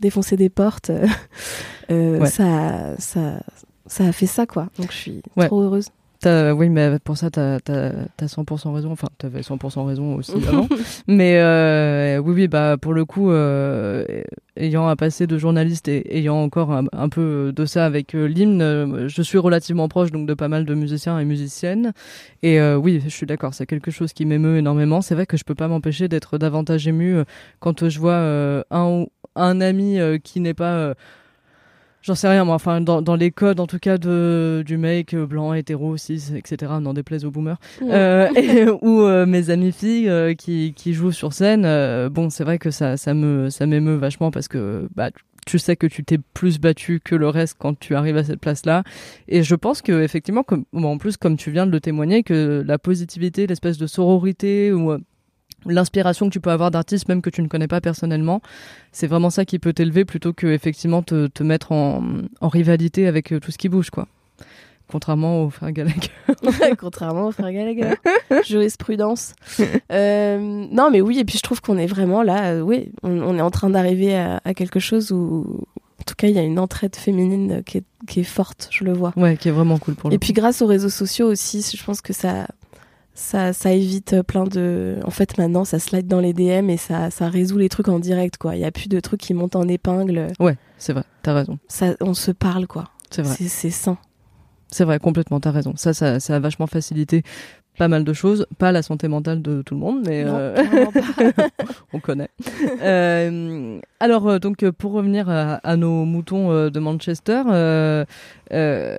défoncé 0.00 0.36
des 0.36 0.48
portes, 0.50 0.90
euh, 0.90 1.06
euh, 1.90 2.18
Ouais. 2.20 2.30
ça, 2.30 2.94
ça, 2.98 3.40
ça 3.86 4.04
a 4.06 4.12
fait 4.12 4.26
ça, 4.26 4.46
quoi. 4.46 4.68
Donc, 4.78 4.90
je 4.92 4.96
suis 4.96 5.22
Ouais. 5.36 5.46
trop 5.46 5.60
heureuse. 5.62 5.88
T'as- 6.24 6.54
oui, 6.54 6.70
mais 6.70 6.98
pour 7.04 7.18
ça, 7.18 7.28
t'as 7.30 7.58
as, 7.68 8.26
100% 8.26 8.72
raison. 8.72 8.90
Enfin, 8.92 9.08
t'avais 9.18 9.42
100% 9.42 9.84
raison 9.84 10.14
aussi 10.14 10.32
avant. 10.48 10.66
mais 11.06 11.38
euh, 11.38 12.16
oui, 12.18 12.32
oui, 12.34 12.48
bah 12.48 12.76
pour 12.80 12.94
le 12.94 13.04
coup, 13.04 13.30
euh, 13.30 14.06
ayant 14.56 14.88
un 14.88 14.96
passé 14.96 15.26
de 15.26 15.36
journaliste 15.36 15.86
et 15.88 16.16
ayant 16.16 16.42
encore 16.42 16.72
un, 16.72 16.84
un 16.92 17.10
peu 17.10 17.52
de 17.54 17.66
ça 17.66 17.84
avec 17.84 18.14
euh, 18.14 18.24
l'hymne, 18.26 18.62
euh, 18.62 19.06
je 19.06 19.20
suis 19.20 19.36
relativement 19.36 19.86
proche 19.88 20.12
donc 20.12 20.26
de 20.26 20.32
pas 20.32 20.48
mal 20.48 20.64
de 20.64 20.74
musiciens 20.74 21.18
et 21.18 21.26
musiciennes. 21.26 21.92
Et 22.42 22.58
euh, 22.58 22.76
oui, 22.76 23.02
je 23.04 23.10
suis 23.10 23.26
d'accord, 23.26 23.52
c'est 23.52 23.66
quelque 23.66 23.90
chose 23.90 24.14
qui 24.14 24.24
m'émeut 24.24 24.56
énormément. 24.56 25.02
C'est 25.02 25.14
vrai 25.14 25.26
que 25.26 25.36
je 25.36 25.44
peux 25.44 25.54
pas 25.54 25.68
m'empêcher 25.68 26.08
d'être 26.08 26.38
davantage 26.38 26.88
ému 26.88 27.16
euh, 27.16 27.24
quand 27.60 27.82
euh, 27.82 27.90
je 27.90 27.98
vois 28.00 28.12
euh, 28.12 28.62
un 28.70 29.04
un 29.36 29.60
ami 29.60 29.98
euh, 30.00 30.16
qui 30.16 30.40
n'est 30.40 30.54
pas 30.54 30.74
euh, 30.76 30.94
J'en 32.06 32.14
sais 32.14 32.28
rien, 32.28 32.44
moi. 32.44 32.54
Enfin, 32.56 32.82
dans, 32.82 33.00
dans 33.00 33.16
les 33.16 33.30
codes, 33.30 33.60
en 33.60 33.66
tout 33.66 33.78
cas, 33.78 33.96
de, 33.96 34.62
du 34.66 34.76
mec 34.76 35.14
euh, 35.14 35.24
blanc, 35.26 35.54
hétéro, 35.54 35.96
cis, 35.96 36.32
etc., 36.36 36.72
n'en 36.78 36.92
déplaise 36.92 37.24
aux 37.24 37.30
boomers. 37.30 37.56
Euh, 37.80 38.28
et- 38.36 38.66
ou 38.82 39.00
euh, 39.00 39.24
mes 39.24 39.48
amies 39.48 39.72
filles 39.72 40.10
euh, 40.10 40.34
qui, 40.34 40.74
qui 40.76 40.92
jouent 40.92 41.12
sur 41.12 41.32
scène. 41.32 41.62
bon, 42.10 42.28
c'est 42.28 42.44
vrai 42.44 42.58
que 42.58 42.70
ça, 42.70 42.98
ça 42.98 43.14
me, 43.14 43.48
ça 43.48 43.64
m'émeut 43.64 43.96
vachement 43.96 44.30
parce 44.30 44.48
que 44.48 44.86
bah, 44.94 45.10
tu 45.46 45.58
sais 45.58 45.76
que 45.76 45.86
tu 45.86 46.04
t'es 46.04 46.18
plus 46.18 46.58
battu 46.60 47.00
que 47.02 47.14
le 47.14 47.28
reste 47.28 47.56
quand 47.58 47.78
tu 47.78 47.94
arrives 47.94 48.18
à 48.18 48.24
cette 48.24 48.40
place-là. 48.40 48.82
Et 49.26 49.42
je 49.42 49.54
pense 49.54 49.80
que 49.80 50.02
effectivement, 50.02 50.42
comme, 50.42 50.64
en 50.74 50.98
plus, 50.98 51.16
comme 51.16 51.38
tu 51.38 51.50
viens 51.50 51.66
de 51.66 51.72
le 51.72 51.80
témoigner, 51.80 52.22
que 52.22 52.62
la 52.66 52.78
positivité, 52.78 53.46
l'espèce 53.46 53.78
de 53.78 53.86
sororité 53.86 54.72
ou 54.74 54.92
l'inspiration 55.66 56.26
que 56.26 56.32
tu 56.32 56.40
peux 56.40 56.50
avoir 56.50 56.70
d'artistes 56.70 57.08
même 57.08 57.22
que 57.22 57.30
tu 57.30 57.42
ne 57.42 57.48
connais 57.48 57.68
pas 57.68 57.80
personnellement, 57.80 58.40
c'est 58.92 59.06
vraiment 59.06 59.30
ça 59.30 59.44
qui 59.44 59.58
peut 59.58 59.72
t'élever 59.72 60.04
plutôt 60.04 60.32
que 60.32 60.46
effectivement 60.46 61.02
te, 61.02 61.26
te 61.26 61.42
mettre 61.42 61.72
en, 61.72 62.02
en 62.40 62.48
rivalité 62.48 63.06
avec 63.06 63.32
euh, 63.32 63.40
tout 63.40 63.50
ce 63.50 63.58
qui 63.58 63.68
bouge, 63.68 63.90
quoi. 63.90 64.06
Contrairement 64.86 65.42
au 65.42 65.50
frère 65.50 65.72
Gallagher. 65.72 66.10
Contrairement 66.78 67.28
au 67.28 67.32
frère 67.32 67.50
Gallagher. 67.52 67.94
Jurisprudence. 68.44 69.34
Euh, 69.90 70.38
non, 70.38 70.90
mais 70.90 71.00
oui, 71.00 71.18
et 71.18 71.24
puis 71.24 71.38
je 71.38 71.42
trouve 71.42 71.60
qu'on 71.62 71.78
est 71.78 71.86
vraiment 71.86 72.22
là, 72.22 72.52
euh, 72.52 72.60
oui, 72.60 72.92
on, 73.02 73.10
on 73.22 73.38
est 73.38 73.42
en 73.42 73.50
train 73.50 73.70
d'arriver 73.70 74.14
à, 74.14 74.40
à 74.44 74.52
quelque 74.52 74.80
chose 74.80 75.10
où, 75.10 75.64
en 76.00 76.04
tout 76.04 76.14
cas, 76.16 76.28
il 76.28 76.34
y 76.34 76.38
a 76.38 76.42
une 76.42 76.58
entraide 76.58 76.96
féminine 76.96 77.62
qui 77.64 77.78
est, 77.78 77.84
qui 78.06 78.20
est 78.20 78.24
forte, 78.24 78.68
je 78.70 78.84
le 78.84 78.92
vois. 78.92 79.12
Ouais, 79.16 79.38
qui 79.38 79.48
est 79.48 79.52
vraiment 79.52 79.78
cool 79.78 79.94
pour 79.94 80.10
le 80.10 80.14
Et 80.14 80.18
puis 80.18 80.34
grâce 80.34 80.60
aux 80.60 80.66
réseaux 80.66 80.90
sociaux 80.90 81.28
aussi, 81.28 81.64
je 81.76 81.82
pense 81.82 82.02
que 82.02 82.12
ça, 82.12 82.46
ça, 83.14 83.52
ça 83.52 83.72
évite 83.72 84.22
plein 84.22 84.44
de. 84.44 84.96
En 85.04 85.10
fait, 85.10 85.38
maintenant, 85.38 85.64
ça 85.64 85.78
slide 85.78 86.06
dans 86.08 86.20
les 86.20 86.32
DM 86.32 86.68
et 86.70 86.76
ça, 86.76 87.10
ça 87.10 87.28
résout 87.28 87.58
les 87.58 87.68
trucs 87.68 87.88
en 87.88 87.98
direct, 88.00 88.36
quoi. 88.38 88.56
Il 88.56 88.60
y 88.60 88.64
a 88.64 88.72
plus 88.72 88.88
de 88.88 88.98
trucs 89.00 89.20
qui 89.20 89.34
montent 89.34 89.56
en 89.56 89.68
épingle. 89.68 90.28
Ouais, 90.40 90.56
c'est 90.78 90.92
vrai, 90.92 91.04
t'as 91.22 91.34
raison. 91.34 91.58
Ça, 91.68 91.94
on 92.00 92.14
se 92.14 92.30
parle, 92.32 92.66
quoi. 92.66 92.90
C'est 93.10 93.22
vrai. 93.22 93.36
C'est 93.38 93.70
sain. 93.70 93.96
C'est 94.70 94.84
vrai, 94.84 94.98
complètement, 94.98 95.38
t'as 95.38 95.52
raison. 95.52 95.74
Ça, 95.76 95.94
ça, 95.94 96.18
ça 96.18 96.34
a 96.36 96.40
vachement 96.40 96.66
facilité 96.66 97.22
pas 97.78 97.86
mal 97.88 98.02
de 98.04 98.12
choses. 98.12 98.46
Pas 98.58 98.72
la 98.72 98.82
santé 98.82 99.06
mentale 99.08 99.42
de 99.42 99.62
tout 99.62 99.74
le 99.74 99.80
monde, 99.80 100.02
mais 100.06 100.24
Non, 100.24 100.34
euh, 100.36 100.56
on 101.92 102.00
connaît. 102.00 102.30
Euh, 102.82 103.78
alors, 104.00 104.28
euh, 104.28 104.38
donc, 104.38 104.62
euh, 104.62 104.72
pour 104.72 104.92
revenir 104.92 105.28
à, 105.28 105.54
à 105.56 105.76
nos 105.76 106.04
moutons 106.04 106.50
euh, 106.50 106.70
de 106.70 106.80
Manchester, 106.80 107.42
euh, 107.48 108.04
euh, 108.52 108.98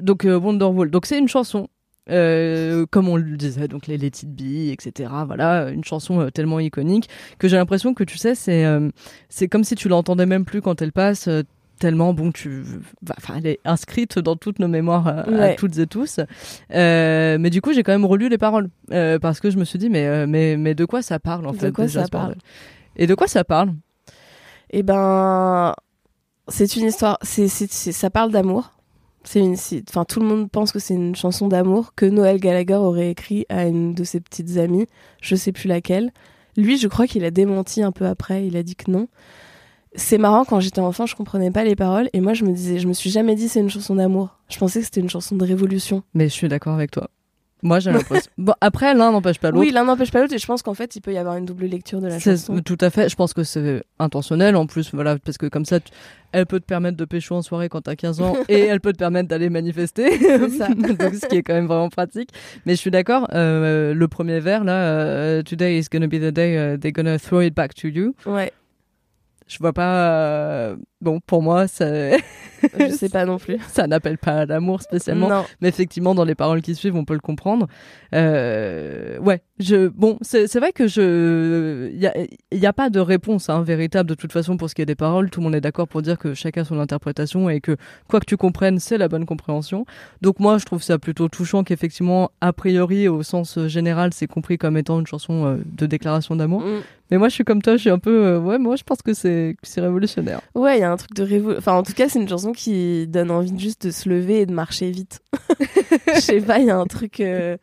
donc 0.00 0.24
euh, 0.24 0.38
Wonderwall. 0.38 0.90
Donc, 0.90 1.06
c'est 1.06 1.18
une 1.18 1.28
chanson. 1.28 1.68
Euh, 2.10 2.84
comme 2.90 3.08
on 3.08 3.16
le 3.16 3.36
disait, 3.36 3.66
donc 3.68 3.86
les 3.86 3.96
Let 3.98 4.08
It 4.08 4.28
Be, 4.34 4.72
etc. 4.72 5.10
Voilà, 5.26 5.70
une 5.70 5.84
chanson 5.84 6.20
euh, 6.20 6.30
tellement 6.30 6.60
iconique 6.60 7.08
que 7.38 7.48
j'ai 7.48 7.56
l'impression 7.56 7.94
que 7.94 8.04
tu 8.04 8.18
sais, 8.18 8.34
c'est 8.34 8.64
euh, 8.64 8.90
c'est 9.28 9.48
comme 9.48 9.64
si 9.64 9.74
tu 9.74 9.88
l'entendais 9.88 10.26
même 10.26 10.44
plus 10.44 10.60
quand 10.62 10.80
elle 10.82 10.92
passe. 10.92 11.28
euh, 11.28 11.42
tellement 11.80 12.14
bon 12.14 12.30
tu 12.30 12.62
enfin 13.18 13.34
elle 13.38 13.46
est 13.48 13.58
inscrite 13.64 14.20
dans 14.20 14.36
toutes 14.36 14.60
nos 14.60 14.68
mémoires 14.68 15.08
euh, 15.08 15.22
à 15.22 15.30
Ouais. 15.40 15.56
toutes 15.56 15.76
et 15.78 15.88
tous 15.88 16.20
Euh, 16.72 17.36
mais 17.40 17.50
du 17.50 17.60
coup 17.60 17.72
j'ai 17.72 17.82
quand 17.82 17.90
même 17.90 18.04
relu 18.04 18.28
les 18.28 18.38
paroles 18.38 18.68
euh, 18.92 19.18
parce 19.18 19.40
que 19.40 19.50
je 19.50 19.58
me 19.58 19.64
suis 19.64 19.78
dit 19.80 19.90
mais 19.90 20.06
euh, 20.06 20.26
mais 20.28 20.56
mais 20.56 20.76
de 20.76 20.84
quoi 20.84 21.02
ça 21.02 21.18
parle 21.18 21.44
en 21.46 21.50
De 21.52 21.56
fait 21.58 21.72
quoi 21.72 21.86
déjà, 21.86 22.02
ça 22.02 22.08
parle? 22.08 22.36
Et 22.96 23.08
de 23.08 23.14
quoi 23.16 23.26
ça 23.26 23.42
parle? 23.42 23.74
Eh 24.70 24.84
ben, 24.84 25.74
c'est 26.46 26.76
une 26.76 26.86
histoire. 26.86 27.18
C'est- 27.22 27.48
ça 27.48 28.08
parle 28.10 28.30
d'amour. 28.30 28.70
C'est 29.24 29.40
une, 29.40 29.56
enfin, 29.88 30.04
tout 30.04 30.20
le 30.20 30.26
monde 30.26 30.50
pense 30.50 30.70
que 30.70 30.78
c'est 30.78 30.94
une 30.94 31.16
chanson 31.16 31.48
d'amour 31.48 31.94
que 31.94 32.06
Noël 32.06 32.38
Gallagher 32.38 32.74
aurait 32.74 33.10
écrit 33.10 33.46
à 33.48 33.64
une 33.64 33.94
de 33.94 34.04
ses 34.04 34.20
petites 34.20 34.58
amies. 34.58 34.86
Je 35.20 35.34
sais 35.34 35.52
plus 35.52 35.68
laquelle. 35.68 36.12
Lui, 36.56 36.78
je 36.78 36.88
crois 36.88 37.06
qu'il 37.06 37.24
a 37.24 37.30
démenti 37.30 37.82
un 37.82 37.90
peu 37.90 38.06
après. 38.06 38.46
Il 38.46 38.56
a 38.56 38.62
dit 38.62 38.76
que 38.76 38.90
non. 38.90 39.08
C'est 39.96 40.18
marrant 40.18 40.44
quand 40.44 40.60
j'étais 40.60 40.80
enfant, 40.80 41.06
je 41.06 41.14
comprenais 41.14 41.52
pas 41.52 41.62
les 41.62 41.76
paroles 41.76 42.10
et 42.12 42.20
moi 42.20 42.34
je 42.34 42.44
me 42.44 42.52
disais, 42.52 42.80
je 42.80 42.88
me 42.88 42.92
suis 42.92 43.10
jamais 43.10 43.36
dit 43.36 43.48
c'est 43.48 43.60
une 43.60 43.70
chanson 43.70 43.94
d'amour. 43.94 44.40
Je 44.48 44.58
pensais 44.58 44.80
que 44.80 44.86
c'était 44.86 45.00
une 45.00 45.08
chanson 45.08 45.36
de 45.36 45.44
révolution. 45.44 46.02
mais 46.14 46.24
je 46.28 46.34
suis 46.34 46.48
d'accord 46.48 46.74
avec 46.74 46.90
toi 46.90 47.10
Moi, 47.64 47.80
j'ai 47.80 47.90
l'impression. 47.90 48.30
bon, 48.38 48.52
après, 48.60 48.94
l'un 48.94 49.10
n'empêche 49.10 49.38
pas 49.40 49.50
l'autre. 49.50 49.60
Oui, 49.60 49.72
l'un 49.72 49.84
n'empêche 49.84 50.12
pas 50.12 50.20
l'autre 50.20 50.34
et 50.34 50.38
je 50.38 50.46
pense 50.46 50.62
qu'en 50.62 50.74
fait, 50.74 50.94
il 50.94 51.00
peut 51.00 51.12
y 51.12 51.18
avoir 51.18 51.36
une 51.36 51.46
double 51.46 51.64
lecture 51.64 52.00
de 52.00 52.06
la 52.06 52.20
chanson. 52.20 52.60
Tout 52.60 52.78
à 52.80 52.90
fait. 52.90 53.08
Je 53.08 53.16
pense 53.16 53.32
que 53.34 53.42
c'est 53.42 53.82
intentionnel 53.98 54.54
en 54.54 54.66
plus, 54.66 54.90
voilà, 54.94 55.16
parce 55.18 55.38
que 55.38 55.46
comme 55.46 55.64
ça, 55.64 55.80
tu- 55.80 55.90
elle 56.32 56.46
peut 56.46 56.60
te 56.60 56.66
permettre 56.66 56.96
de 56.96 57.04
pécho 57.04 57.34
en 57.34 57.42
soirée 57.42 57.68
quand 57.68 57.80
t'as 57.80 57.96
15 57.96 58.20
ans 58.20 58.36
et 58.48 58.60
elle 58.66 58.80
peut 58.80 58.92
te 58.92 58.98
permettre 58.98 59.28
d'aller 59.28 59.48
manifester. 59.50 60.18
ça. 60.58 60.68
Donc, 60.68 61.14
ce 61.14 61.26
qui 61.26 61.36
est 61.36 61.42
quand 61.42 61.54
même 61.54 61.66
vraiment 61.66 61.88
pratique. 61.88 62.28
Mais 62.66 62.74
je 62.74 62.80
suis 62.80 62.90
d'accord. 62.90 63.28
euh, 63.32 63.94
le 63.94 64.08
premier 64.08 64.40
vers 64.40 64.62
là, 64.64 64.74
euh, 64.82 65.42
today 65.42 65.78
is 65.78 65.86
gonna 65.90 66.06
be 66.06 66.20
the 66.20 66.32
day 66.32 66.74
uh, 66.74 66.78
they're 66.78 66.92
gonna 66.92 67.18
throw 67.18 67.40
it 67.40 67.54
back 67.54 67.74
to 67.74 67.88
you. 67.88 68.14
Ouais, 68.26 68.52
Je 69.46 69.58
vois 69.58 69.72
pas. 69.72 70.08
euh, 70.10 70.76
Bon, 71.00 71.20
pour 71.20 71.42
moi, 71.42 71.68
ça, 71.68 71.86
je 72.16 72.88
sais 72.98 73.10
pas 73.10 73.26
non 73.26 73.36
plus. 73.36 73.58
ça 73.68 73.86
n'appelle 73.86 74.16
pas 74.16 74.38
à 74.38 74.46
l'amour 74.46 74.80
spécialement. 74.80 75.28
Non. 75.28 75.44
Mais 75.60 75.68
effectivement, 75.68 76.14
dans 76.14 76.24
les 76.24 76.34
paroles 76.34 76.62
qui 76.62 76.74
suivent, 76.74 76.96
on 76.96 77.04
peut 77.04 77.12
le 77.12 77.20
comprendre. 77.20 77.66
Euh, 78.14 79.18
ouais, 79.18 79.42
je, 79.58 79.88
bon, 79.88 80.16
c'est 80.22 80.58
vrai 80.58 80.72
que 80.72 80.86
je, 80.88 81.90
il 81.92 82.00
y 82.00 82.06
a, 82.06 82.14
il 82.52 82.58
y 82.58 82.64
a 82.64 82.72
pas 82.72 82.88
de 82.88 83.00
réponse 83.00 83.50
hein, 83.50 83.62
véritable 83.62 84.08
de 84.08 84.14
toute 84.14 84.32
façon 84.32 84.56
pour 84.56 84.70
ce 84.70 84.74
qui 84.74 84.80
est 84.80 84.86
des 84.86 84.94
paroles. 84.94 85.28
Tout 85.28 85.40
le 85.40 85.44
monde 85.44 85.54
est 85.54 85.60
d'accord 85.60 85.88
pour 85.88 86.00
dire 86.00 86.16
que 86.18 86.32
chacun 86.32 86.62
a 86.62 86.64
son 86.64 86.78
interprétation 86.80 87.50
et 87.50 87.60
que 87.60 87.76
quoi 88.08 88.18
que 88.20 88.26
tu 88.26 88.38
comprennes, 88.38 88.78
c'est 88.78 88.96
la 88.96 89.08
bonne 89.08 89.26
compréhension. 89.26 89.84
Donc 90.22 90.40
moi, 90.40 90.56
je 90.56 90.64
trouve 90.64 90.82
ça 90.82 90.98
plutôt 90.98 91.28
touchant 91.28 91.64
qu'effectivement, 91.64 92.30
a 92.40 92.54
priori, 92.54 93.08
au 93.08 93.22
sens 93.22 93.58
général, 93.66 94.14
c'est 94.14 94.26
compris 94.26 94.56
comme 94.56 94.78
étant 94.78 95.00
une 95.00 95.06
chanson 95.06 95.44
euh, 95.44 95.56
de 95.66 95.84
déclaration 95.84 96.34
d'amour. 96.34 96.62
Mm. 96.62 96.80
Mais 97.10 97.18
moi, 97.18 97.28
je 97.28 97.34
suis 97.34 97.44
comme 97.44 97.60
toi, 97.62 97.74
je 97.76 97.82
suis 97.82 97.90
un 97.90 97.98
peu, 97.98 98.24
euh, 98.26 98.38
ouais, 98.40 98.58
moi, 98.58 98.76
je 98.76 98.82
pense 98.82 99.02
que 99.02 99.12
c'est, 99.12 99.56
révolutionnaire. 99.76 100.40
Ouais, 100.54 100.78
il 100.78 100.80
y 100.80 100.84
a 100.84 100.90
un 100.90 100.96
truc 100.96 101.12
de 101.14 101.22
révo... 101.22 101.54
Enfin, 101.56 101.74
en 101.74 101.82
tout 101.82 101.92
cas, 101.92 102.08
c'est 102.08 102.18
une 102.20 102.28
chanson 102.28 102.52
qui 102.52 103.06
donne 103.06 103.30
envie 103.30 103.56
juste 103.58 103.86
de 103.86 103.90
se 103.90 104.08
lever 104.08 104.40
et 104.40 104.46
de 104.46 104.52
marcher 104.52 104.90
vite. 104.90 105.20
Je 106.14 106.20
sais 106.20 106.40
pas, 106.40 106.58
il 106.58 106.66
y 106.66 106.70
a 106.70 106.78
un 106.78 106.86
truc. 106.86 107.20
euh, 107.20 107.56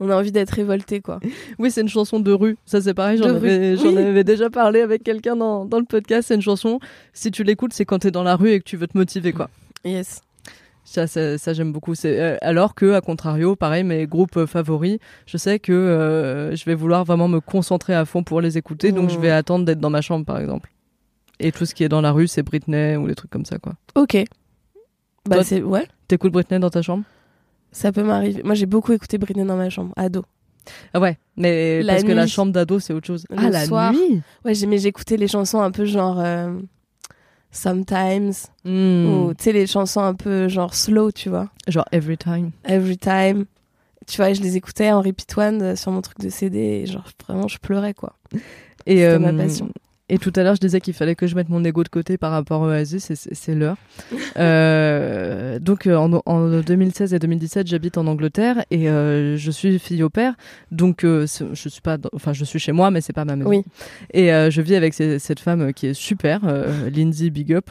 On 0.00 0.10
a 0.10 0.16
envie 0.16 0.32
d'être 0.32 0.50
révolté, 0.50 1.00
quoi. 1.00 1.20
Oui, 1.58 1.70
c'est 1.70 1.82
une 1.82 1.88
chanson 1.88 2.18
de 2.20 2.32
rue. 2.32 2.56
Ça, 2.66 2.80
c'est 2.80 2.94
pareil, 2.94 3.18
j'en 3.18 3.26
avais, 3.36 3.76
oui. 3.76 3.96
avais 3.98 4.24
déjà 4.24 4.50
parlé 4.50 4.80
avec 4.80 5.02
quelqu'un 5.04 5.36
dans, 5.36 5.64
dans 5.64 5.78
le 5.78 5.84
podcast. 5.84 6.28
C'est 6.28 6.34
une 6.34 6.42
chanson, 6.42 6.80
si 7.12 7.30
tu 7.30 7.44
l'écoutes, 7.44 7.72
c'est 7.72 7.84
quand 7.84 8.00
t'es 8.00 8.10
dans 8.10 8.22
la 8.24 8.34
rue 8.36 8.50
et 8.50 8.58
que 8.58 8.64
tu 8.64 8.76
veux 8.76 8.86
te 8.88 8.98
motiver, 8.98 9.32
quoi. 9.32 9.50
Yes. 9.84 10.22
Ça, 10.90 11.06
ça, 11.06 11.38
ça, 11.38 11.52
j'aime 11.52 11.70
beaucoup. 11.70 11.94
C'est, 11.94 12.20
euh, 12.20 12.36
alors 12.40 12.74
que, 12.74 12.94
à 12.94 13.00
contrario, 13.00 13.54
pareil, 13.54 13.84
mes 13.84 14.08
groupes 14.08 14.36
euh, 14.36 14.46
favoris, 14.48 14.98
je 15.24 15.36
sais 15.36 15.60
que 15.60 15.70
euh, 15.72 16.56
je 16.56 16.64
vais 16.64 16.74
vouloir 16.74 17.04
vraiment 17.04 17.28
me 17.28 17.38
concentrer 17.38 17.94
à 17.94 18.04
fond 18.04 18.24
pour 18.24 18.40
les 18.40 18.58
écouter, 18.58 18.90
donc 18.90 19.08
je 19.08 19.16
vais 19.16 19.30
attendre 19.30 19.64
d'être 19.64 19.78
dans 19.78 19.88
ma 19.88 20.00
chambre, 20.00 20.26
par 20.26 20.40
exemple. 20.40 20.72
Et 21.38 21.52
tout 21.52 21.64
ce 21.64 21.76
qui 21.76 21.84
est 21.84 21.88
dans 21.88 22.00
la 22.00 22.10
rue, 22.10 22.26
c'est 22.26 22.42
Britney 22.42 22.96
ou 22.96 23.06
les 23.06 23.14
trucs 23.14 23.30
comme 23.30 23.44
ça, 23.44 23.58
quoi. 23.58 23.74
Ok. 23.94 24.16
Bah, 25.28 25.44
c'est. 25.44 25.62
Ouais, 25.62 25.86
T'écoutes 26.08 26.32
Britney 26.32 26.58
dans 26.58 26.70
ta 26.70 26.82
chambre? 26.82 27.04
Ça 27.70 27.92
peut 27.92 28.02
m'arriver. 28.02 28.42
Moi, 28.42 28.54
j'ai 28.54 28.66
beaucoup 28.66 28.90
écouté 28.90 29.16
Britney 29.16 29.44
dans 29.44 29.56
ma 29.56 29.70
chambre, 29.70 29.92
ado. 29.96 30.24
Ah 30.92 30.98
ouais, 30.98 31.18
mais 31.36 31.84
La 31.84 31.92
parce 31.92 32.04
que 32.04 32.10
la 32.10 32.26
chambre 32.26 32.50
d'ado, 32.50 32.80
c'est 32.80 32.92
autre 32.94 33.06
chose. 33.06 33.26
Le 33.30 33.36
ah, 33.38 33.48
la 33.50 33.64
soir. 33.64 33.92
nuit 33.92 34.22
Ouais, 34.44 34.54
mais 34.66 34.78
j'écoutais 34.78 35.16
les 35.16 35.28
chansons 35.28 35.60
un 35.60 35.70
peu 35.70 35.84
genre. 35.84 36.18
euh, 36.18 36.50
Sometimes. 37.52 38.48
Hmm. 38.64 39.06
Ou, 39.06 39.34
tu 39.34 39.44
sais, 39.44 39.52
les 39.52 39.66
chansons 39.66 40.00
un 40.00 40.14
peu 40.14 40.48
genre 40.48 40.74
slow, 40.74 41.10
tu 41.10 41.28
vois. 41.28 41.48
Genre 41.66 41.84
Every 41.92 42.16
Time. 42.16 42.50
Every 42.64 42.96
time. 42.96 43.46
Tu 44.06 44.16
vois, 44.16 44.32
je 44.32 44.40
les 44.40 44.56
écoutais 44.56 44.90
en 44.90 45.02
repeat 45.02 45.36
one 45.36 45.62
euh, 45.62 45.76
sur 45.76 45.92
mon 45.92 46.00
truc 46.00 46.18
de 46.18 46.30
CD 46.30 46.58
et 46.58 46.86
genre 46.86 47.08
vraiment 47.26 47.48
je 47.48 47.58
pleurais 47.58 47.94
quoi. 47.94 48.14
Et, 48.86 48.96
C'était 48.96 49.04
euh, 49.04 49.18
ma 49.18 49.32
passion. 49.32 49.70
Et 50.12 50.18
tout 50.18 50.32
à 50.34 50.42
l'heure, 50.42 50.56
je 50.56 50.60
disais 50.60 50.80
qu'il 50.80 50.92
fallait 50.92 51.14
que 51.14 51.28
je 51.28 51.36
mette 51.36 51.48
mon 51.48 51.64
ego 51.64 51.84
de 51.84 51.88
côté 51.88 52.18
par 52.18 52.32
rapport 52.32 52.62
au 52.62 52.66
Oasis, 52.66 53.12
c'est 53.14 53.54
l'heure. 53.54 53.76
Euh, 54.36 55.58
donc, 55.58 55.86
euh, 55.86 55.96
en, 55.96 56.22
en 56.24 56.60
2016 56.60 57.12
et 57.14 57.18
2017, 57.18 57.66
j'habite 57.66 57.98
en 57.98 58.06
Angleterre 58.06 58.64
et 58.70 58.88
euh, 58.88 59.36
je 59.36 59.50
suis 59.50 59.78
fille 59.78 60.02
au 60.02 60.08
père. 60.08 60.34
Donc, 60.70 61.04
euh, 61.04 61.26
je 61.52 61.68
suis 61.68 61.80
pas, 61.80 61.98
enfin, 62.14 62.32
je 62.32 62.44
suis 62.44 62.58
chez 62.58 62.72
moi, 62.72 62.90
mais 62.90 63.00
c'est 63.00 63.12
pas 63.12 63.24
ma 63.24 63.36
maison. 63.36 63.50
Oui. 63.50 63.64
Et 64.14 64.28
je 64.28 64.60
vis 64.62 64.76
avec 64.76 64.94
cette 64.94 65.40
femme 65.40 65.72
qui 65.74 65.88
est 65.88 65.94
super, 65.94 66.40
Lindsay 66.94 67.30
Big 67.30 67.52
Up, 67.52 67.70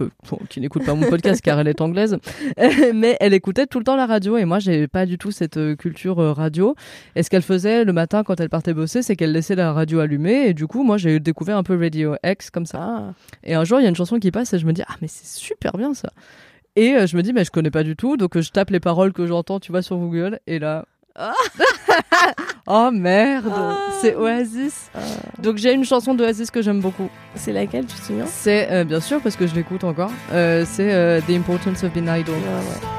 qui 0.49 0.59
n'écoute 0.59 0.85
pas 0.85 0.93
mon 0.93 1.07
podcast 1.09 1.41
car 1.41 1.59
elle 1.59 1.69
est 1.69 1.81
anglaise, 1.81 2.17
mais 2.93 3.17
elle 3.19 3.33
écoutait 3.33 3.65
tout 3.65 3.79
le 3.79 3.85
temps 3.85 3.95
la 3.95 4.05
radio 4.05 4.37
et 4.37 4.45
moi, 4.45 4.59
j'ai 4.59 4.87
pas 4.87 5.05
du 5.05 5.17
tout 5.17 5.31
cette 5.31 5.59
culture 5.77 6.17
radio. 6.17 6.75
Et 7.15 7.23
ce 7.23 7.29
qu'elle 7.29 7.41
faisait 7.41 7.83
le 7.83 7.93
matin 7.93 8.23
quand 8.23 8.39
elle 8.39 8.49
partait 8.49 8.73
bosser, 8.73 9.01
c'est 9.01 9.15
qu'elle 9.15 9.31
laissait 9.31 9.55
la 9.55 9.73
radio 9.73 9.99
allumée 9.99 10.49
et 10.49 10.53
du 10.53 10.67
coup, 10.67 10.83
moi, 10.83 10.97
j'ai 10.97 11.19
découvert 11.19 11.57
un 11.57 11.63
peu 11.63 11.79
Radio 11.79 12.15
Comme 12.51 12.65
ça. 12.65 12.79
Ah. 12.81 13.13
Et 13.43 13.53
un 13.53 13.63
jour, 13.63 13.79
il 13.79 13.83
y 13.83 13.85
a 13.85 13.89
une 13.89 13.95
chanson 13.95 14.19
qui 14.19 14.31
passe 14.31 14.53
et 14.53 14.59
je 14.59 14.65
me 14.65 14.73
dis 14.73 14.83
ah 14.87 14.95
mais 15.01 15.07
c'est 15.07 15.27
super 15.27 15.77
bien 15.77 15.93
ça. 15.93 16.09
Et 16.75 16.93
euh, 16.93 17.07
je 17.07 17.17
me 17.17 17.23
dis 17.23 17.33
mais 17.33 17.43
je 17.43 17.51
connais 17.51 17.71
pas 17.71 17.83
du 17.83 17.95
tout, 17.95 18.17
donc 18.17 18.37
euh, 18.37 18.41
je 18.41 18.51
tape 18.51 18.69
les 18.69 18.79
paroles 18.79 19.13
que 19.13 19.25
j'entends, 19.25 19.59
tu 19.59 19.71
vois 19.71 19.81
sur 19.81 19.97
Google 19.97 20.39
et 20.47 20.59
là. 20.59 20.85
oh 22.67 22.91
merde, 22.93 23.51
c'est 23.99 24.15
Oasis. 24.15 24.89
Ah. 24.95 24.99
Donc 25.41 25.57
j'ai 25.57 25.73
une 25.73 25.83
chanson 25.83 26.13
d'Oasis 26.13 26.49
que 26.51 26.61
j'aime 26.61 26.79
beaucoup. 26.79 27.09
C'est 27.35 27.51
laquelle, 27.51 27.85
tu 27.85 27.95
te 27.95 28.01
souviens? 28.01 28.25
C'est 28.25 28.71
euh, 28.71 28.83
bien 28.85 29.01
sûr 29.01 29.19
parce 29.21 29.35
que 29.35 29.45
je 29.45 29.55
l'écoute 29.55 29.83
encore. 29.83 30.11
c'est 30.29 31.21
The 31.27 31.31
Importance 31.31 31.83
of 31.83 31.91
Being. 31.91 32.07
Ouais, 32.07 32.23
ouais. 32.23 32.98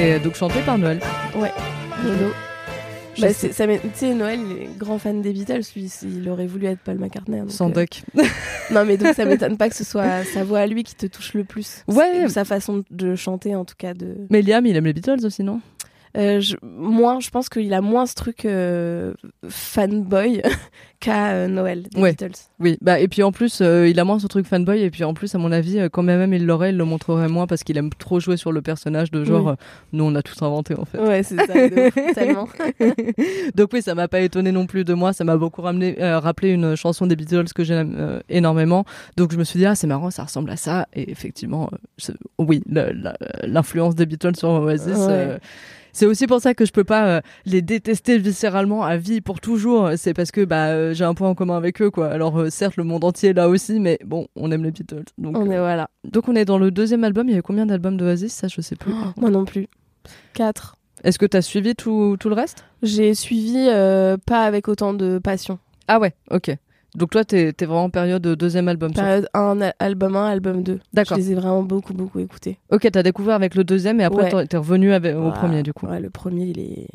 Et 0.00 0.14
euh, 0.14 0.18
donc 0.18 0.34
chanté 0.34 0.60
par 0.62 0.78
Noël. 0.78 0.98
Ouais. 1.36 1.52
Je 2.02 3.20
Bah, 3.20 3.28
tu 3.34 3.52
sais, 3.52 4.14
Noël, 4.14 4.40
il 4.40 4.62
est 4.62 4.78
grand 4.78 4.98
fan 4.98 5.20
des 5.20 5.30
Beatles, 5.30 5.60
lui, 5.76 5.92
il 6.04 6.26
aurait 6.30 6.46
voulu 6.46 6.68
être 6.68 6.78
Paul 6.78 6.96
McCartney. 6.96 7.40
donc, 7.40 7.50
Sans 7.50 7.68
euh, 7.68 7.82
duck. 7.82 8.02
Non, 8.70 8.86
mais 8.86 8.96
donc 8.96 9.14
ça 9.14 9.24
m'étonne 9.26 9.58
pas 9.58 9.68
que 9.68 9.76
ce 9.76 9.84
soit 9.84 10.24
sa 10.32 10.42
voix 10.42 10.60
à 10.60 10.66
lui 10.66 10.84
qui 10.84 10.94
te 10.94 11.04
touche 11.04 11.34
le 11.34 11.44
plus. 11.44 11.84
Ouais. 11.86 12.24
Ou 12.24 12.30
sa 12.30 12.46
façon 12.46 12.82
de 12.90 13.14
chanter, 13.14 13.54
en 13.54 13.66
tout 13.66 13.74
cas. 13.76 13.92
de. 13.92 14.14
Mais 14.30 14.40
Liam, 14.40 14.64
il 14.64 14.74
aime 14.74 14.86
les 14.86 14.94
Beatles 14.94 15.26
aussi, 15.26 15.42
non? 15.42 15.60
Euh, 16.16 16.40
je, 16.40 16.56
moins, 16.62 17.20
je 17.20 17.30
pense 17.30 17.48
qu'il 17.48 17.72
a 17.72 17.80
moins 17.80 18.04
ce 18.06 18.14
truc 18.14 18.44
euh, 18.44 19.14
fanboy 19.48 20.42
qu'à 21.00 21.30
euh, 21.30 21.46
Noël 21.48 21.84
des 21.94 22.00
Ouais. 22.00 22.10
Beatles. 22.10 22.32
Oui, 22.58 22.76
bah 22.80 22.98
et 22.98 23.06
puis 23.06 23.22
en 23.22 23.30
plus, 23.32 23.60
euh, 23.60 23.86
il 23.88 23.98
a 24.00 24.04
moins 24.04 24.18
ce 24.18 24.26
truc 24.26 24.44
fanboy 24.46 24.80
et 24.82 24.90
puis 24.90 25.04
en 25.04 25.14
plus, 25.14 25.34
à 25.34 25.38
mon 25.38 25.52
avis, 25.52 25.78
quand 25.92 26.02
même 26.02 26.34
il 26.34 26.44
l'aurait, 26.46 26.70
il 26.70 26.76
le 26.76 26.84
montrerait 26.84 27.28
moins 27.28 27.46
parce 27.46 27.62
qu'il 27.62 27.76
aime 27.78 27.90
trop 27.96 28.18
jouer 28.18 28.36
sur 28.36 28.50
le 28.50 28.60
personnage 28.60 29.10
de 29.12 29.24
genre, 29.24 29.46
Oui. 29.50 29.54
nous 29.92 30.04
on 30.04 30.14
a 30.16 30.22
tout 30.22 30.44
inventé 30.44 30.74
en 30.76 30.84
fait. 30.84 30.98
Ouais, 30.98 31.22
c'est 31.22 31.36
ça, 31.36 31.46
de 31.46 32.12
tellement. 32.14 32.48
Donc 33.54 33.70
oui, 33.72 33.80
ça 33.80 33.94
m'a 33.94 34.08
pas 34.08 34.20
étonné 34.20 34.50
non 34.52 34.66
plus 34.66 34.84
de 34.84 34.94
moi, 34.94 35.12
ça 35.12 35.22
m'a 35.24 35.36
beaucoup 35.36 35.62
ramené, 35.62 35.96
rappelé 36.00 36.50
une 36.50 36.74
chanson 36.74 37.06
des 37.06 37.14
Beatles 37.16 37.52
que 37.54 37.62
j'aime 37.64 38.20
énormément. 38.28 38.84
Donc 39.16 39.32
je 39.32 39.38
me 39.38 39.44
suis 39.44 39.58
dit 39.58 39.66
ah 39.66 39.74
c'est 39.76 39.86
marrant, 39.86 40.10
ça 40.10 40.24
ressemble 40.24 40.50
à 40.50 40.56
ça 40.56 40.88
et 40.92 41.10
effectivement, 41.10 41.70
oui, 42.38 42.62
l'influence 43.46 43.94
des 43.94 44.06
Beatles 44.06 44.36
sur 44.36 44.48
Oasis. 44.50 44.96
Ouais. 44.98 45.38
C'est 45.92 46.06
aussi 46.06 46.26
pour 46.26 46.40
ça 46.40 46.54
que 46.54 46.64
je 46.64 46.72
peux 46.72 46.84
pas 46.84 47.06
euh, 47.06 47.20
les 47.46 47.62
détester 47.62 48.18
viscéralement 48.18 48.82
à 48.84 48.96
vie 48.96 49.20
pour 49.20 49.40
toujours. 49.40 49.90
C'est 49.96 50.14
parce 50.14 50.30
que 50.30 50.44
bah 50.44 50.68
euh, 50.68 50.94
j'ai 50.94 51.04
un 51.04 51.14
point 51.14 51.28
en 51.28 51.34
commun 51.34 51.56
avec 51.56 51.80
eux 51.82 51.90
quoi. 51.90 52.08
Alors 52.08 52.38
euh, 52.38 52.50
certes 52.50 52.76
le 52.76 52.84
monde 52.84 53.04
entier 53.04 53.30
est 53.30 53.32
là 53.34 53.48
aussi, 53.48 53.80
mais 53.80 53.98
bon 54.04 54.26
on 54.36 54.50
aime 54.50 54.64
les 54.64 54.70
Beatles. 54.70 55.04
Donc 55.18 55.36
On 55.36 55.50
est 55.50 55.58
voilà. 55.58 55.88
donc 56.04 56.28
on 56.28 56.34
est 56.36 56.44
dans 56.44 56.58
le 56.58 56.70
deuxième 56.70 57.04
album. 57.04 57.28
Il 57.28 57.34
y 57.34 57.38
a 57.38 57.42
combien 57.42 57.66
d'albums 57.66 57.96
d'Oasis? 57.96 58.32
Ça 58.32 58.48
je 58.48 58.60
sais 58.60 58.76
plus. 58.76 58.92
Moi 59.16 59.30
non 59.30 59.44
plus. 59.44 59.66
4. 60.34 60.76
Est-ce 61.04 61.18
que 61.18 61.26
t'as 61.26 61.42
suivi 61.42 61.74
tout 61.74 62.16
tout 62.20 62.28
le 62.28 62.34
reste? 62.34 62.64
J'ai 62.82 63.14
suivi 63.14 63.66
pas 64.26 64.42
avec 64.44 64.68
autant 64.68 64.94
de 64.94 65.18
passion. 65.18 65.58
Ah 65.88 65.98
ouais, 65.98 66.14
ok. 66.30 66.50
Donc 66.94 67.10
toi 67.10 67.24
t'es 67.24 67.48
es 67.58 67.64
vraiment 67.64 67.84
en 67.84 67.90
période 67.90 68.20
de 68.22 68.34
deuxième 68.34 68.66
album. 68.68 68.92
Période 68.92 69.28
1, 69.34 69.58
album 69.78 70.16
1, 70.16 70.26
album 70.26 70.62
2. 70.62 70.72
Je 70.74 70.78
D'accord. 70.92 71.16
les 71.18 71.30
ai 71.32 71.34
vraiment 71.34 71.62
beaucoup, 71.62 71.94
beaucoup 71.94 72.18
écoutés. 72.18 72.58
Ok, 72.72 72.88
t'as 72.90 73.02
découvert 73.02 73.34
avec 73.36 73.54
le 73.54 73.62
deuxième 73.64 74.00
et 74.00 74.04
après 74.04 74.34
Ouais. 74.34 74.46
t'es- 74.46 74.56
revenu 74.56 74.92
avec- 74.92 75.14
au 75.16 75.30
premier 75.30 75.62
du 75.62 75.72
coup. 75.72 75.86
Ouais, 75.86 76.00
le 76.00 76.10
premier, 76.10 76.46
il 76.46 76.58
est. 76.58 76.86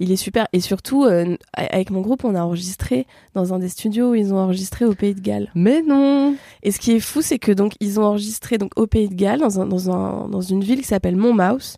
Il 0.00 0.10
est 0.10 0.16
super. 0.16 0.48
Et 0.52 0.58
surtout, 0.58 1.04
euh, 1.04 1.36
avec 1.52 1.90
mon 1.90 2.00
groupe, 2.00 2.24
on 2.24 2.34
a 2.34 2.42
enregistré 2.42 3.06
dans 3.34 3.54
un 3.54 3.60
des 3.60 3.68
studios 3.68 4.10
où 4.10 4.14
ils 4.16 4.34
ont 4.34 4.38
enregistré 4.38 4.84
au 4.84 4.92
Pays 4.94 5.14
de 5.14 5.20
Galles. 5.20 5.50
Mais 5.54 5.82
non 5.82 6.34
Et 6.64 6.72
ce 6.72 6.80
qui 6.80 6.92
est 6.92 7.00
fou, 7.00 7.22
c'est 7.22 7.38
que 7.38 7.52
donc 7.52 7.74
ils 7.78 8.00
ont 8.00 8.04
enregistré 8.04 8.58
donc 8.58 8.72
au 8.76 8.88
Pays 8.88 9.08
de 9.08 9.14
Galles, 9.14 9.38
dans, 9.38 9.60
un, 9.60 9.66
dans, 9.66 9.90
un, 9.92 10.28
dans 10.28 10.40
une 10.40 10.64
ville 10.64 10.80
qui 10.80 10.86
s'appelle 10.88 11.14
Monmouth. 11.16 11.76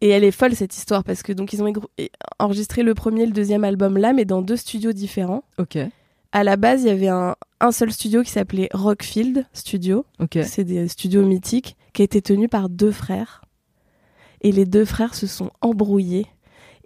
Et 0.00 0.08
elle 0.08 0.24
est 0.24 0.30
folle 0.30 0.54
cette 0.54 0.74
histoire 0.74 1.04
parce 1.04 1.22
que 1.22 1.32
donc 1.32 1.52
ils 1.52 1.62
ont 1.62 1.72
enregistré 2.38 2.82
le 2.82 2.94
premier 2.94 3.22
et 3.22 3.26
le 3.26 3.32
deuxième 3.32 3.64
album 3.64 3.98
là, 3.98 4.12
mais 4.12 4.24
dans 4.24 4.40
deux 4.42 4.56
studios 4.56 4.92
différents. 4.92 5.44
Ok. 5.58 5.78
À 6.32 6.44
la 6.44 6.56
base, 6.56 6.82
il 6.82 6.88
y 6.88 6.90
avait 6.90 7.08
un, 7.08 7.34
un 7.60 7.72
seul 7.72 7.92
studio 7.92 8.22
qui 8.22 8.30
s'appelait 8.30 8.68
Rockfield 8.72 9.46
Studio. 9.52 10.06
Ok. 10.20 10.38
C'est 10.44 10.64
des 10.64 10.88
studios 10.88 11.26
mythiques 11.26 11.76
qui 11.92 12.02
étaient 12.02 12.20
tenus 12.20 12.48
par 12.48 12.68
deux 12.68 12.92
frères. 12.92 13.44
Et 14.40 14.52
les 14.52 14.64
deux 14.64 14.84
frères 14.84 15.14
se 15.14 15.26
sont 15.26 15.50
embrouillés. 15.60 16.26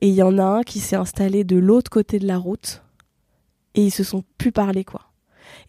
Et 0.00 0.08
il 0.08 0.14
y 0.14 0.22
en 0.22 0.38
a 0.38 0.44
un 0.44 0.62
qui 0.62 0.80
s'est 0.80 0.96
installé 0.96 1.44
de 1.44 1.56
l'autre 1.56 1.90
côté 1.90 2.18
de 2.18 2.26
la 2.26 2.38
route. 2.38 2.82
Et 3.74 3.84
ils 3.84 3.90
se 3.90 4.02
sont 4.02 4.24
plus 4.38 4.50
parlé, 4.50 4.84
quoi. 4.84 5.02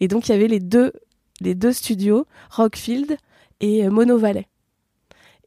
Et 0.00 0.08
donc, 0.08 0.28
il 0.28 0.32
y 0.32 0.34
avait 0.34 0.48
les 0.48 0.58
deux, 0.58 0.92
les 1.40 1.54
deux 1.54 1.72
studios, 1.72 2.26
Rockfield 2.50 3.16
et 3.60 3.88
Mono 3.88 4.18
Valley. 4.18 4.46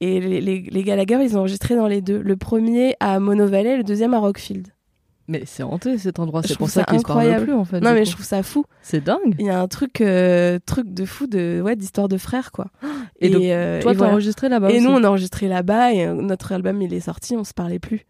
Et 0.01 0.19
les, 0.19 0.39
les, 0.41 0.61
les 0.61 0.83
Gallagher, 0.83 1.17
ils 1.21 1.35
ont 1.35 1.41
enregistré 1.41 1.75
dans 1.75 1.87
les 1.87 2.01
deux. 2.01 2.21
Le 2.21 2.37
premier 2.37 2.95
à 2.99 3.19
Mono 3.19 3.45
Valley, 3.47 3.77
le 3.77 3.83
deuxième 3.83 4.13
à 4.13 4.19
Rockfield. 4.19 4.67
Mais 5.27 5.43
c'est 5.45 5.61
hanté 5.61 5.97
cet 5.99 6.17
endroit, 6.17 6.41
c'est 6.43 6.57
pour 6.57 6.69
ça 6.69 6.79
ça 6.81 6.85
qu'ils 6.85 6.99
se 7.01 7.03
parlent 7.05 7.43
plus 7.43 7.53
en 7.53 7.63
fait. 7.63 7.81
non, 7.81 7.91
mais 7.93 7.99
coup. 7.99 8.05
je 8.07 8.11
trouve 8.13 8.25
ça 8.25 8.41
fou. 8.41 8.65
C'est 8.81 9.03
dingue. 9.03 9.35
Il 9.37 9.45
y 9.45 9.49
a 9.51 9.59
un 9.61 9.67
truc, 9.67 10.01
euh, 10.01 10.57
truc 10.65 10.91
de 10.91 11.05
fou 11.05 11.27
de, 11.27 11.61
ouais, 11.63 11.75
d'histoire 11.75 12.07
de 12.07 12.17
frères, 12.17 12.51
quoi. 12.51 12.65
Et 13.19 13.29
donc, 13.29 13.43
euh, 13.43 13.79
Toi, 13.81 13.91
t'as 13.91 13.97
voilà. 13.99 14.13
enregistré 14.13 14.49
là-bas 14.49 14.71
Et 14.71 14.77
aussi 14.77 14.83
nous, 14.85 14.89
on 14.89 15.03
a 15.03 15.07
enregistré 15.07 15.47
là-bas 15.47 15.93
et 15.93 16.07
euh, 16.07 16.15
notre 16.15 16.51
album, 16.51 16.81
il 16.81 16.93
est 16.95 16.99
sorti, 17.01 17.35
on 17.37 17.43
se 17.43 17.53
parlait 17.53 17.77
plus. 17.77 18.07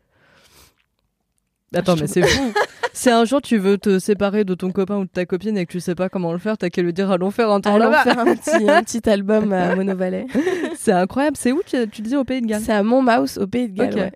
Attends, 1.76 1.96
je 1.98 2.02
mais 2.04 2.08
c'est 2.08 2.22
fou. 2.26 2.54
si 2.94 3.10
un 3.10 3.26
jour 3.26 3.42
tu 3.42 3.58
veux 3.58 3.78
te 3.78 4.00
séparer 4.00 4.44
de 4.46 4.56
ton 4.56 4.72
copain 4.72 4.96
ou 4.98 5.04
de 5.04 5.10
ta 5.10 5.26
copine 5.26 5.58
et 5.58 5.66
que 5.66 5.72
tu 5.74 5.80
sais 5.82 5.96
pas 5.96 6.08
comment 6.10 6.32
le 6.32 6.40
faire, 6.40 6.58
t'as 6.58 6.70
qu'à 6.70 6.82
lui 6.82 6.94
dire 6.94 7.12
allons 7.12 7.32
faire 7.32 7.52
un 7.52 7.60
tour 7.62 7.74
Allons 7.74 7.90
là-bas. 7.92 8.04
faire 8.04 8.20
un 8.20 8.34
petit, 8.36 8.70
un 8.70 8.82
petit 8.82 9.08
album 9.10 9.52
à 9.52 9.76
Mono 9.76 9.96
Valley. 9.96 10.26
C'est 10.80 10.94
incroyable. 10.94 11.36
C'est 11.36 11.52
où 11.52 11.62
tu, 11.66 11.76
tu 11.90 12.02
disais 12.02 12.16
au 12.16 12.24
Pays 12.24 12.40
de 12.40 12.48
Galles 12.48 12.62
C'est 12.62 12.72
à 12.72 12.84
Montmouse, 12.84 13.38
au 13.38 13.48
Pays 13.48 13.68
de 13.68 13.76
Galles, 13.76 13.96
ouais. 13.96 14.12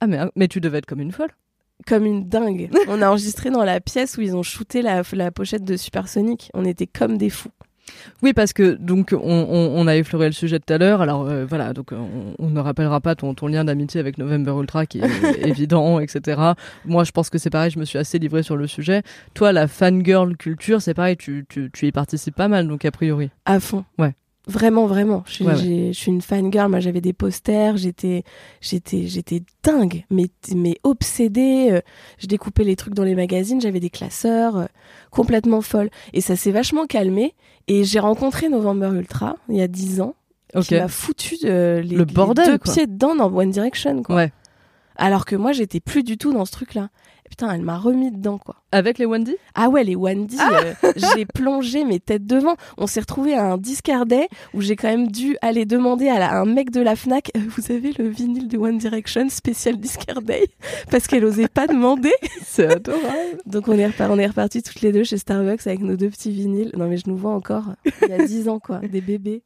Ah 0.00 0.08
mais, 0.08 0.18
mais 0.34 0.48
tu 0.48 0.60
devais 0.60 0.78
être 0.78 0.86
comme 0.86 1.00
une 1.00 1.12
folle. 1.12 1.30
Comme 1.86 2.04
une 2.06 2.28
dingue. 2.28 2.70
on 2.88 3.00
a 3.02 3.08
enregistré 3.08 3.50
dans 3.50 3.62
la 3.62 3.80
pièce 3.80 4.16
où 4.16 4.20
ils 4.20 4.34
ont 4.34 4.42
shooté 4.42 4.82
la, 4.82 5.02
la 5.12 5.30
pochette 5.30 5.62
de 5.62 5.76
Supersonic. 5.76 6.50
On 6.54 6.64
était 6.64 6.88
comme 6.88 7.18
des 7.18 7.30
fous. 7.30 7.52
Oui, 8.20 8.32
parce 8.32 8.52
que 8.52 8.72
donc 8.72 9.12
on, 9.12 9.18
on, 9.20 9.76
on 9.76 9.86
a 9.86 9.94
effleuré 9.94 10.26
le 10.26 10.32
sujet 10.32 10.58
tout 10.58 10.72
à 10.72 10.78
l'heure. 10.78 11.02
Alors 11.02 11.28
euh, 11.28 11.44
voilà, 11.44 11.72
donc 11.72 11.92
on, 11.92 12.34
on 12.36 12.50
ne 12.50 12.58
rappellera 12.58 13.00
pas 13.00 13.14
ton, 13.14 13.34
ton 13.34 13.46
lien 13.46 13.64
d'amitié 13.64 14.00
avec 14.00 14.18
November 14.18 14.54
Ultra 14.58 14.86
qui 14.86 15.00
est 15.00 15.46
évident, 15.46 16.00
etc. 16.00 16.40
Moi, 16.84 17.04
je 17.04 17.12
pense 17.12 17.30
que 17.30 17.38
c'est 17.38 17.50
pareil. 17.50 17.70
Je 17.70 17.78
me 17.78 17.84
suis 17.84 17.98
assez 17.98 18.18
livré 18.18 18.42
sur 18.42 18.56
le 18.56 18.66
sujet. 18.66 19.02
Toi, 19.34 19.52
la 19.52 19.68
fangirl 19.68 20.36
culture, 20.36 20.82
c'est 20.82 20.94
pareil. 20.94 21.16
Tu, 21.16 21.46
tu, 21.48 21.70
tu 21.72 21.86
y 21.86 21.92
participes 21.92 22.34
pas 22.34 22.48
mal, 22.48 22.66
donc 22.66 22.84
a 22.84 22.90
priori. 22.90 23.30
À 23.44 23.60
fond. 23.60 23.84
Ouais. 23.98 24.14
Vraiment, 24.48 24.86
vraiment. 24.86 25.22
Je 25.26 25.32
suis, 25.34 25.44
Ouais, 25.44 25.52
ouais. 25.52 25.58
j'ai- 25.58 25.92
je 25.92 25.98
suis 25.98 26.10
une 26.10 26.20
fangirl. 26.20 26.68
Moi, 26.68 26.80
j'avais 26.80 27.00
des 27.00 27.12
posters. 27.12 27.76
J'étais, 27.76 28.24
j'étais, 28.60 29.06
j'étais 29.06 29.42
dingue, 29.62 30.04
mais, 30.10 30.26
mais 30.54 30.78
obsédée. 30.82 31.68
euh, 31.70 31.80
Je 32.18 32.26
découpais 32.26 32.64
les 32.64 32.74
trucs 32.74 32.94
dans 32.94 33.04
les 33.04 33.14
magazines. 33.14 33.60
J'avais 33.60 33.78
des 33.80 33.90
classeurs, 33.90 34.56
euh, 34.56 34.64
complètement 35.12 35.60
folle. 35.60 35.90
Et 36.12 36.20
ça 36.20 36.34
s'est 36.34 36.50
vachement 36.50 36.86
calmé. 36.86 37.34
Et 37.68 37.84
j'ai 37.84 38.00
rencontré 38.00 38.48
November 38.48 38.90
Ultra 38.92 39.36
il 39.48 39.56
y 39.56 39.62
a 39.62 39.68
dix 39.68 40.00
ans. 40.00 40.16
Ok. 40.54 40.64
Qui 40.64 40.74
m'a 40.74 40.88
foutu 40.88 41.36
euh, 41.44 41.80
les, 41.80 41.96
Le 41.96 42.04
les 42.04 42.12
bordel, 42.12 42.44
deux 42.46 42.58
quoi. 42.58 42.72
pieds 42.74 42.86
dedans 42.88 43.14
dans 43.14 43.32
One 43.32 43.50
Direction, 43.50 44.02
quoi. 44.02 44.16
Ouais. 44.16 44.32
Alors 44.96 45.24
que 45.24 45.36
moi, 45.36 45.52
j'étais 45.52 45.80
plus 45.80 46.02
du 46.02 46.18
tout 46.18 46.32
dans 46.32 46.44
ce 46.44 46.52
truc-là. 46.52 46.90
Putain, 47.32 47.50
elle 47.54 47.62
m'a 47.62 47.78
remis 47.78 48.10
dedans, 48.10 48.36
quoi. 48.36 48.56
Avec 48.72 48.98
les 48.98 49.06
Wendy? 49.06 49.36
Ah 49.54 49.70
ouais, 49.70 49.84
les 49.84 49.96
Wandy, 49.96 50.36
Ah 50.38 50.50
euh, 50.84 50.92
j'ai 50.96 51.24
plongé 51.24 51.82
mes 51.82 51.98
têtes 51.98 52.26
devant. 52.26 52.56
On 52.76 52.86
s'est 52.86 53.00
retrouvé 53.00 53.32
à 53.32 53.52
un 53.52 53.56
discardet 53.56 54.28
où 54.52 54.60
j'ai 54.60 54.76
quand 54.76 54.88
même 54.88 55.10
dû 55.10 55.38
aller 55.40 55.64
demander 55.64 56.08
à, 56.10 56.18
la- 56.18 56.30
à 56.30 56.36
un 56.40 56.44
mec 56.44 56.70
de 56.70 56.82
la 56.82 56.94
Fnac, 56.94 57.30
euh, 57.34 57.40
vous 57.56 57.72
avez 57.72 57.94
le 57.98 58.06
vinyle 58.06 58.48
de 58.48 58.58
One 58.58 58.76
Direction 58.76 59.30
spécial 59.30 59.78
discardet? 59.78 60.44
Parce 60.90 61.06
qu'elle 61.06 61.24
osait 61.24 61.48
pas 61.48 61.66
demander. 61.66 62.12
C'est 62.44 62.70
adorable. 62.70 63.38
Donc 63.46 63.66
on 63.68 63.78
est, 63.78 63.86
repar- 63.88 64.10
on 64.10 64.18
est 64.18 64.26
repartis 64.26 64.62
toutes 64.62 64.82
les 64.82 64.92
deux 64.92 65.04
chez 65.04 65.16
Starbucks 65.16 65.66
avec 65.66 65.80
nos 65.80 65.96
deux 65.96 66.10
petits 66.10 66.32
vinyles. 66.32 66.70
Non 66.76 66.86
mais 66.86 66.98
je 66.98 67.04
nous 67.08 67.16
vois 67.16 67.32
encore 67.32 67.64
il 68.02 68.08
y 68.10 68.12
a 68.12 68.26
10 68.26 68.50
ans 68.50 68.58
quoi, 68.58 68.80
des 68.80 69.00
bébés. 69.00 69.42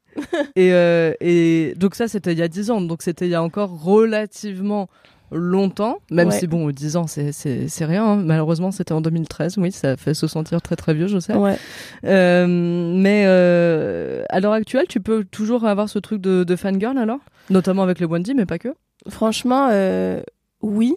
Et, 0.57 0.73
euh, 0.73 1.13
et 1.21 1.75
donc 1.77 1.95
ça, 1.95 2.09
c'était 2.09 2.33
il 2.33 2.39
y 2.39 2.43
a 2.43 2.49
10 2.49 2.73
ans. 2.73 2.81
Donc 2.81 3.03
c'était 3.03 3.27
il 3.27 3.31
y 3.31 3.35
a 3.37 3.43
encore 3.45 3.81
relativement 3.81 4.89
longtemps. 5.33 5.99
Même 6.11 6.29
Ouais. 6.29 6.39
si, 6.39 6.47
bon, 6.47 6.71
10 6.71 6.97
ans, 6.97 7.07
c'est- 7.07 7.33
rien. 7.85 8.05
hein. 8.05 8.17
Malheureusement, 8.17 8.71
c'était 8.71 8.93
en 8.93 9.01
2013. 9.01 9.59
Oui, 9.59 9.73
ça 9.73 9.97
fait 9.97 10.15
se 10.15 10.27
sentir 10.27 10.63
très 10.63 10.77
très 10.77 10.95
vieux, 10.95 11.07
je 11.09 11.19
sais. 11.19 11.35
Ouais. 11.35 11.57
Euh, 12.05 12.47
mais 12.49 13.25
euh, 13.27 14.23
à 14.29 14.41
l'heure 14.41 14.53
actuelle, 14.53 14.87
tu 14.89 15.01
peux 15.01 15.25
toujours 15.25 15.65
avoir 15.67 15.89
ce 15.89 15.99
truc 15.99 16.21
de, 16.21 16.45
de 16.45 16.57
fangirl 16.57 16.97
alors? 16.99 17.19
Notamment 17.51 17.83
avec 17.83 17.99
les 18.01 18.07
Wendy, 18.07 18.35
mais 18.35 18.47
pas 18.47 18.59
que. 18.59 18.69
Franchement, 19.09 19.69
euh, 19.71 20.21
oui, 20.63 20.95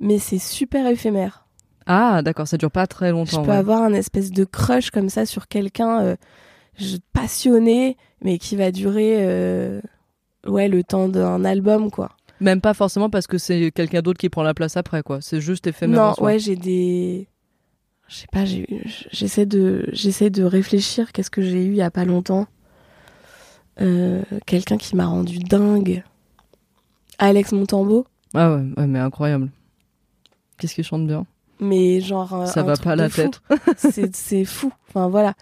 mais 0.00 0.18
c'est 0.18 0.38
super 0.38 0.86
éphémère. 0.86 1.46
Ah, 1.86 2.22
d'accord, 2.22 2.46
ça 2.46 2.56
dure 2.56 2.70
pas 2.70 2.86
très 2.86 3.08
Je 3.08 3.12
longtemps. 3.12 3.42
peux 3.42 3.50
ouais. 3.50 3.56
avoir 3.56 3.82
un 3.82 3.92
espèce 3.92 4.30
de 4.30 4.44
crush 4.44 4.90
comme 4.90 5.08
ça 5.08 5.26
sur 5.26 5.48
quelqu'un 5.48 6.16
je- 6.78 6.96
passionné, 7.12 7.96
mais 8.22 8.38
qui 8.38 8.54
va 8.56 8.70
durer 8.70 9.80
ouais, 10.46 10.68
le 10.68 10.82
temps 10.84 11.08
d'un 11.08 11.44
album, 11.44 11.90
quoi. 11.90 12.10
Même 12.42 12.60
pas 12.60 12.74
forcément 12.74 13.08
parce 13.10 13.26
que 13.26 13.38
c'est 13.38 13.70
quelqu'un 13.72 14.02
d'autre 14.02 14.18
qui 14.18 14.28
prend 14.28 14.42
la 14.42 14.54
place 14.54 14.76
après, 14.76 15.02
quoi. 15.02 15.20
C'est 15.20 15.40
juste 15.40 15.66
éphémère. 15.66 16.02
en 16.02 16.08
non, 16.08 16.14
soi. 16.14 16.24
ouais, 16.26 16.38
j'ai 16.38 16.56
des. 16.56 17.28
Je 18.08 18.16
sais 18.16 18.26
pas, 18.30 18.44
j'essaie 18.44 19.46
de, 19.46 19.86
j'essaie 19.92 20.28
de 20.30 20.42
réfléchir. 20.44 21.12
Qu'est-ce 21.12 21.30
que 21.30 21.40
j'ai 21.40 21.64
eu 21.64 21.70
il 21.70 21.76
y 21.76 21.82
a 21.82 21.90
pas 21.90 22.04
longtemps 22.04 22.46
Euh, 23.80 24.22
Quelqu'un 24.46 24.76
qui 24.76 24.96
m'a 24.96 25.06
rendu 25.06 25.38
dingue. 25.38 26.02
Alex 27.18 27.52
Montambeau, 27.52 28.06
Ah 28.34 28.54
ouais, 28.54 28.62
ouais, 28.76 28.86
mais 28.86 28.98
incroyable. 28.98 29.50
Qu'est-ce 30.58 30.74
qu'il 30.74 30.84
chante 30.84 31.06
bien 31.06 31.26
mais 31.60 32.00
genre. 32.00 32.34
euh, 32.34 32.46
Ça 32.46 32.62
un 32.62 32.64
va 32.64 32.72
truc 32.74 32.84
pas 32.86 32.92
à 32.92 32.96
la 32.96 33.08
tête. 33.08 33.40
c'est 33.76 34.16
c'est 34.16 34.44
fou. 34.44 34.72
Enfin 34.88 35.06
voilà. 35.08 35.34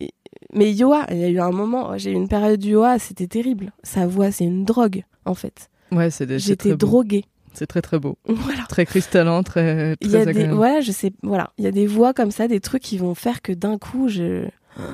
Et- 0.00 0.12
mais 0.52 0.72
Yoa, 0.72 1.06
il 1.12 1.18
y 1.18 1.24
a 1.24 1.28
eu 1.28 1.38
un 1.38 1.52
moment, 1.52 1.96
j'ai 1.98 2.10
eu 2.10 2.14
une 2.14 2.26
période 2.26 2.64
Yoa, 2.64 2.98
c'était 2.98 3.28
terrible. 3.28 3.70
Sa 3.84 4.08
voix, 4.08 4.32
c'est 4.32 4.44
une 4.44 4.64
drogue 4.64 5.04
en 5.24 5.34
fait. 5.34 5.70
Ouais, 5.92 6.10
c'est 6.10 6.26
des- 6.26 6.38
c'est 6.38 6.46
J'étais 6.48 6.74
droguée. 6.76 7.24
C'est 7.54 7.66
très 7.66 7.82
très 7.82 7.98
beau. 7.98 8.16
Voilà. 8.26 8.62
Très 8.68 8.86
cristallin, 8.86 9.42
très, 9.42 9.94
Il 10.00 10.10
y 10.10 10.16
a 10.16 10.24
des 10.24 10.48
voilà, 10.48 10.80
je 10.80 10.90
sais 10.90 11.12
voilà, 11.22 11.52
il 11.58 11.64
y 11.64 11.66
a 11.66 11.70
des 11.70 11.86
voix 11.86 12.14
comme 12.14 12.30
ça, 12.30 12.48
des 12.48 12.60
trucs 12.60 12.82
qui 12.82 12.96
vont 12.98 13.14
faire 13.14 13.42
que 13.42 13.52
d'un 13.52 13.76
coup 13.78 14.08
je 14.08 14.48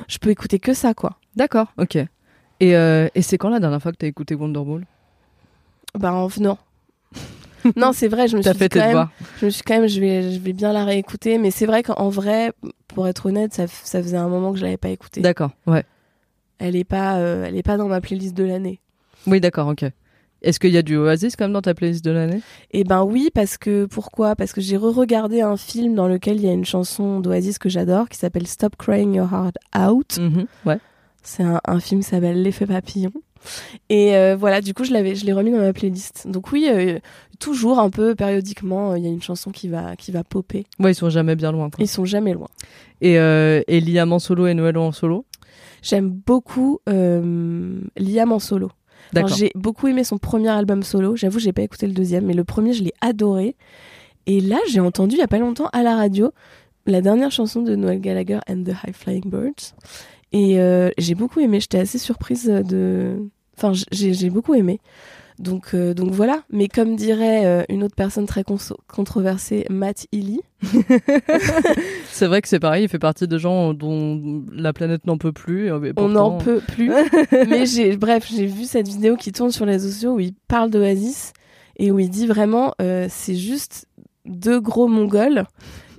je 0.09 0.19
peux 0.19 0.31
écouter 0.31 0.59
que 0.59 0.75
ça 0.75 0.93
quoi. 0.95 1.19
D'accord, 1.37 1.73
ok. 1.79 1.97
Et, 2.61 2.75
euh, 2.77 3.07
et 3.15 3.23
c'est 3.23 3.39
quand 3.39 3.49
la 3.49 3.61
dernière 3.61 3.81
fois 3.81 3.93
que 3.93 3.97
t'as 3.99 4.09
écouté 4.09 4.35
Wonderwall 4.35 4.85
Bah 5.97 6.13
en 6.13 6.27
venant. 6.27 6.59
non, 7.77 7.93
c'est 7.93 8.09
vrai, 8.09 8.27
je 8.27 8.37
me 8.37 8.43
suis 8.43 8.53
fait 8.55 8.69
dit 8.69 8.75
quand 8.75 8.81
même, 8.81 8.89
devoirs. 8.89 9.11
je 9.41 9.47
me 9.47 9.51
suis 9.51 9.63
quand 9.63 9.79
même 9.79 9.89
je 9.89 10.01
vais 10.01 10.33
je 10.33 10.41
vais 10.41 10.53
bien 10.53 10.73
la 10.73 10.85
réécouter, 10.85 11.39
mais 11.39 11.53
c'est 11.53 11.67
vrai 11.67 11.85
qu'en 11.85 12.09
vrai 12.09 12.53
pour 12.89 13.07
être 13.07 13.27
honnête, 13.27 13.55
ça, 13.55 13.67
ça 13.69 14.03
faisait 14.03 14.17
un 14.17 14.29
moment 14.29 14.53
que 14.53 14.59
je 14.59 14.65
l'avais 14.65 14.77
pas 14.77 14.89
écoutée. 14.89 15.21
D'accord, 15.21 15.53
ouais. 15.69 15.85
Elle 16.59 16.75
est 16.75 16.83
pas 16.85 17.19
euh, 17.19 17.45
elle 17.47 17.57
est 17.57 17.63
pas 17.63 17.77
dans 17.77 17.87
ma 17.87 18.01
playlist 18.01 18.35
de 18.37 18.43
l'année. 18.43 18.81
Oui, 19.29 19.41
d'accord, 19.41 19.69
ok. 19.69 19.85
Est-ce 20.43 20.61
qu'il 20.61 20.71
y 20.71 20.77
a 20.77 20.83
du 20.83 20.97
Oasis 20.97 21.35
quand 21.37 21.45
même 21.45 21.53
dans 21.53 21.63
ta 21.63 21.75
playlist 21.75 22.05
de 22.05 22.11
l'année? 22.13 22.41
Eh 22.71 22.85
ben 22.85 23.03
oui, 23.03 23.29
parce 23.35 23.59
que 23.59 23.87
pourquoi? 23.87 24.37
Parce 24.37 24.53
que 24.53 24.61
j'ai 24.61 24.77
re-regardé 24.77 25.41
un 25.41 25.57
film 25.57 25.95
dans 25.95 26.07
lequel 26.09 26.37
il 26.37 26.45
y 26.45 26.49
a 26.49 26.53
une 26.53 26.65
chanson 26.65 27.21
d'Oasis 27.21 27.59
que 27.59 27.69
j'adore 27.69 28.09
qui 28.09 28.19
s'appelle 28.19 28.47
Stop 28.47 28.77
Crying 28.77 29.15
Your 29.15 29.29
Heart 29.33 29.57
Out. 29.91 30.19
Mhm, 30.19 30.47
Ouais. 30.65 30.79
C'est 31.25 31.43
un, 31.43 31.61
un 31.67 31.81
film 31.81 32.01
qui 32.03 32.09
s'appelle 32.09 32.41
L'effet 32.43 32.67
papillon. 32.67 33.11
Et 33.89 34.17
euh, 34.17 34.35
voilà, 34.37 34.61
du 34.61 34.73
coup, 34.75 34.85
je 34.85 34.93
l'avais, 34.93 35.15
je 35.15 35.27
l'ai 35.27 35.33
remis 35.33 35.51
dans 35.51 35.59
ma 35.59 35.73
playlist. 35.73 36.27
Donc 36.29 36.53
oui, 36.53 36.69
euh, 36.71 36.99
toujours 37.39 37.81
un 37.81 37.91
peu 37.91 38.15
périodiquement, 38.15 38.93
euh, 38.93 38.99
il 38.99 39.05
y 39.05 39.07
a 39.07 39.11
une 39.11 39.23
chanson 39.23 39.51
qui 39.51 39.69
va, 39.69 39.95
qui 39.97 40.11
va 40.11 40.25
popper. 40.25 40.67
Ouais, 40.79 40.93
ils 40.93 40.95
sont 40.95 41.11
jamais 41.11 41.37
bien 41.37 41.53
loin. 41.53 41.69
Ils 41.79 41.89
sont 41.89 42.05
jamais 42.05 42.33
loin. 42.33 42.49
Et, 43.01 43.15
et 43.15 43.81
Liam 43.81 44.13
en 44.13 44.19
solo 44.19 44.47
et 44.47 44.55
Noël 44.55 44.77
en 44.79 44.91
solo? 44.93 45.25
J'aime 45.83 46.09
beaucoup 46.11 46.79
Liam 46.87 48.33
en 48.33 48.39
solo. 48.39 48.71
J'ai 49.37 49.51
beaucoup 49.55 49.89
aimé 49.89 50.05
son 50.05 50.19
premier 50.19 50.49
album 50.49 50.83
solo. 50.83 51.17
J'avoue, 51.17 51.39
j'ai 51.39 51.53
pas 51.53 51.63
écouté 51.63 51.87
le 51.87 51.93
deuxième, 51.93 52.27
mais 52.27 52.35
le 52.35 52.45
premier, 52.45 52.73
je 52.73 52.83
l'ai 52.83 52.93
adoré. 53.01 53.57
Et 54.27 54.41
là, 54.41 54.59
j'ai 54.69 54.81
entendu 54.81 55.17
il 55.17 55.19
y 55.19 55.23
a 55.23 55.29
pas 55.29 55.39
longtemps 55.39 55.69
à 55.73 55.83
la 55.83 55.97
radio 55.97 56.33
la 56.87 57.01
dernière 57.01 57.31
chanson 57.31 57.63
de 57.63 57.77
Noel 57.77 58.01
Gallagher 58.01 58.41
and 58.49 58.65
the 58.65 58.75
High 58.87 58.95
Flying 58.95 59.29
Birds. 59.31 59.75
Et 60.33 60.59
euh, 60.59 60.91
j'ai 60.99 61.15
beaucoup 61.15 61.41
aimé. 61.41 61.61
J'étais 61.61 61.79
assez 61.79 61.99
surprise 61.99 62.47
de. 62.47 63.29
Enfin, 63.57 63.73
j'ai 63.91 64.31
beaucoup 64.31 64.55
aimé. 64.55 64.81
Donc, 65.39 65.75
euh, 65.75 65.95
donc 65.95 66.11
voilà. 66.11 66.43
Mais 66.51 66.69
comme 66.69 66.97
dirait 66.97 67.47
euh, 67.47 67.63
une 67.69 67.85
autre 67.85 67.95
personne 67.95 68.27
très 68.27 68.45
controversée, 68.89 69.67
Matt 69.71 70.07
Healy, 70.13 70.41
C'est 72.11 72.27
vrai 72.27 72.43
que 72.43 72.49
c'est 72.49 72.59
pareil, 72.59 72.85
il 72.85 72.89
fait 72.89 72.99
partie 72.99 73.29
des 73.29 73.39
gens 73.39 73.75
dont 73.75 74.43
la 74.53 74.73
planète 74.73 75.07
n'en 75.07 75.19
peut 75.19 75.33
plus. 75.33 75.71
on 75.97 76.09
n'en 76.09 76.39
peut 76.39 76.61
plus. 76.61 76.91
Mais 77.49 77.67
j'ai, 77.67 77.97
bref, 77.97 78.29
j'ai 78.31 78.47
vu 78.47 78.65
cette 78.65 78.89
vidéo 78.89 79.17
qui 79.17 79.33
tourne 79.33 79.53
sur 79.53 79.67
les 79.67 79.73
réseaux 79.73 79.91
sociaux 79.91 80.15
où 80.15 80.21
il 80.21 80.35
parle 80.49 80.71
d'Oasis 80.71 81.33
et 81.77 81.93
où 81.93 81.99
il 81.99 82.11
dit 82.11 82.27
vraiment, 82.27 82.75
euh, 82.83 83.07
c'est 83.09 83.37
juste 83.37 83.87
deux 84.27 84.61
gros 84.61 84.89
mongols. 84.89 85.45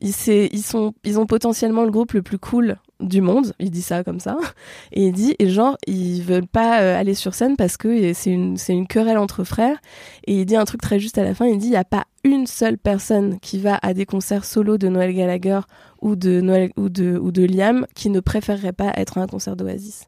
Ils, 0.02 0.14
ils, 0.28 0.62
sont, 0.62 0.94
ils 1.04 1.20
ont 1.20 1.26
potentiellement 1.26 1.84
le 1.84 1.92
groupe 1.92 2.14
le 2.14 2.22
plus 2.22 2.40
cool 2.40 2.78
du 3.00 3.22
monde. 3.22 3.54
Il 3.60 3.72
dit 3.72 3.82
ça 3.82 4.04
comme 4.04 4.20
ça. 4.20 4.38
Et 4.92 5.08
il 5.08 5.14
dit, 5.14 5.36
et 5.40 5.50
genre, 5.50 5.78
ils 5.88 6.22
veulent 6.22 6.48
pas 6.48 6.82
euh, 6.82 7.00
aller 7.00 7.14
sur 7.14 7.34
scène 7.34 7.56
parce 7.56 7.78
que 7.78 8.14
c'est 8.14 8.32
une, 8.32 8.58
c'est 8.58 8.74
une 8.74 8.88
querelle 8.88 9.18
entre 9.18 9.44
frères. 9.44 9.78
Et 10.26 10.42
il 10.42 10.46
dit 10.46 10.56
un 10.56 10.66
truc 10.66 10.82
très 10.82 11.00
juste 11.00 11.18
à 11.18 11.24
la 11.24 11.34
fin. 11.34 11.46
Il 11.46 11.58
dit, 11.58 11.68
il 11.68 11.72
n'y 11.72 11.76
a 11.76 11.84
pas 11.84 12.06
une 12.24 12.48
seule 12.48 12.78
personne 12.78 13.40
qui 13.40 13.60
va 13.60 13.80
à 13.82 13.94
des 13.94 14.06
concerts 14.06 14.46
solo 14.46 14.78
de 14.78 14.88
Noël 14.88 15.14
Gallagher 15.14 15.62
ou 16.02 16.16
de 16.16 16.42
Noël 16.42 16.72
ou 16.78 16.90
de 16.90 17.18
ou 17.18 17.32
de 17.32 17.44
Liam 17.44 17.86
qui 17.96 18.10
ne 18.10 18.20
préférerait 18.20 18.74
pas 18.74 18.92
être 18.96 19.18
à 19.18 19.22
un 19.22 19.28
concert 19.28 19.56
d'Oasis. 19.56 20.08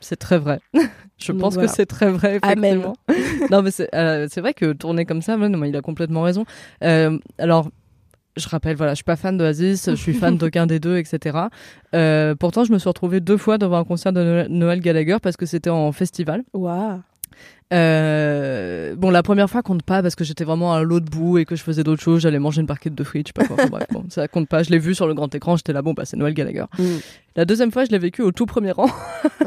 C'est 0.00 0.16
très 0.16 0.38
vrai. 0.38 0.60
Je 1.18 1.30
pense 1.30 1.54
voilà. 1.54 1.68
que 1.68 1.74
c'est 1.74 1.86
très 1.86 2.10
vrai, 2.10 2.40
Amen. 2.42 2.82
non, 3.50 3.62
mais 3.62 3.70
c'est 3.70 3.94
euh, 3.94 4.26
c'est 4.28 4.40
vrai 4.40 4.54
que 4.54 4.72
tourner 4.72 5.04
comme 5.04 5.22
ça, 5.22 5.36
ouais, 5.36 5.48
non, 5.48 5.58
mais 5.58 5.68
il 5.68 5.76
a 5.76 5.82
complètement 5.82 6.22
raison. 6.22 6.44
Euh, 6.82 7.16
alors, 7.38 7.68
je 8.36 8.48
rappelle, 8.48 8.76
voilà, 8.76 8.92
je 8.92 8.96
suis 8.96 9.04
pas 9.04 9.16
fan 9.16 9.36
d'Oasis, 9.36 9.90
je 9.90 9.94
suis 9.94 10.14
fan 10.14 10.36
d'aucun 10.38 10.66
des 10.66 10.80
deux, 10.80 10.96
etc. 10.96 11.38
Euh, 11.94 12.34
pourtant, 12.34 12.64
je 12.64 12.72
me 12.72 12.78
suis 12.78 12.88
retrouvée 12.88 13.20
deux 13.20 13.36
fois 13.36 13.58
devant 13.58 13.78
un 13.78 13.84
concert 13.84 14.12
de 14.12 14.46
Noël- 14.48 14.80
Gallagher 14.80 15.16
parce 15.22 15.36
que 15.36 15.46
c'était 15.46 15.70
en 15.70 15.92
festival. 15.92 16.42
Waouh. 16.54 17.00
Euh, 17.72 18.94
bon, 18.96 19.10
la 19.10 19.22
première 19.22 19.48
fois 19.48 19.62
compte 19.62 19.82
pas 19.82 20.02
parce 20.02 20.14
que 20.14 20.24
j'étais 20.24 20.44
vraiment 20.44 20.74
à 20.74 20.82
l'autre 20.82 21.06
bout 21.10 21.38
et 21.38 21.46
que 21.46 21.56
je 21.56 21.62
faisais 21.62 21.82
d'autres 21.82 22.02
choses. 22.02 22.20
J'allais 22.20 22.38
manger 22.38 22.60
une 22.60 22.66
barquette 22.66 22.94
de 22.94 23.02
frites, 23.02 23.28
je 23.28 23.32
sais 23.42 23.48
pas 23.48 23.54
quoi. 23.54 23.56
Enfin, 23.64 23.70
bref, 23.70 23.86
bon, 23.90 24.04
ça 24.10 24.28
compte 24.28 24.46
pas. 24.48 24.62
Je 24.62 24.68
l'ai 24.70 24.78
vu 24.78 24.94
sur 24.94 25.06
le 25.06 25.14
grand 25.14 25.34
écran. 25.34 25.56
J'étais 25.56 25.72
là, 25.72 25.80
bon, 25.80 25.94
bah, 25.94 26.04
c'est 26.04 26.18
Noël 26.18 26.34
Gallagher. 26.34 26.64
Mm. 26.78 26.84
La 27.36 27.44
deuxième 27.46 27.72
fois, 27.72 27.86
je 27.86 27.90
l'ai 27.90 27.98
vécu 27.98 28.20
au 28.20 28.30
tout 28.30 28.44
premier 28.44 28.72
rang, 28.72 28.88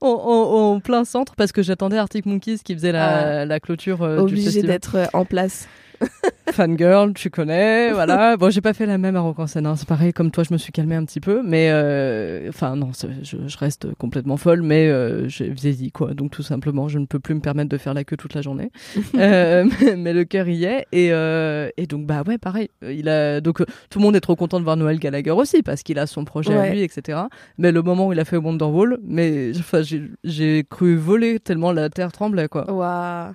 en, 0.00 0.08
en- 0.08 0.74
en 0.74 0.80
plein 0.80 1.04
centre, 1.06 1.34
parce 1.36 1.52
que 1.52 1.62
j'attendais 1.62 1.96
Arctic 1.96 2.26
Monkeys 2.26 2.58
qui 2.62 2.74
faisait 2.74 2.92
la, 2.92 3.46
la 3.46 3.60
clôture 3.60 4.02
euh, 4.02 4.16
du 4.16 4.22
Obligé 4.24 4.42
festival. 4.44 4.66
d'être 4.70 4.96
euh, 4.96 5.06
en 5.14 5.24
place. 5.24 5.68
Fangirl, 6.52 7.12
tu 7.12 7.28
connais, 7.28 7.92
voilà. 7.92 8.36
Bon, 8.38 8.50
j'ai 8.50 8.60
pas 8.60 8.72
fait 8.72 8.86
la 8.86 8.98
même 8.98 9.16
à 9.16 9.20
Rock 9.20 9.38
en 9.40 9.46
scène. 9.46 9.66
hein. 9.66 9.74
C'est 9.76 9.88
pareil, 9.88 10.12
comme 10.12 10.30
toi, 10.30 10.44
je 10.44 10.52
me 10.52 10.58
suis 10.58 10.72
calmée 10.72 10.94
un 10.94 11.04
petit 11.04 11.20
peu, 11.20 11.42
mais 11.44 11.68
euh, 11.70 12.48
enfin 12.48 12.76
non, 12.76 12.90
je, 13.22 13.36
je 13.46 13.58
reste 13.58 13.92
complètement 13.96 14.36
folle, 14.36 14.62
mais 14.62 14.88
euh, 14.88 15.28
j'ai 15.28 15.48
vieilli 15.48 15.90
quoi. 15.90 16.14
Donc 16.14 16.30
tout 16.30 16.42
simplement, 16.42 16.88
je 16.88 16.98
ne 16.98 17.06
peux 17.06 17.18
plus 17.18 17.34
me 17.34 17.40
permettre 17.40 17.68
de 17.68 17.76
faire 17.78 17.94
la 17.94 18.04
queue 18.04 18.16
toute 18.16 18.34
la 18.34 18.42
journée. 18.42 18.70
Euh, 19.16 19.64
mais, 19.80 19.96
mais 19.96 20.12
le 20.12 20.24
cœur 20.24 20.46
y 20.48 20.64
est, 20.64 20.86
et, 20.92 21.08
euh, 21.12 21.70
et 21.76 21.86
donc 21.86 22.06
bah 22.06 22.22
ouais, 22.26 22.38
pareil. 22.38 22.68
Il 22.82 23.08
a 23.08 23.40
donc 23.40 23.58
tout 23.90 23.98
le 23.98 24.02
monde 24.04 24.14
est 24.14 24.20
trop 24.20 24.36
content 24.36 24.58
de 24.58 24.64
voir 24.64 24.76
Noël 24.76 24.98
Gallagher 24.98 25.30
aussi 25.30 25.62
parce 25.62 25.82
qu'il 25.82 25.98
a 25.98 26.06
son 26.06 26.24
projet 26.24 26.54
à 26.54 26.70
lui, 26.70 26.82
etc. 26.82 27.18
Mais 27.58 27.72
le 27.72 27.82
moment 27.82 28.08
où 28.08 28.12
il 28.12 28.20
a 28.20 28.24
fait 28.24 28.36
Wonderwall, 28.36 28.98
mais 29.02 29.52
enfin 29.58 29.82
j'ai 29.82 30.02
j'ai 30.22 30.64
cru 30.68 30.96
voler 30.96 31.40
tellement 31.40 31.72
la 31.72 31.88
terre 31.88 32.12
tremblait 32.12 32.48
quoi. 32.48 32.70
Waouh. 32.70 33.32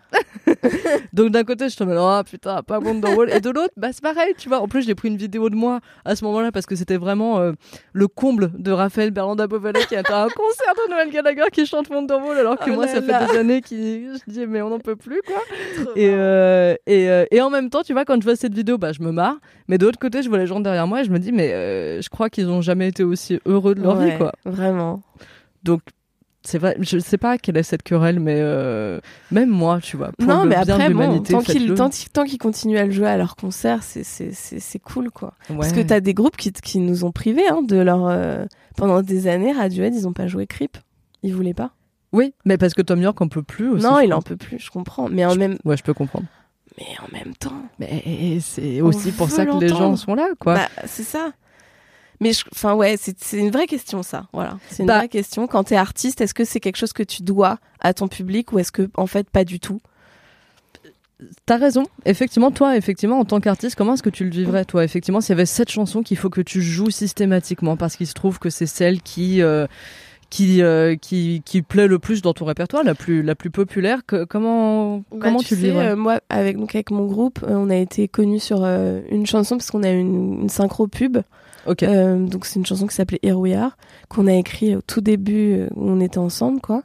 Donc 1.14 1.32
d'un 1.32 1.44
côté, 1.44 1.70
je 1.70 1.76
te 1.76 1.84
mets 1.84 1.96
oh 1.98 2.22
putain, 2.30 2.51
pas 2.66 2.80
Wonderwall. 2.80 3.30
Et 3.32 3.40
de 3.42 3.50
l'autre, 3.50 3.74
bah 3.78 3.90
c'est 3.92 4.02
pareil, 4.04 4.34
tu 4.38 4.50
vois. 4.50 4.60
En 4.60 4.68
plus, 4.68 4.84
j'ai 4.86 4.96
pris 4.96 5.08
une 5.08 5.18
vidéo 5.18 5.50
de 5.50 5.56
moi 5.56 5.80
à 6.06 6.16
ce 6.16 6.24
moment-là 6.26 6.52
parce 6.52 6.66
que 6.66 6.76
c'était 6.76 6.98
vraiment 6.98 7.40
euh, 7.40 7.54
le 7.94 8.08
comble 8.08 8.52
de 8.58 8.72
Raphaël 8.72 9.12
Berlanda 9.12 9.48
Bovalet 9.48 9.80
qui 9.88 9.96
était 9.96 10.12
à 10.12 10.24
un 10.24 10.30
concert 10.36 10.74
de 10.86 10.92
Noël 10.92 11.10
Gallagher 11.12 11.44
qui 11.52 11.66
chante 11.66 11.90
Wonderwall 11.90 12.38
alors 12.38 12.58
que 12.58 12.70
Oh 12.70 12.76
moi, 12.76 12.86
là 12.86 12.94
ça 12.94 13.00
là. 13.02 13.20
fait 13.26 13.34
des 13.34 13.40
années 13.40 13.62
qui 13.62 14.06
je 14.08 14.32
dis 14.32 14.46
mais 14.48 14.62
on 14.62 14.70
n'en 14.70 14.80
peut 14.80 14.96
plus 14.96 15.22
quoi. 15.26 15.42
Et, 15.96 16.10
euh, 16.14 16.76
et, 16.86 17.10
euh, 17.10 17.26
et 17.32 17.42
en 17.42 17.50
même 17.50 17.70
temps, 17.70 17.82
tu 17.84 17.94
vois, 17.94 18.06
quand 18.06 18.20
je 18.20 18.26
vois 18.26 18.36
cette 18.36 18.54
vidéo, 18.54 18.78
bah 18.78 18.92
je 18.94 19.02
me 19.02 19.12
marre. 19.12 19.36
Mais 19.68 19.78
de 19.78 19.86
l'autre 19.86 20.00
côté, 20.00 20.22
je 20.24 20.30
vois 20.30 20.38
les 20.38 20.48
gens 20.48 20.60
derrière 20.60 20.88
moi 20.88 21.02
et 21.02 21.04
je 21.04 21.12
me 21.12 21.20
dis 21.20 21.32
mais 21.32 22.02
je 22.02 22.10
crois 22.10 22.30
qu'ils 22.30 22.50
ont 22.50 22.62
jamais 22.62 22.88
été 22.88 23.04
aussi 23.04 23.40
heureux 23.46 23.76
de 23.76 23.82
leur 23.82 23.96
vie 23.96 24.18
quoi. 24.18 24.32
Vraiment. 24.46 25.02
Donc 25.64 25.82
c'est 26.44 26.58
vrai, 26.58 26.76
je 26.80 26.98
sais 26.98 27.18
pas 27.18 27.38
quelle 27.38 27.58
est 27.58 27.64
cette 27.64 27.84
querelle, 27.84 28.20
mais 28.20 28.38
euh, 28.40 29.00
même 29.32 29.50
moi, 29.50 29.80
tu 29.82 29.96
vois. 29.98 30.12
Pour 30.18 30.28
non, 30.28 30.44
le 30.44 30.50
mais 30.50 30.56
après, 30.56 30.90
de 30.90 30.94
bon, 30.94 31.20
tant 31.22 31.42
qu'ils 31.42 31.74
tant, 32.12 32.26
continuent 32.40 32.78
à 32.78 32.86
le 32.86 32.92
jouer 32.92 33.08
à 33.08 33.18
leur 33.18 33.36
concert, 33.36 33.80
c'est 33.84 34.80
cool, 34.84 35.12
quoi. 35.12 35.34
Parce 35.48 35.72
que 35.72 35.82
t'as 35.82 36.00
des 36.00 36.14
groupes 36.14 36.38
qui, 36.38 36.52
qui 36.52 36.80
nous 36.80 37.06
ont 37.06 37.12
privés 37.12 37.48
hein, 37.48 37.62
de 37.62 37.78
leur. 37.78 38.08
euh, 38.08 38.46
Pendant 38.76 39.02
des 39.02 39.28
années, 39.28 39.52
Radiohead, 39.52 39.94
ils 39.96 40.08
ont 40.08 40.14
pas 40.14 40.28
joué 40.28 40.48
Creep. 40.48 40.78
Ils 41.24 41.36
voulaient 41.36 41.54
pas. 41.54 41.72
Oui, 42.14 42.34
mais 42.46 42.58
parce 42.58 42.74
que 42.74 42.82
Tom 42.82 43.00
York 43.02 43.22
en 43.22 43.28
peut 43.28 43.44
plus 43.44 43.70
aussi. 43.70 43.84
non, 43.86 43.98
je 44.00 44.04
il 44.04 44.08
crois. 44.08 44.18
en 44.18 44.22
peut 44.22 44.36
plus, 44.36 44.60
je 44.60 44.70
comprends. 44.72 45.08
Mais 45.10 45.24
en 45.26 45.36
même, 45.36 45.58
Ouais, 45.64 45.78
je 45.78 45.84
peux 45.84 45.94
comprendre. 45.94 46.26
mais 46.78 46.88
en 47.00 47.12
même 47.14 47.36
temps, 47.36 47.62
Mais 47.80 48.40
c'est 48.42 48.82
aussi 48.82 49.12
pour 49.12 49.30
ça 49.30 49.46
que 49.46 49.58
les 49.60 49.68
gens 49.70 49.96
sont 49.96 50.16
là, 50.16 50.30
quoi. 50.40 50.56
bah, 50.56 50.68
c'est 50.86 51.04
ça. 51.04 51.32
Mais 52.22 52.32
je- 52.34 52.46
enfin 52.54 52.76
ouais, 52.76 52.96
c'est 52.98 53.38
une 53.38 53.50
vraie 53.52 53.68
question 53.68 54.04
ça. 54.04 54.28
Voilà, 54.32 54.58
c'est 54.70 54.84
une 54.84 54.88
Bah- 54.88 55.00
vraie 55.00 55.10
question. 55.10 55.48
Quand 55.48 55.64
t'es 55.66 55.76
artiste, 55.76 56.22
est-ce 56.22 56.34
que 56.34 56.46
c'est 56.46 56.60
quelque 56.60 56.78
chose 56.78 56.94
que 56.94 57.04
tu 57.04 57.24
dois 57.24 57.58
à 57.82 57.94
ton 57.94 58.08
public 58.08 58.54
ou 58.54 58.60
est-ce 58.60 58.72
que 58.72 58.90
en 58.96 59.08
fait 59.08 59.30
pas 59.30 59.44
du 59.44 59.60
tout? 59.60 59.82
T'as 61.46 61.58
raison. 61.58 61.84
Effectivement, 62.06 62.50
toi, 62.50 62.76
effectivement, 62.78 63.20
en 63.20 63.26
tant 63.26 63.40
qu'artiste, 63.40 63.76
comment 63.76 63.94
est-ce 63.94 64.02
que 64.02 64.10
tu 64.10 64.24
le 64.24 64.32
vivrais, 64.32 64.66
toi? 64.66 64.84
Effectivement, 64.84 65.22
s'il 65.22 65.30
y 65.30 65.34
avait 65.34 65.46
cette 65.46 65.70
chanson 65.70 66.02
qu'il 66.02 66.18
faut 66.18 66.32
que 66.32 66.42
tu 66.42 66.64
joues 66.64 66.90
systématiquement 66.90 67.78
parce 67.78 67.96
qu'il 67.96 68.08
se 68.08 68.14
trouve 68.14 68.40
que 68.40 68.50
c'est 68.50 68.66
celle 68.66 69.02
qui. 69.02 69.42
euh, 69.42 69.68
qui, 70.32 70.62
euh, 70.62 70.96
qui, 70.96 71.42
qui 71.44 71.62
plaît 71.62 71.88
le 71.90 72.00
plus 72.00 72.22
dans 72.22 72.34
ton 72.34 72.46
répertoire, 72.46 72.86
la 72.86 72.96
plus, 72.96 73.22
la 73.22 73.36
plus 73.36 73.50
populaire, 73.50 74.06
que, 74.06 74.24
comment, 74.24 75.00
Bah, 75.12 75.18
comment 75.24 75.40
tu, 75.40 75.56
le 75.56 75.60
sais, 75.62 75.68
vivrais? 75.68 75.88
euh, 75.90 75.96
Moi, 75.98 76.22
avec, 76.30 76.56
donc, 76.58 76.74
avec 76.74 76.90
mon 76.90 77.06
groupe, 77.06 77.40
euh, 77.44 77.50
on 77.56 77.70
a 77.70 77.76
été 77.76 78.08
connus 78.08 78.40
sur 78.40 78.64
euh, 78.64 79.02
une 79.10 79.26
chanson 79.26 79.58
parce 79.58 79.70
qu'on 79.72 79.84
a 79.84 79.90
une, 79.90 80.44
une 80.44 80.48
synchro 80.50 80.88
pub. 80.88 81.18
Euh, 81.84 82.26
donc 82.26 82.46
c'est 82.46 82.60
une 82.60 82.66
chanson 82.66 82.88
qui 82.88 82.96
s'appelait 82.96 83.20
Here 83.24 83.38
We 83.40 83.54
Are, 83.56 83.78
qu'on 84.10 84.28
a 84.28 84.34
écrit 84.34 84.76
au 84.76 84.82
tout 84.82 85.02
début 85.02 85.54
euh, 85.60 85.68
où 85.76 85.90
on 85.90 86.00
était 86.00 86.18
ensemble, 86.18 86.62
quoi. 86.62 86.84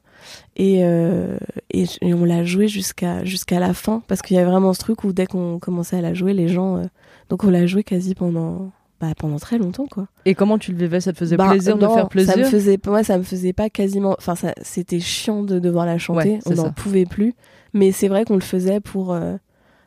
Et, 0.56 0.80
euh, 0.84 1.38
et, 1.70 1.84
et 2.02 2.14
on 2.14 2.24
l'a 2.24 2.44
joué 2.44 2.68
jusqu'à 2.68 3.24
jusqu'à 3.24 3.60
la 3.60 3.74
fin 3.74 4.02
parce 4.08 4.22
qu'il 4.22 4.36
y 4.36 4.40
avait 4.40 4.50
vraiment 4.50 4.72
ce 4.72 4.80
truc 4.80 5.04
où 5.04 5.12
dès 5.12 5.26
qu'on 5.26 5.58
commençait 5.58 5.96
à 5.96 6.00
la 6.00 6.14
jouer, 6.14 6.32
les 6.34 6.48
gens. 6.48 6.78
euh, 6.78 6.84
donc 7.28 7.44
on 7.44 7.50
l'a 7.50 7.66
joué 7.66 7.84
quasi 7.84 8.14
pendant 8.14 8.70
bah, 9.00 9.08
pendant 9.18 9.38
très 9.38 9.58
longtemps, 9.58 9.86
quoi. 9.86 10.06
Et 10.24 10.34
comment 10.34 10.56
tu 10.58 10.72
le 10.72 10.78
vivais? 10.78 11.00
Ça 11.00 11.12
te 11.12 11.18
faisait 11.18 11.36
Bah, 11.36 11.48
plaisir 11.50 11.76
de 11.76 11.86
faire 11.86 12.08
plaisir? 12.08 12.32
Ça 12.32 12.40
me 12.40 12.44
faisait, 12.44 12.78
moi, 12.86 13.04
ça 13.04 13.18
me 13.18 13.22
faisait 13.24 13.52
pas 13.52 13.68
quasiment. 13.68 14.14
Enfin, 14.18 14.34
ça, 14.36 14.54
c'était 14.62 15.00
chiant 15.00 15.42
de 15.42 15.58
devoir 15.58 15.84
la 15.84 15.98
chanter. 15.98 16.30
Ouais, 16.30 16.38
on 16.46 16.50
n'en 16.54 16.72
pouvait 16.72 17.04
plus. 17.04 17.34
Mais 17.74 17.92
c'est 17.92 18.08
vrai 18.08 18.24
qu'on 18.24 18.34
le 18.36 18.40
faisait 18.40 18.80
pour. 18.80 19.12
euh, 19.12 19.36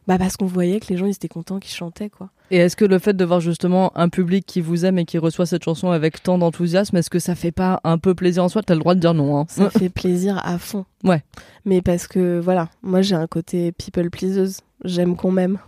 bah, 0.10 0.18
parce 0.18 0.38
qu'on 0.38 0.48
voyait 0.48 0.80
que 0.80 0.88
les 0.90 0.98
gens, 0.98 1.06
ils 1.06 1.12
étaient 1.12 1.28
contents 1.28 1.60
qu'ils 1.60 1.76
chantaient, 1.76 2.10
quoi. 2.10 2.32
Et 2.50 2.58
est-ce 2.58 2.76
que 2.76 2.84
le 2.84 2.98
fait 2.98 3.14
de 3.14 3.24
voir 3.24 3.42
justement 3.42 3.96
un 3.96 4.10
public 4.10 4.44
qui 4.44 4.60
vous 4.60 4.84
aime 4.84 4.98
et 4.98 5.06
qui 5.06 5.20
reçoit 5.20 5.46
cette 5.46 5.64
chanson 5.64 5.92
avec 5.92 6.24
tant 6.24 6.40
d'enthousiasme, 6.40 6.98
est-ce 6.98 7.12
que 7.12 7.20
ça 7.20 7.36
fait 7.36 7.52
pas 7.52 7.80
un 7.84 8.00
peu 8.00 8.16
plaisir 8.16 8.44
en 8.44 8.50
soi? 8.50 8.64
T'as 8.64 8.74
le 8.74 8.80
droit 8.80 8.96
de 8.96 9.02
dire 9.02 9.14
non. 9.14 9.38
Hein. 9.38 9.46
Ça 9.50 9.70
fait 9.80 9.90
plaisir 9.90 10.42
à 10.44 10.58
fond. 10.58 10.86
Ouais. 11.04 11.22
Mais 11.64 11.84
parce 11.84 12.08
que, 12.08 12.40
voilà, 12.40 12.70
moi, 12.82 13.04
j'ai 13.04 13.14
un 13.14 13.28
côté 13.28 13.72
people 13.72 14.10
pleaseuse. 14.10 14.62
J'aime 14.84 15.16
qu'on 15.16 15.30
m'aime. 15.30 15.60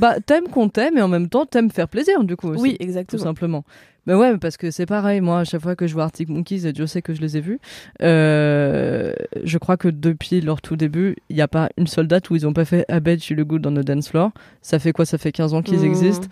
bah, 0.00 0.20
t'aimes 0.20 0.48
qu'on 0.48 0.68
t'aime 0.68 0.98
et 0.98 1.02
en 1.02 1.08
même 1.08 1.30
temps 1.30 1.46
t'aimes 1.46 1.70
faire 1.70 1.88
plaisir, 1.88 2.22
du 2.24 2.36
coup. 2.36 2.48
Aussi. 2.48 2.60
Oui, 2.60 2.76
tout 2.76 2.84
exactement. 2.84 3.22
simplement. 3.22 3.64
Mais 4.06 4.14
ouais, 4.14 4.36
parce 4.38 4.56
que 4.56 4.70
c'est 4.70 4.86
pareil, 4.86 5.20
moi, 5.20 5.40
à 5.40 5.44
chaque 5.44 5.60
fois 5.62 5.76
que 5.76 5.86
je 5.86 5.94
vois 5.94 6.04
Arctic 6.04 6.28
Monkeys, 6.28 6.66
et 6.66 6.72
Dieu 6.72 6.86
sait 6.86 7.02
que 7.02 7.12
je 7.14 7.20
les 7.20 7.36
ai 7.36 7.40
vus, 7.40 7.58
euh, 8.02 9.12
je 9.44 9.58
crois 9.58 9.76
que 9.76 9.88
depuis 9.88 10.40
leur 10.40 10.60
tout 10.62 10.76
début, 10.76 11.16
il 11.28 11.36
n'y 11.36 11.42
a 11.42 11.48
pas 11.48 11.68
une 11.76 11.86
seule 11.86 12.06
date 12.08 12.30
où 12.30 12.36
ils 12.36 12.44
n'ont 12.44 12.52
pas 12.52 12.64
fait 12.64 12.84
I 12.90 13.00
bet 13.00 13.16
you 13.28 13.36
look 13.36 13.48
good 13.48 13.66
on 13.66 13.72
the 13.74 13.84
dance 13.84 14.08
floor. 14.08 14.30
Ça 14.62 14.78
fait 14.78 14.92
quoi? 14.92 15.04
Ça 15.04 15.18
fait 15.18 15.32
15 15.32 15.54
ans 15.54 15.62
qu'ils 15.62 15.80
Mmh. 15.80 15.84
existent. 15.84 16.28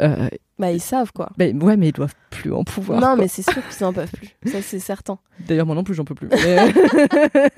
Euh, 0.00 0.28
Bah, 0.58 0.72
ils 0.72 0.80
savent, 0.80 1.12
quoi. 1.12 1.30
ben, 1.38 1.62
ouais, 1.62 1.76
mais 1.76 1.88
ils 1.88 1.92
doivent 1.92 2.14
plus 2.30 2.52
en 2.52 2.64
pouvoir. 2.64 3.00
non, 3.00 3.06
quoi. 3.08 3.16
mais 3.16 3.28
c'est 3.28 3.42
sûr 3.48 3.62
qu'ils 3.68 3.84
en 3.86 3.92
peuvent 3.92 4.10
plus. 4.10 4.28
Ça, 4.50 4.60
c'est 4.60 4.80
certain. 4.80 5.18
D'ailleurs, 5.46 5.66
moi 5.66 5.74
non 5.76 5.84
plus, 5.84 5.94
j'en 5.94 6.04
peux 6.04 6.14
plus. 6.16 6.28
Mais- 6.32 6.72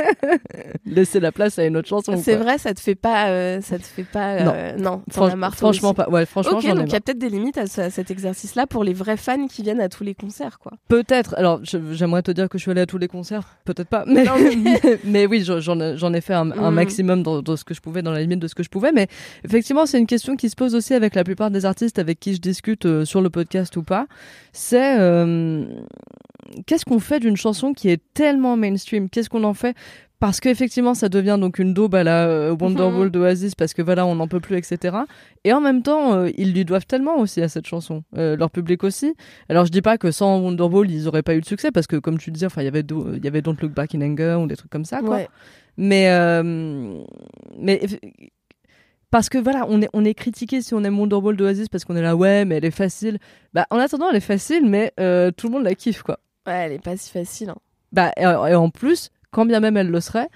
Laissez 0.87 1.21
la 1.21 1.33
place 1.33 1.59
à 1.59 1.65
une 1.65 1.77
autre 1.77 1.89
chanson. 1.89 2.21
C'est 2.23 2.37
vrai, 2.37 2.59
ça 2.59 2.75
te 2.75 2.81
fait 2.81 2.95
pas. 2.95 3.29
euh, 3.31 3.61
ça 3.61 3.79
te 3.79 3.85
fait 3.85 4.05
pas. 4.05 4.35
euh, 4.35 4.77
non, 4.77 5.03
Franch- 5.11 5.33
as 5.33 5.37
marre, 5.37 5.55
franchement 5.57 5.95
pas. 5.95 6.09
Ouais, 6.09 6.27
franchement, 6.27 6.59
Ok, 6.59 6.67
donc 6.67 6.87
il 6.89 6.93
y 6.93 6.97
a 6.97 7.01
peut-être 7.01 7.19
des 7.19 7.29
limites 7.31 7.59
à, 7.59 7.67
ce- 7.67 7.81
à 7.83 7.91
cet 7.91 8.11
exercice-là 8.11 8.67
pour 8.67 8.85
les 8.85 8.93
vrais 8.93 9.17
fans 9.17 9.47
qui 9.47 9.63
viennent 9.63 9.81
à 9.81 9.89
tous 9.89 10.05
les 10.05 10.15
concerts, 10.15 10.59
quoi. 10.59 10.73
Peut-être. 10.89 11.35
Alors, 11.39 11.61
j'aimerais 11.63 12.23
te 12.23 12.31
dire 12.31 12.49
que 12.49 12.59
je 12.59 12.63
suis 12.63 12.71
allée 12.71 12.81
à 12.83 12.87
tous 12.87 12.99
les 12.99 13.09
concerts. 13.09 13.57
Peut-être 13.65 13.89
pas. 13.89 14.05
Mais, 14.07 14.25
Non, 14.25 14.33
mais- 14.39 14.99
mais 15.05 15.27
oui, 15.27 15.43
j'en- 15.45 15.81
ai- 16.15 16.21
fait 16.21 16.35
un, 16.35 16.51
un 16.51 16.69
Mhm. 16.71 16.75
maximum 16.75 17.23
dans, 17.23 17.41
dans 17.41 17.57
ce 17.57 17.65
que 17.65 17.73
je 17.75 17.81
pouvais, 17.81 18.03
dans 18.03 18.13
la 18.13 18.21
limite 18.21 18.41
de 18.41 18.47
ce 18.49 18.55
que 18.55 18.63
je 18.63 18.69
pouvais. 18.69 18.93
Mais 18.93 19.09
effectivement, 19.45 19.87
c'est 19.87 19.99
une 19.99 20.07
question 20.07 20.37
qui 20.37 20.51
se 20.51 20.57
pose 20.57 20.75
aussi 20.75 20.93
avec 20.95 21.15
la 21.15 21.25
plupart 21.25 21.51
des 21.51 21.65
artistes 21.65 21.99
avec 21.99 22.21
qui 22.21 22.35
je 22.35 22.41
discute 22.41 22.85
euh, 22.91 23.05
sur 23.05 23.21
le 23.23 23.31
podcast 23.31 23.77
ou 23.77 23.83
pas. 23.83 24.07
C'est 24.53 24.99
euh, 25.01 25.65
qu'est-ce 26.67 26.85
qu'on 26.85 26.99
fait 27.01 27.21
d'une 27.21 27.37
chanson 27.37 27.73
qui 27.73 27.89
est 27.89 28.03
tellement 28.15 28.57
mainstream? 28.57 29.09
Qu'est-ce 29.09 29.29
qu'on 29.31 29.45
en 29.45 29.55
fait? 29.55 29.77
Parce 30.19 30.39
qu'effectivement, 30.39 30.93
ça 30.93 31.09
devient 31.09 31.39
donc 31.41 31.59
une 31.59 31.73
daube 31.73 31.95
à 31.95 32.05
la 32.05 32.27
euh, 32.29 32.55
Wonderwall 32.61 33.07
Mhm. 33.07 33.11
d'Oasis 33.11 33.55
parce 33.55 33.73
que 33.73 33.81
voilà, 33.81 34.05
on 34.05 34.17
n'en 34.17 34.29
peut 34.29 34.39
plus, 34.41 34.59
etc. 34.59 34.99
Et 35.45 35.53
en 35.55 35.63
même 35.63 35.83
temps, 35.83 36.13
euh, 36.13 36.29
ils 36.37 36.53
lui 36.53 36.67
doivent 36.67 36.85
tellement 36.85 37.17
aussi 37.19 37.41
à 37.41 37.49
cette 37.49 37.67
chanson, 37.67 38.03
euh, 38.19 38.37
leur 38.37 38.51
public 38.51 38.85
aussi. 38.85 39.15
Alors 39.49 39.65
je 39.65 39.71
dis 39.71 39.81
pas 39.81 39.97
que 39.97 40.11
sans 40.11 40.39
Wonderwall, 40.41 40.91
ils 40.91 41.09
auraient 41.09 41.23
pas 41.23 41.35
eu 41.35 41.41
de 41.41 41.47
succès 41.47 41.71
parce 41.71 41.87
que 41.87 41.97
comme 41.97 42.19
tu 42.19 42.31
disais, 42.31 42.45
enfin 42.45 42.61
il 42.61 42.67
y 42.67 42.69
avait 42.69 42.85
il 43.17 43.25
y 43.25 43.29
avait 43.29 43.41
Don't 43.41 43.57
Look 43.63 43.73
Back 43.73 43.95
in 43.95 44.03
Anger 44.03 44.37
ou 44.43 44.47
des 44.47 44.57
trucs 44.57 44.71
comme 44.71 44.85
ça 44.85 45.01
quoi. 45.01 45.17
Ouais. 45.17 45.29
Mais 45.79 46.11
euh, 46.11 47.03
mais 47.59 47.81
parce 49.11 49.29
que 49.29 49.39
voilà, 49.39 49.67
on 49.69 49.83
est 49.83 49.89
on 49.93 50.05
est 50.05 50.15
critiqué 50.15 50.63
si 50.63 50.75
on 50.75 50.83
aime 50.85 50.99
Wonderwall 50.99 51.37
d'Oasis 51.37 51.69
parce 51.69 51.85
qu'on 51.85 51.97
est 51.97 52.03
là 52.03 52.17
ouais, 52.17 52.45
mais 52.45 52.57
elle 52.57 52.65
est 52.65 52.71
facile. 52.71 53.19
Bah 53.55 53.67
en 53.71 53.79
attendant, 53.79 54.09
elle 54.11 54.17
est 54.17 54.21
facile 54.21 54.67
mais 54.67 54.93
euh, 55.01 55.31
tout 55.31 55.49
le 55.49 55.55
monde 55.55 55.65
la 55.65 55.75
kiffe 55.75 56.03
quoi. 56.03 56.19
Ouais, 56.47 56.55
elle 56.67 56.73
est 56.73 56.83
pas 56.83 56.97
si 56.97 57.11
facile. 57.11 57.51
hein. 57.51 57.57
Bah 57.93 58.13
et, 58.17 58.23
et 58.23 58.55
en 58.55 58.71
plus, 58.71 59.11
quand 59.31 59.45
bien 59.47 59.61
même 59.61 59.77
elle 59.77 59.91
le 59.91 60.01
serait, 60.01 60.29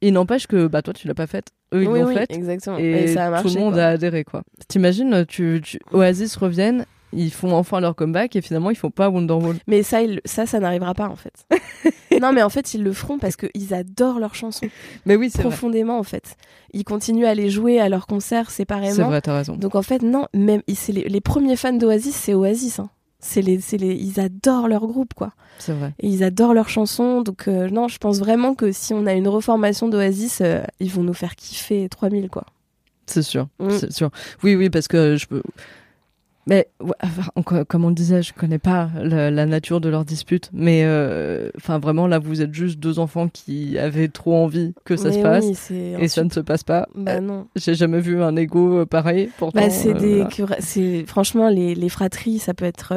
il 0.00 0.12
n'empêche 0.14 0.46
que 0.46 0.66
bah 0.68 0.80
toi 0.82 0.94
tu 0.94 1.08
l'as 1.08 1.14
pas 1.14 1.26
faite, 1.26 1.48
eux 1.74 1.82
ils 1.82 1.88
oui, 1.88 2.00
l'ont 2.00 2.06
oui, 2.08 2.14
faite 2.14 2.30
exactement. 2.32 2.78
et, 2.78 2.84
Et, 2.84 3.06
ça 3.08 3.26
a 3.26 3.30
marché. 3.30 3.48
tout 3.48 3.54
le 3.54 3.60
monde 3.60 3.74
quoi. 3.74 3.82
a 3.84 3.88
adhéré 3.88 4.24
quoi. 4.24 4.42
T'imagines, 4.68 5.24
tu, 5.26 5.60
tu 5.62 5.78
Oasis 5.92 6.36
reviennent 6.36 6.86
Ils 7.12 7.32
font 7.32 7.52
enfin 7.54 7.80
leur 7.80 7.94
comeback 7.96 8.36
et 8.36 8.40
finalement 8.40 8.70
ils 8.70 8.76
font 8.76 8.90
pas 8.90 9.08
Wonderwall. 9.10 9.56
Mais 9.66 9.82
ça, 9.82 9.98
ça, 10.24 10.46
ça 10.46 10.60
n'arrivera 10.60 10.94
pas 10.94 11.08
en 11.08 11.16
fait. 11.16 11.32
non, 12.20 12.32
mais 12.32 12.42
en 12.42 12.50
fait, 12.50 12.74
ils 12.74 12.82
le 12.84 12.92
feront 12.92 13.18
parce 13.18 13.36
qu'ils 13.36 13.74
adorent 13.74 14.18
leurs 14.20 14.34
chansons 14.34 14.68
Mais 15.06 15.16
oui, 15.16 15.28
c'est 15.30 15.42
vrai. 15.42 15.50
profondément 15.50 15.98
en 15.98 16.02
fait. 16.04 16.36
Ils 16.72 16.84
continuent 16.84 17.26
à 17.26 17.34
les 17.34 17.50
jouer 17.50 17.80
à 17.80 17.88
leurs 17.88 18.06
concerts 18.06 18.50
séparément. 18.50 18.94
C'est 18.94 19.02
vrai, 19.02 19.20
t'as 19.20 19.34
raison. 19.36 19.56
Donc 19.56 19.74
en 19.74 19.82
fait, 19.82 20.02
non, 20.02 20.26
même 20.34 20.62
les, 20.68 21.08
les 21.08 21.20
premiers 21.20 21.56
fans 21.56 21.72
d'Oasis, 21.72 22.14
c'est 22.14 22.34
Oasis. 22.34 22.78
hein. 22.78 22.90
C'est 23.22 23.42
les, 23.42 23.60
c'est 23.60 23.76
les, 23.76 23.94
ils 23.96 24.18
adorent 24.18 24.66
leur 24.68 24.86
groupe 24.86 25.12
quoi. 25.12 25.32
C'est 25.58 25.72
vrai. 25.74 25.92
Et 26.00 26.08
ils 26.08 26.24
adorent 26.24 26.54
leurs 26.54 26.70
chansons. 26.70 27.20
Donc 27.22 27.48
euh, 27.48 27.68
non, 27.68 27.86
je 27.88 27.98
pense 27.98 28.18
vraiment 28.18 28.54
que 28.54 28.72
si 28.72 28.94
on 28.94 29.04
a 29.06 29.12
une 29.12 29.28
reformation 29.28 29.88
d'Oasis, 29.88 30.40
euh, 30.40 30.62
ils 30.78 30.90
vont 30.90 31.02
nous 31.02 31.12
faire 31.12 31.34
kiffer 31.36 31.88
3000 31.90 32.30
quoi. 32.30 32.44
C'est 33.06 33.22
sûr, 33.22 33.48
Mm. 33.58 33.70
c'est 33.72 33.92
sûr. 33.92 34.10
Oui, 34.44 34.54
oui, 34.54 34.70
parce 34.70 34.86
que 34.88 35.16
je 35.16 35.26
peux. 35.26 35.42
Mais 36.50 36.66
enfin, 37.02 37.62
comme 37.64 37.84
on 37.84 37.90
le 37.90 37.94
disait, 37.94 38.22
je 38.22 38.32
connais 38.34 38.58
pas 38.58 38.90
la, 39.00 39.30
la 39.30 39.46
nature 39.46 39.80
de 39.80 39.88
leur 39.88 40.04
dispute, 40.04 40.50
mais 40.52 40.82
euh, 40.84 41.48
enfin 41.56 41.78
vraiment 41.78 42.08
là, 42.08 42.18
vous 42.18 42.42
êtes 42.42 42.52
juste 42.52 42.80
deux 42.80 42.98
enfants 42.98 43.28
qui 43.28 43.78
avaient 43.78 44.08
trop 44.08 44.34
envie 44.34 44.74
que 44.84 44.96
ça 44.96 45.12
se 45.12 45.18
Mais 45.18 45.22
passe 45.22 45.44
oui, 45.70 45.76
et 46.00 46.08
ça 46.08 46.24
ne 46.24 46.30
se 46.30 46.40
passe 46.40 46.64
pas. 46.64 46.88
Bah 46.96 47.12
Euh, 47.12 47.20
non. 47.20 47.46
J'ai 47.54 47.74
jamais 47.76 48.00
vu 48.00 48.20
un 48.20 48.34
ego 48.34 48.80
euh, 48.80 48.84
pareil. 48.84 49.30
Pourtant, 49.38 49.60
Bah, 49.60 49.70
c'est 49.70 49.94
des, 49.94 50.16
voilà. 50.16 50.24
querelles- 50.30 50.58
c'est 50.60 51.04
franchement 51.06 51.48
les, 51.48 51.76
les 51.76 51.88
fratries, 51.88 52.40
ça 52.40 52.52
peut 52.52 52.64
être. 52.64 52.94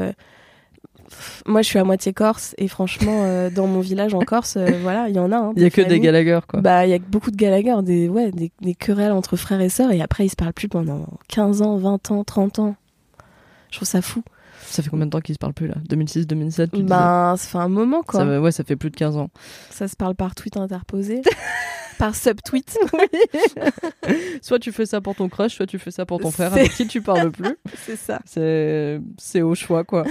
Moi, 1.46 1.62
je 1.62 1.68
suis 1.68 1.78
à 1.78 1.84
moitié 1.84 2.12
corse 2.12 2.56
et 2.58 2.68
franchement, 2.68 3.50
dans 3.56 3.68
mon 3.68 3.82
village 3.82 4.16
en 4.16 4.20
Corse, 4.22 4.58
voilà, 4.82 5.10
il 5.10 5.16
y 5.16 5.20
en 5.20 5.32
a. 5.32 5.38
hein, 5.38 5.54
Il 5.56 5.62
y 5.62 5.66
a 5.66 5.70
que 5.70 5.82
des. 5.82 6.00
Gallagher 6.00 6.40
quoi. 6.48 6.62
Bah, 6.62 6.88
il 6.88 6.90
y 6.90 6.94
a 6.96 6.98
beaucoup 7.00 7.30
de 7.30 7.36
Gallagher, 7.36 7.76
des 7.84 8.10
ouais, 8.10 8.32
des, 8.32 8.52
des 8.62 8.74
querelles 8.74 9.12
entre 9.12 9.36
frères 9.36 9.62
et 9.62 9.70
sœurs 9.70 9.92
et 9.92 10.02
après 10.02 10.26
ils 10.26 10.30
se 10.30 10.36
parlent 10.36 10.54
plus 10.54 10.70
pendant 10.70 11.06
15 11.28 11.62
ans, 11.62 11.78
20 11.78 12.10
ans, 12.12 12.24
30 12.24 12.60
ans. 12.60 12.76
Je 13.74 13.80
trouve 13.80 13.88
ça 13.88 14.04
fou. 14.04 14.24
Ça 14.62 14.84
fait 14.84 14.90
combien 14.92 15.08
de 15.08 15.10
temps 15.12 15.20
qu'ils 15.20 15.34
se 15.34 15.40
parlent 15.40 15.54
plus 15.56 15.66
là? 15.68 15.74
2006, 15.90 16.28
2007 16.28 16.72
tu 16.72 16.84
Ben, 16.84 17.36
ça 17.36 17.48
fait 17.48 17.58
un 17.58 17.68
moment 17.70 18.04
quoi. 18.04 18.20
ça, 18.20 18.26
Ça, 18.28 18.40
Ouais, 18.40 18.52
ça 18.52 18.64
fait 18.64 18.76
plus 18.76 18.92
de 18.92 18.96
15 18.96 19.18
ans. 19.18 19.30
se 19.88 19.96
parle 19.96 20.14
par 20.14 20.36
tweet 20.36 20.58
interposé, 20.58 21.24
par 21.98 22.16
subtweet. 22.16 22.78
Soit 24.42 24.60
tu 24.60 24.72
fais 24.72 24.86
ça 24.86 25.02
pour 25.02 25.16
ton 25.16 25.30
crush, 25.30 25.56
soit 25.56 25.66
tu 25.66 25.80
fais 25.80 25.92
ça 25.92 26.06
pour 26.06 26.20
ton 26.20 26.32
frère 26.32 26.54
avec 26.54 26.72
qui 26.72 26.88
tu 26.88 27.02
parles 27.02 27.32
plus. 27.32 27.56
c'est 27.86 27.96
ça. 27.96 28.20
C'est 28.26 29.42
au 29.42 29.56
choix 29.56 29.84
quoi. 29.84 30.06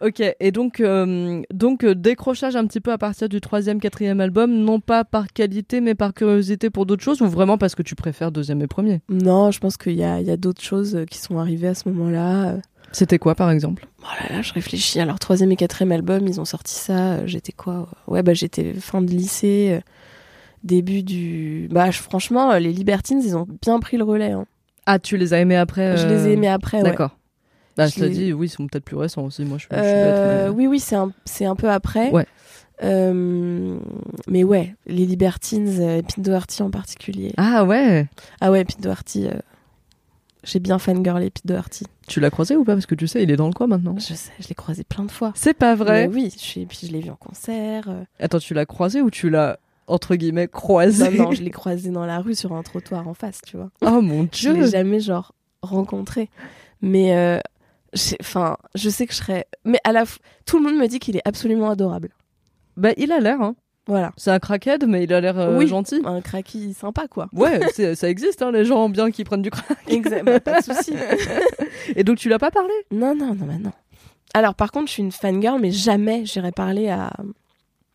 ok 0.00 0.22
et 0.40 0.50
donc 0.52 0.80
euh, 0.80 1.42
donc 1.52 1.84
euh, 1.84 1.94
décrochage 1.94 2.56
un 2.56 2.66
petit 2.66 2.80
peu 2.80 2.92
à 2.92 2.98
partir 2.98 3.28
du 3.28 3.40
troisième 3.40 3.80
quatrième 3.80 4.20
album 4.20 4.52
non 4.52 4.80
pas 4.80 5.04
par 5.04 5.26
qualité 5.28 5.80
mais 5.80 5.94
par 5.94 6.14
curiosité 6.14 6.70
pour 6.70 6.86
d'autres 6.86 7.02
choses 7.02 7.22
ou 7.22 7.26
vraiment 7.26 7.58
parce 7.58 7.74
que 7.74 7.82
tu 7.82 7.94
préfères 7.94 8.32
deuxième 8.32 8.62
et 8.62 8.66
premier? 8.66 9.00
Non, 9.08 9.50
je 9.50 9.60
pense 9.60 9.76
qu'il 9.76 9.94
y 9.94 10.04
a, 10.04 10.20
il 10.20 10.26
y 10.26 10.30
a 10.30 10.36
d'autres 10.36 10.62
choses 10.62 11.04
qui 11.10 11.18
sont 11.18 11.38
arrivées 11.38 11.68
à 11.68 11.74
ce 11.74 11.88
moment-là. 11.88 12.56
C'était 12.92 13.18
quoi 13.18 13.34
par 13.34 13.50
exemple? 13.50 13.86
Oh 14.00 14.06
là 14.28 14.36
là, 14.36 14.42
je 14.42 14.52
réfléchis. 14.52 15.00
Alors, 15.00 15.18
troisième 15.18 15.50
et 15.52 15.56
quatrième 15.56 15.92
album, 15.92 16.26
ils 16.28 16.40
ont 16.40 16.44
sorti 16.44 16.74
ça. 16.74 17.14
euh, 17.14 17.22
J'étais 17.26 17.52
quoi? 17.52 17.88
Ouais, 18.06 18.22
bah 18.22 18.34
j'étais 18.34 18.74
fin 18.74 19.00
de 19.00 19.10
lycée, 19.10 19.78
euh, 19.78 19.80
début 20.62 21.02
du. 21.02 21.68
Bah, 21.70 21.90
je- 21.90 22.00
franchement, 22.02 22.52
euh, 22.52 22.58
les 22.58 22.72
Libertines, 22.72 23.20
ils 23.24 23.36
ont 23.36 23.46
bien 23.62 23.80
pris 23.80 23.96
le 23.96 24.04
relais. 24.04 24.32
hein. 24.32 24.44
Ah 24.86 24.98
tu 24.98 25.16
les 25.16 25.32
as 25.32 25.38
aimés 25.40 25.56
après 25.56 25.96
Je 25.96 26.06
les 26.08 26.26
ai 26.28 26.32
aimés 26.32 26.48
après, 26.48 26.78
ouais. 26.78 26.82
D'accord. 26.90 27.16
Bah 27.76 27.86
Je 27.86 27.94
je 28.00 28.04
les- 28.04 28.10
dis 28.10 28.32
oui 28.34 28.48
ils 28.48 28.50
sont 28.50 28.66
peut-être 28.66 28.84
plus 28.84 28.96
récents 28.96 29.22
aussi 29.24 29.44
moi 29.46 29.56
je, 29.56 29.62
je 29.70 29.74
suis 29.76 29.82
bête, 29.94 30.20
mais- 30.26 30.48
Oui, 30.50 30.66
oui, 30.66 30.78
c'est 30.80 30.96
un, 30.96 31.10
c'est 31.24 31.46
un 31.46 31.56
peu 31.56 31.70
après. 31.70 32.10
Ouais. 32.10 32.26
Euh, 32.82 33.78
mais 34.28 34.42
ouais, 34.44 34.74
les 34.86 35.06
Libertines, 35.06 35.80
et 35.80 36.02
Pete 36.02 36.20
Doherty 36.20 36.62
en 36.62 36.70
particulier. 36.70 37.32
Ah 37.38 37.64
ouais 37.64 38.08
Ah 38.40 38.50
ouais, 38.50 38.64
Pete 38.64 38.80
Doherty. 38.82 39.28
J'ai 40.44 40.58
bien 40.58 40.78
fangirlé 40.80 41.30
Pete 41.30 41.46
Doherty. 41.46 41.84
Tu 42.06 42.20
l'as 42.20 42.30
croisé 42.30 42.56
ou 42.56 42.64
pas 42.64 42.74
parce 42.74 42.86
que 42.86 42.94
tu 42.94 43.06
sais 43.06 43.22
il 43.22 43.30
est 43.30 43.36
dans 43.36 43.46
le 43.46 43.52
coin 43.52 43.66
maintenant. 43.66 43.94
Je 43.98 44.14
sais, 44.14 44.32
je 44.40 44.48
l'ai 44.48 44.54
croisé 44.54 44.84
plein 44.84 45.04
de 45.04 45.10
fois. 45.10 45.32
C'est 45.34 45.54
pas 45.54 45.74
vrai. 45.74 46.08
Mais 46.08 46.14
oui, 46.14 46.30
je 46.34 46.38
suis- 46.38 46.66
puis 46.66 46.80
je 46.86 46.92
l'ai 46.92 47.00
vu 47.00 47.10
en 47.10 47.16
concert. 47.16 47.84
euh. 47.88 48.04
Attends 48.20 48.38
tu 48.38 48.54
l'as 48.54 48.66
croisé 48.66 49.00
ou 49.02 49.10
tu 49.10 49.30
l'as 49.30 49.58
entre 49.86 50.14
guillemets 50.14 50.48
croisé 50.48 51.10
Non, 51.18 51.24
non, 51.24 51.32
je 51.32 51.42
l'ai 51.42 51.50
croisé 51.50 51.90
dans 51.90 52.06
la 52.06 52.20
rue 52.20 52.34
sur 52.34 52.52
un 52.54 52.62
trottoir 52.62 53.08
en 53.08 53.14
face, 53.14 53.40
tu 53.46 53.56
vois. 53.56 53.70
Oh 53.82 54.00
mon 54.00 54.22
Je 54.32 54.50
dieu 54.50 54.52
l'ai 54.54 54.68
jamais, 54.70 55.00
genre, 55.00 55.34
rencontré. 55.62 56.28
Mais, 56.80 57.16
euh, 57.16 57.38
j'ai- 57.92 58.16
enfin, 58.20 58.56
je 58.74 58.88
sais 58.88 59.06
que 59.06 59.12
je 59.12 59.18
serais. 59.18 59.46
Mais 59.64 59.78
à 59.84 59.92
la 59.92 60.04
f- 60.04 60.18
tout 60.46 60.58
le 60.58 60.64
monde 60.64 60.80
me 60.80 60.86
dit 60.88 60.98
qu'il 60.98 61.16
est 61.16 61.22
absolument 61.26 61.70
adorable. 61.70 62.10
Bah 62.76 62.90
il 62.96 63.12
a 63.12 63.20
l'air 63.20 63.40
hein. 63.42 63.54
Voilà. 63.86 64.12
C'est 64.16 64.30
un 64.30 64.38
crackhead, 64.38 64.86
mais 64.86 65.04
il 65.04 65.12
a 65.12 65.20
l'air 65.20 65.38
euh, 65.38 65.58
Oui. 65.58 65.66
gentil. 65.66 66.00
Un 66.04 66.20
cracky 66.20 66.72
sympa, 66.72 67.08
quoi. 67.08 67.28
Ouais, 67.32 67.60
ça 67.96 68.08
existe, 68.08 68.40
hein, 68.42 68.52
les 68.52 68.64
gens 68.64 68.88
bien 68.88 69.10
qui 69.10 69.24
prennent 69.24 69.42
du 69.42 69.50
crack. 69.50 69.76
Exactement, 69.88 70.38
pas 70.40 70.60
de 70.60 70.64
souci. 70.64 70.92
Et 71.96 72.04
donc 72.04 72.18
tu 72.18 72.28
l'as 72.28 72.38
pas 72.38 72.50
parlé? 72.50 72.72
Non, 72.90 73.14
non, 73.14 73.34
non, 73.34 73.46
bah 73.46 73.54
non. 73.60 73.72
Alors, 74.34 74.54
par 74.54 74.70
contre, 74.70 74.86
je 74.88 74.92
suis 74.92 75.02
une 75.02 75.12
fangirl, 75.12 75.58
mais 75.60 75.70
jamais 75.72 76.24
j'irai 76.24 76.52
parler 76.52 76.88
à, 76.88 77.10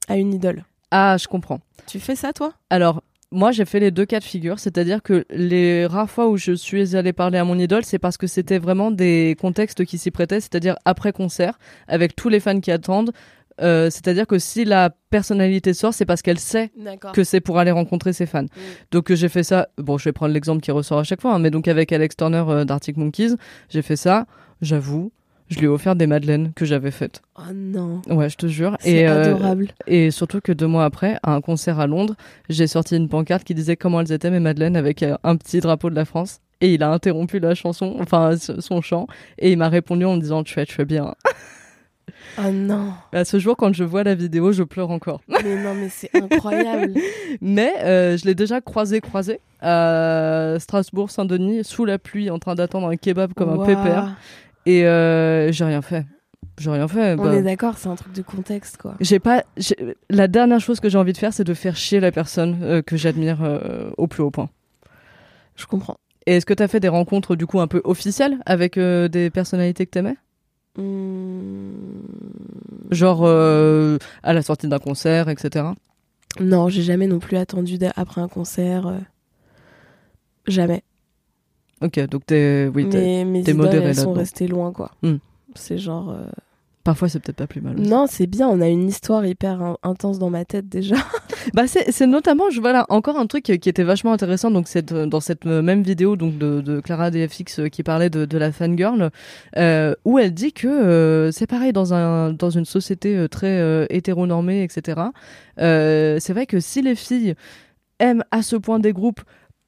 à 0.07 0.17
une 0.17 0.33
idole. 0.33 0.65
Ah, 0.91 1.15
je 1.19 1.27
comprends. 1.27 1.59
Tu 1.87 1.99
fais 1.99 2.15
ça, 2.15 2.31
toi? 2.33 2.53
Alors, 2.69 3.01
moi, 3.31 3.51
j'ai 3.51 3.65
fait 3.65 3.79
les 3.79 3.91
deux 3.91 4.05
cas 4.05 4.19
de 4.19 4.23
figure, 4.23 4.59
c'est-à-dire 4.59 5.01
que 5.01 5.25
les 5.29 5.85
rares 5.85 6.09
fois 6.09 6.27
où 6.29 6.37
je 6.37 6.51
suis 6.53 6.95
allée 6.95 7.11
parler 7.11 7.37
à 7.37 7.43
mon 7.43 7.57
idole, 7.57 7.83
c'est 7.83 7.99
parce 7.99 8.17
que 8.17 8.27
c'était 8.27 8.59
vraiment 8.59 8.91
des 8.91 9.35
contextes 9.41 9.83
qui 9.85 9.97
s'y 9.97 10.11
prêtaient, 10.11 10.39
c'est-à-dire 10.39 10.75
après 10.85 11.11
concert, 11.11 11.57
avec 11.87 12.15
tous 12.15 12.29
les 12.29 12.39
fans 12.39 12.59
qui 12.61 12.71
attendent. 12.71 13.11
Euh, 13.61 13.89
c'est-à-dire 13.89 14.27
que 14.27 14.37
si 14.39 14.65
la 14.65 14.91
personnalité 15.09 15.73
sort, 15.73 15.93
c'est 15.93 16.05
parce 16.05 16.21
qu'elle 16.21 16.39
sait 16.39 16.71
que 17.13 17.23
c'est 17.23 17.39
pour 17.41 17.57
aller 17.59 17.71
rencontrer 17.71 18.13
ses 18.13 18.25
fans. 18.25 18.45
Donc 18.91 19.09
euh, 19.11 19.15
j'ai 19.15 19.29
fait 19.29 19.43
ça. 19.43 19.67
Bon, 19.77 19.97
je 19.97 20.05
vais 20.05 20.11
prendre 20.13 20.33
l'exemple 20.33 20.61
qui 20.61 20.71
ressort 20.71 20.99
à 20.99 21.03
chaque 21.03 21.21
fois, 21.21 21.33
hein, 21.33 21.39
mais 21.39 21.49
donc 21.51 21.67
avec 21.67 21.91
Alex 21.91 22.15
Turner 22.15 22.43
euh, 22.47 22.65
d'Arctic 22.65 22.97
Monkeys, 22.97 23.35
j'ai 23.69 23.81
fait 23.81 23.95
ça. 23.95 24.25
J'avoue, 24.61 25.11
je 25.49 25.57
lui 25.59 25.65
ai 25.65 25.67
offert 25.69 25.95
des 25.95 26.07
madeleines 26.07 26.51
que 26.53 26.65
j'avais 26.65 26.91
faites. 26.91 27.21
Oh 27.37 27.53
non. 27.53 28.01
Ouais, 28.09 28.29
je 28.29 28.35
te 28.37 28.47
jure. 28.47 28.75
C'est 28.79 28.91
Et, 28.91 29.07
euh, 29.07 29.35
adorable. 29.35 29.67
et 29.87 30.11
surtout 30.11 30.41
que 30.41 30.51
deux 30.51 30.67
mois 30.67 30.85
après, 30.85 31.17
à 31.23 31.33
un 31.33 31.41
concert 31.41 31.79
à 31.79 31.87
Londres, 31.87 32.15
j'ai 32.49 32.67
sorti 32.67 32.95
une 32.97 33.07
pancarte 33.09 33.43
qui 33.43 33.53
disait 33.53 33.75
comment 33.77 34.01
elles 34.01 34.11
étaient 34.11 34.31
mes 34.31 34.39
madeleines 34.39 34.75
avec 34.75 35.03
euh, 35.03 35.15
un 35.23 35.35
petit 35.35 35.59
drapeau 35.59 35.89
de 35.89 35.95
la 35.95 36.05
France. 36.05 36.39
Et 36.59 36.73
il 36.73 36.81
a 36.81 36.89
interrompu 36.91 37.37
la 37.39 37.53
chanson, 37.53 37.95
enfin 37.99 38.35
son 38.37 38.81
chant, 38.81 39.05
et 39.37 39.51
il 39.51 39.57
m'a 39.59 39.69
répondu 39.69 40.05
en 40.05 40.15
me 40.15 40.21
disant 40.21 40.43
tu 40.43 40.53
fais, 40.55 40.65
tu 40.65 40.73
fais 40.73 40.85
bien. 40.85 41.13
Oh 42.37 42.51
non. 42.51 42.93
À 43.13 43.25
ce 43.25 43.39
jour, 43.39 43.55
quand 43.57 43.73
je 43.73 43.83
vois 43.83 44.03
la 44.03 44.15
vidéo, 44.15 44.51
je 44.51 44.63
pleure 44.63 44.91
encore. 44.91 45.21
Mais 45.27 45.55
non, 45.61 45.73
mais 45.73 45.89
c'est 45.89 46.09
incroyable. 46.15 46.93
Mais 47.41 47.73
euh, 47.83 48.17
je 48.17 48.25
l'ai 48.25 48.35
déjà 48.35 48.61
croisé, 48.61 49.01
croisé 49.01 49.39
à 49.61 50.55
Strasbourg, 50.59 51.09
Saint-Denis, 51.09 51.63
sous 51.63 51.85
la 51.85 51.97
pluie, 51.97 52.29
en 52.29 52.39
train 52.39 52.55
d'attendre 52.55 52.87
un 52.89 52.95
kebab 52.95 53.33
comme 53.33 53.49
un 53.49 53.65
pépère. 53.65 54.15
Et 54.65 54.85
euh, 54.85 55.51
j'ai 55.51 55.65
rien 55.65 55.81
fait. 55.81 56.05
J'ai 56.59 56.71
rien 56.71 56.87
fait. 56.87 57.13
On 57.13 57.23
bah. 57.23 57.35
est 57.35 57.43
d'accord, 57.43 57.77
c'est 57.77 57.87
un 57.87 57.95
truc 57.95 58.13
de 58.13 58.21
contexte, 58.21 58.77
quoi. 58.77 58.95
J'ai 58.99 59.19
pas. 59.19 59.43
La 60.09 60.27
dernière 60.27 60.59
chose 60.59 60.79
que 60.79 60.89
j'ai 60.89 60.97
envie 60.97 61.13
de 61.13 61.17
faire, 61.17 61.33
c'est 61.33 61.43
de 61.43 61.53
faire 61.53 61.75
chier 61.75 61.99
la 61.99 62.11
personne 62.11 62.59
euh, 62.61 62.81
que 62.81 62.97
j'admire 62.97 63.39
au 63.97 64.07
plus 64.07 64.23
haut 64.23 64.31
point. 64.31 64.49
Je 65.55 65.65
comprends. 65.65 65.97
Et 66.25 66.35
est-ce 66.37 66.45
que 66.45 66.53
tu 66.53 66.61
as 66.61 66.67
fait 66.67 66.79
des 66.79 66.87
rencontres 66.87 67.35
du 67.35 67.47
coup 67.47 67.59
un 67.59 67.67
peu 67.67 67.81
officielles 67.83 68.37
avec 68.45 68.77
des 68.77 69.29
personnalités 69.29 69.85
que 69.85 69.91
t'aimais? 69.91 70.17
Hmm. 70.77 71.71
Genre 72.91 73.21
euh, 73.25 73.97
à 74.23 74.33
la 74.33 74.41
sortie 74.41 74.67
d'un 74.67 74.79
concert, 74.79 75.27
etc. 75.29 75.65
Non, 76.39 76.69
j'ai 76.69 76.83
jamais 76.83 77.07
non 77.07 77.19
plus 77.19 77.37
attendu 77.37 77.77
après 77.95 78.21
un 78.21 78.27
concert. 78.27 78.87
euh, 78.87 78.99
Jamais. 80.47 80.83
Ok, 81.81 81.99
donc 82.07 82.25
t'es. 82.25 82.69
Oui, 82.73 82.85
Mais 82.85 83.25
mes 83.25 83.53
modéré 83.53 83.85
elles 83.89 83.95
sont 83.95 84.13
restées 84.13 84.47
loin, 84.47 84.71
quoi. 84.71 84.91
Hmm. 85.03 85.17
C'est 85.55 85.77
genre. 85.77 86.09
euh, 86.11 86.25
parfois 86.87 87.09
c'est 87.09 87.19
peut-être 87.19 87.35
pas 87.37 87.47
plus 87.47 87.59
mal. 87.59 87.77
aussi. 87.77 87.89
Non, 87.89 88.05
c'est 88.09 88.27
bien, 88.27 88.47
on 88.47 88.61
a 88.61 88.67
une 88.69 88.87
histoire 88.87 89.25
hyper 89.25 89.61
in- 89.61 89.77
intense 89.83 90.19
dans 90.19 90.29
ma 90.29 90.45
tête 90.45 90.69
déjà. 90.69 90.95
Bah 91.53 91.63
c'est 91.67 92.07
notamment 92.07 92.49
je 92.49 92.59
voilà 92.59 92.85
encore 92.89 93.17
un 93.17 93.25
truc 93.25 93.43
qui 93.45 93.69
était 93.69 93.83
vachement 93.83 94.11
intéressant 94.11 94.51
donc 94.51 94.67
c'est 94.67 94.91
dans 94.93 95.21
cette 95.21 95.45
même 95.45 95.81
vidéo 95.81 96.17
donc 96.17 96.37
de, 96.37 96.59
de 96.59 96.81
Clara 96.81 97.09
DFX 97.09 97.59
euh, 97.59 97.67
qui 97.69 97.83
parlait 97.83 98.09
de, 98.09 98.25
de 98.25 98.37
la 98.37 98.51
fangirl 98.51 99.11
euh, 99.55 99.95
où 100.03 100.19
elle 100.19 100.33
dit 100.33 100.51
que 100.51 100.67
euh, 100.67 101.31
c'est 101.31 101.47
pareil 101.47 101.71
dans 101.71 101.93
un 101.93 102.33
dans 102.33 102.49
une 102.49 102.65
société 102.65 103.15
euh, 103.15 103.27
très 103.29 103.59
euh, 103.61 103.85
hétéronormée 103.89 104.61
etc. 104.61 104.99
Euh, 105.59 106.17
c'est 106.19 106.33
vrai 106.33 106.47
que 106.47 106.59
si 106.59 106.81
les 106.81 106.95
filles 106.95 107.35
aiment 107.99 108.23
à 108.31 108.41
ce 108.41 108.57
point 108.57 108.79
des 108.79 108.91
groupes 108.91 109.21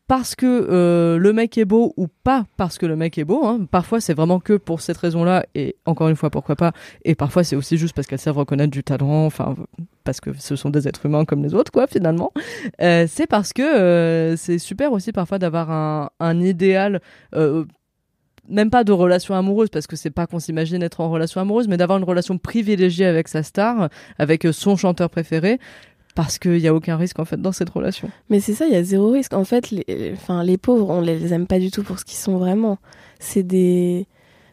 parce 0.09 0.33
que 0.33 0.47
euh, 0.47 1.19
le 1.19 1.33
mec 1.33 1.55
est 1.59 1.65
beau 1.65 1.93
ou 1.95 2.07
pas 2.07 2.45
parce 2.57 2.79
que 2.79 2.87
le 2.87 2.95
mec 2.95 3.19
est 3.19 3.23
beau. 3.23 3.45
Hein. 3.45 3.67
Parfois, 3.69 4.01
c'est 4.01 4.15
vraiment 4.15 4.39
que 4.39 4.53
pour 4.53 4.81
cette 4.81 4.97
raison-là, 4.97 5.45
et 5.53 5.75
encore 5.85 6.09
une 6.09 6.15
fois, 6.15 6.31
pourquoi 6.31 6.55
pas. 6.55 6.71
Et 7.05 7.13
parfois, 7.13 7.43
c'est 7.43 7.55
aussi 7.55 7.77
juste 7.77 7.95
parce 7.95 8.07
qu'elles 8.07 8.17
savent 8.17 8.39
reconnaître 8.39 8.71
du 8.71 8.83
talent, 8.83 9.27
enfin, 9.27 9.55
parce 10.03 10.19
que 10.19 10.31
ce 10.35 10.55
sont 10.55 10.71
des 10.71 10.87
êtres 10.87 11.05
humains 11.05 11.25
comme 11.25 11.43
les 11.43 11.53
autres, 11.53 11.71
quoi, 11.71 11.85
finalement. 11.85 12.33
Euh, 12.81 13.05
c'est 13.07 13.27
parce 13.27 13.53
que 13.53 13.61
euh, 13.61 14.35
c'est 14.35 14.57
super 14.57 14.93
aussi 14.93 15.11
parfois 15.11 15.37
d'avoir 15.37 15.69
un, 15.69 16.09
un 16.19 16.41
idéal. 16.41 17.01
même 18.49 18.71
pas 18.71 18.83
de 18.83 18.91
relation 18.91 19.35
amoureuse 19.35 19.69
parce 19.69 19.85
que 19.85 19.95
c'est 19.95 20.09
pas 20.09 20.25
qu'on 20.25 20.39
s'imagine 20.39 20.81
être 20.81 21.01
en 21.01 21.11
relation 21.11 21.39
amoureuse 21.39 21.67
mais 21.67 21.77
d'avoir 21.77 21.99
une 21.99 22.03
relation 22.03 22.39
privilégiée 22.39 23.05
avec 23.05 23.27
sa 23.27 23.43
star 23.43 23.89
avec 24.17 24.47
son 24.51 24.75
chanteur 24.75 25.11
préféré 25.11 25.59
parce 26.19 26.37
qu'il 26.37 26.57
y 26.57 26.67
a 26.67 26.73
aucun 26.73 26.97
risque 26.97 27.17
en 27.17 27.23
fait 27.23 27.41
dans 27.41 27.53
cette 27.53 27.69
relation 27.69 28.11
Mais 28.29 28.41
c'est 28.41 28.53
ça, 28.53 28.65
il 28.65 28.73
y 28.73 28.75
a 28.75 28.83
zéro 28.83 29.09
risque. 29.09 29.33
En 29.33 29.45
fait, 29.45 29.71
les, 29.71 30.11
enfin, 30.11 30.43
les 30.43 30.57
pauvres, 30.57 30.89
on 30.89 30.99
les 30.99 31.33
aime 31.33 31.47
pas 31.47 31.59
du 31.59 31.71
tout 31.71 31.81
pour 31.81 31.97
ce 31.97 32.03
qu'ils 32.03 32.17
sont 32.17 32.37
vraiment. 32.37 32.77
C'est 33.19 33.43
des. 33.43 34.05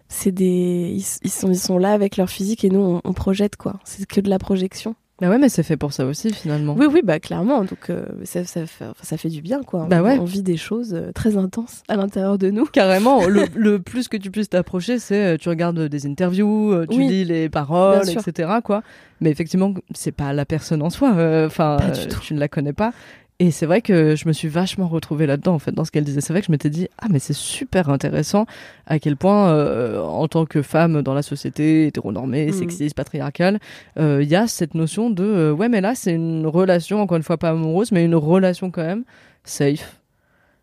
c'est 0.09 0.31
des, 0.31 0.93
ils, 0.95 1.05
ils 1.25 1.31
sont, 1.31 1.51
ils 1.51 1.59
sont 1.59 1.79
là 1.79 1.93
avec 1.93 2.19
leur 2.19 2.31
physique 2.31 2.65
et 2.65 2.71
nous 2.71 2.79
on, 2.79 3.01
on 3.03 3.13
projette 3.15 3.57
quoi. 3.57 3.81
C'est 3.83 4.07
que 4.07 4.21
de 4.21 4.31
la 4.31 4.39
projection. 4.39 4.95
Bah 5.21 5.31
ouais, 5.31 5.39
mais 5.39 5.49
c'est 5.49 5.63
fait 5.63 5.79
pour 5.79 5.95
ça 5.95 6.05
aussi 6.05 6.31
finalement. 6.31 6.75
Oui, 6.79 6.87
oui, 6.93 7.01
bah 7.03 7.19
clairement. 7.21 7.61
Donc 7.65 7.89
euh, 7.89 8.05
ça, 8.25 8.45
ça, 8.45 8.67
fait, 8.67 8.85
ça 9.03 9.17
fait 9.17 9.31
du 9.31 9.41
bien 9.41 9.63
quoi. 9.63 9.87
Bah 9.89 10.01
On- 10.03 10.05
ouais. 10.05 10.19
On 10.19 10.25
vit 10.25 10.43
des 10.43 10.59
choses 10.59 10.93
euh, 10.93 11.11
très 11.13 11.39
intenses 11.39 11.83
à 11.89 11.97
l'intérieur 11.97 12.37
de 12.37 12.51
nous. 12.51 12.67
Carrément, 12.67 13.27
le, 13.27 13.45
le 13.57 13.79
plus 13.79 14.09
que 14.09 14.19
tu 14.19 14.31
puisses 14.31 14.51
t'approcher, 14.51 14.99
c'est 14.99 15.35
euh, 15.35 15.37
tu 15.39 15.49
regardes 15.49 15.81
des 15.81 16.07
interviews, 16.07 16.73
euh, 16.73 16.87
tu 16.87 16.99
Oui. 16.99 17.09
lis 17.09 17.25
les 17.25 17.49
paroles, 17.49 18.09
etc. 18.11 18.51
Quoi. 18.63 18.83
Mais 19.23 19.31
effectivement, 19.31 19.73
c'est 19.95 20.13
pas 20.13 20.35
la 20.35 20.45
personne 20.45 20.83
en 20.83 20.91
soi. 20.91 21.15
euh, 21.17 21.47
Enfin, 21.47 21.79
tu 22.21 22.35
ne 22.35 22.39
la 22.41 22.49
connais 22.49 22.75
pas. 22.75 22.93
Et 23.39 23.51
c'est 23.51 23.67
vrai 23.67 23.83
que 23.83 24.17
je 24.17 24.27
me 24.29 24.33
suis 24.33 24.49
vachement 24.49 24.89
retrouvée 24.89 25.27
là-dedans, 25.27 25.53
en 25.55 25.59
fait, 25.59 25.73
dans 25.73 25.85
ce 25.85 25.91
qu'elle 25.91 26.05
disait. 26.05 26.23
C'est 26.23 26.33
vrai 26.33 26.41
que 26.41 26.47
je 26.47 26.53
m'étais 26.53 26.71
dit, 26.71 26.89
ah, 26.99 27.07
mais 27.11 27.19
c'est 27.19 27.35
super 27.35 27.91
intéressant 27.91 28.47
à 28.87 28.99
quel 28.99 29.15
point, 29.17 29.51
euh, 29.51 30.01
en 30.03 30.27
tant 30.27 30.47
que 30.47 30.63
femme 30.63 31.03
dans 31.03 31.13
la 31.13 31.21
société 31.21 31.87
hétéronormée, 31.87 32.47
Mhm. 32.47 32.53
sexiste, 32.53 32.97
patriarcale, 32.97 33.59
euh, 33.99 34.21
il 34.23 34.29
y 34.31 34.37
a 34.37 34.47
cette 34.47 34.75
notion 34.75 35.11
de, 35.11 35.23
euh, 35.23 35.53
ouais, 35.53 35.69
mais 35.69 35.83
là, 35.83 35.95
c'est 35.95 36.15
une 36.15 36.47
relation, 36.47 37.03
encore 37.03 37.19
une 37.19 37.23
fois, 37.23 37.37
pas 37.37 37.51
amoureuse, 37.51 37.93
mais 37.93 38.07
une 38.07 38.15
relation 38.15 38.71
quand 38.71 38.85
même 38.87 39.05
safe. 39.45 39.97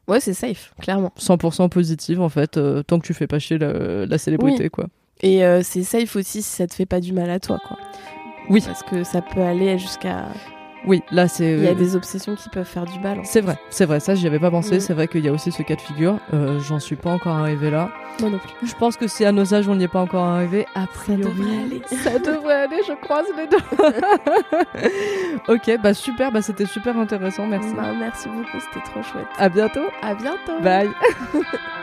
Ouais, 0.08 0.20
c'est 0.20 0.34
safe, 0.34 0.74
clairement. 0.82 1.14
100% 1.16 1.70
positive 1.70 2.20
en 2.22 2.28
fait, 2.30 2.60
tant 2.88 3.00
que 3.00 3.06
tu 3.06 3.14
fais 3.14 3.28
pas 3.28 3.38
chier 3.40 3.58
la, 3.60 4.06
la 4.06 4.18
célébrité 4.18 4.70
quoi. 4.70 4.88
Et 5.22 5.42
c'est 5.64 5.84
safe 5.84 6.16
aussi 6.18 6.42
si 6.42 6.50
ça 6.50 6.68
te 6.68 6.74
fait 6.74 6.86
pas 6.86 7.00
du 7.00 7.14
mal 7.14 7.30
à 7.30 7.40
toi 7.40 7.58
quoi. 7.66 7.78
Oui. 8.50 8.62
Parce 8.66 8.84
que 8.84 9.06
ça 9.06 9.22
peut 9.22 9.42
aller 9.42 9.78
jusqu'à. 9.80 10.26
Oui, 10.86 11.02
là 11.12 11.28
c'est. 11.28 11.54
Il 11.54 11.64
y 11.64 11.68
a 11.68 11.74
des 11.74 11.96
obsessions 11.96 12.36
qui 12.36 12.50
peuvent 12.50 12.66
faire 12.68 12.86
du 12.86 13.00
mal. 13.00 13.20
en 13.20 13.24
C'est 13.24 13.42
vrai, 13.42 13.58
c'est 13.70 13.86
vrai, 13.86 14.00
ça 14.00 14.16
j'y 14.16 14.28
avais 14.28 14.40
pas 14.40 14.52
pensé, 14.52 14.78
Mm. 14.78 14.80
c'est 14.82 14.94
vrai 14.94 15.08
qu'il 15.08 15.24
y 15.24 15.30
a 15.30 15.32
aussi 15.32 15.52
ce 15.52 15.64
cas 15.64 15.76
de 15.76 15.82
figure, 15.82 16.18
Euh, 16.34 16.60
j'en 16.60 16.80
suis 16.80 16.96
pas 16.96 17.10
encore 17.12 17.36
arrivé 17.36 17.70
là. 17.70 17.90
Moi 18.20 18.30
non 18.30 18.38
plus. 18.40 18.68
Je 18.68 18.76
pense 18.76 18.98
que 18.98 19.08
si 19.08 19.24
à 19.26 19.32
nos 19.32 19.54
âges 19.54 19.68
on 19.68 19.76
n'y 19.76 19.86
est 19.86 19.88
pas 19.88 20.02
encore 20.02 20.26
arrivé, 20.26 20.66
a 20.76 20.86
priori. 20.88 21.22
devrait 21.24 21.58
aller. 21.64 21.82
Ça 22.04 22.20
devrait 22.32 22.54
aller, 22.64 22.82
je 22.88 22.94
croise 23.02 23.26
les 23.38 23.48
deux. 23.48 23.58
ok, 25.54 25.80
bah 25.82 25.94
super, 25.94 26.32
bah 26.32 26.42
c'était 26.42 26.66
super 26.66 26.98
intéressant, 26.98 27.48
merci. 27.48 27.74
Bah, 27.76 27.94
merci 27.98 28.28
beaucoup, 28.30 28.60
c'était 28.60 28.86
trop 28.86 29.02
chouette. 29.04 29.28
À 29.38 29.50
bientôt, 29.50 29.86
À 30.02 30.14
bientôt. 30.16 30.60
bye. 30.62 30.90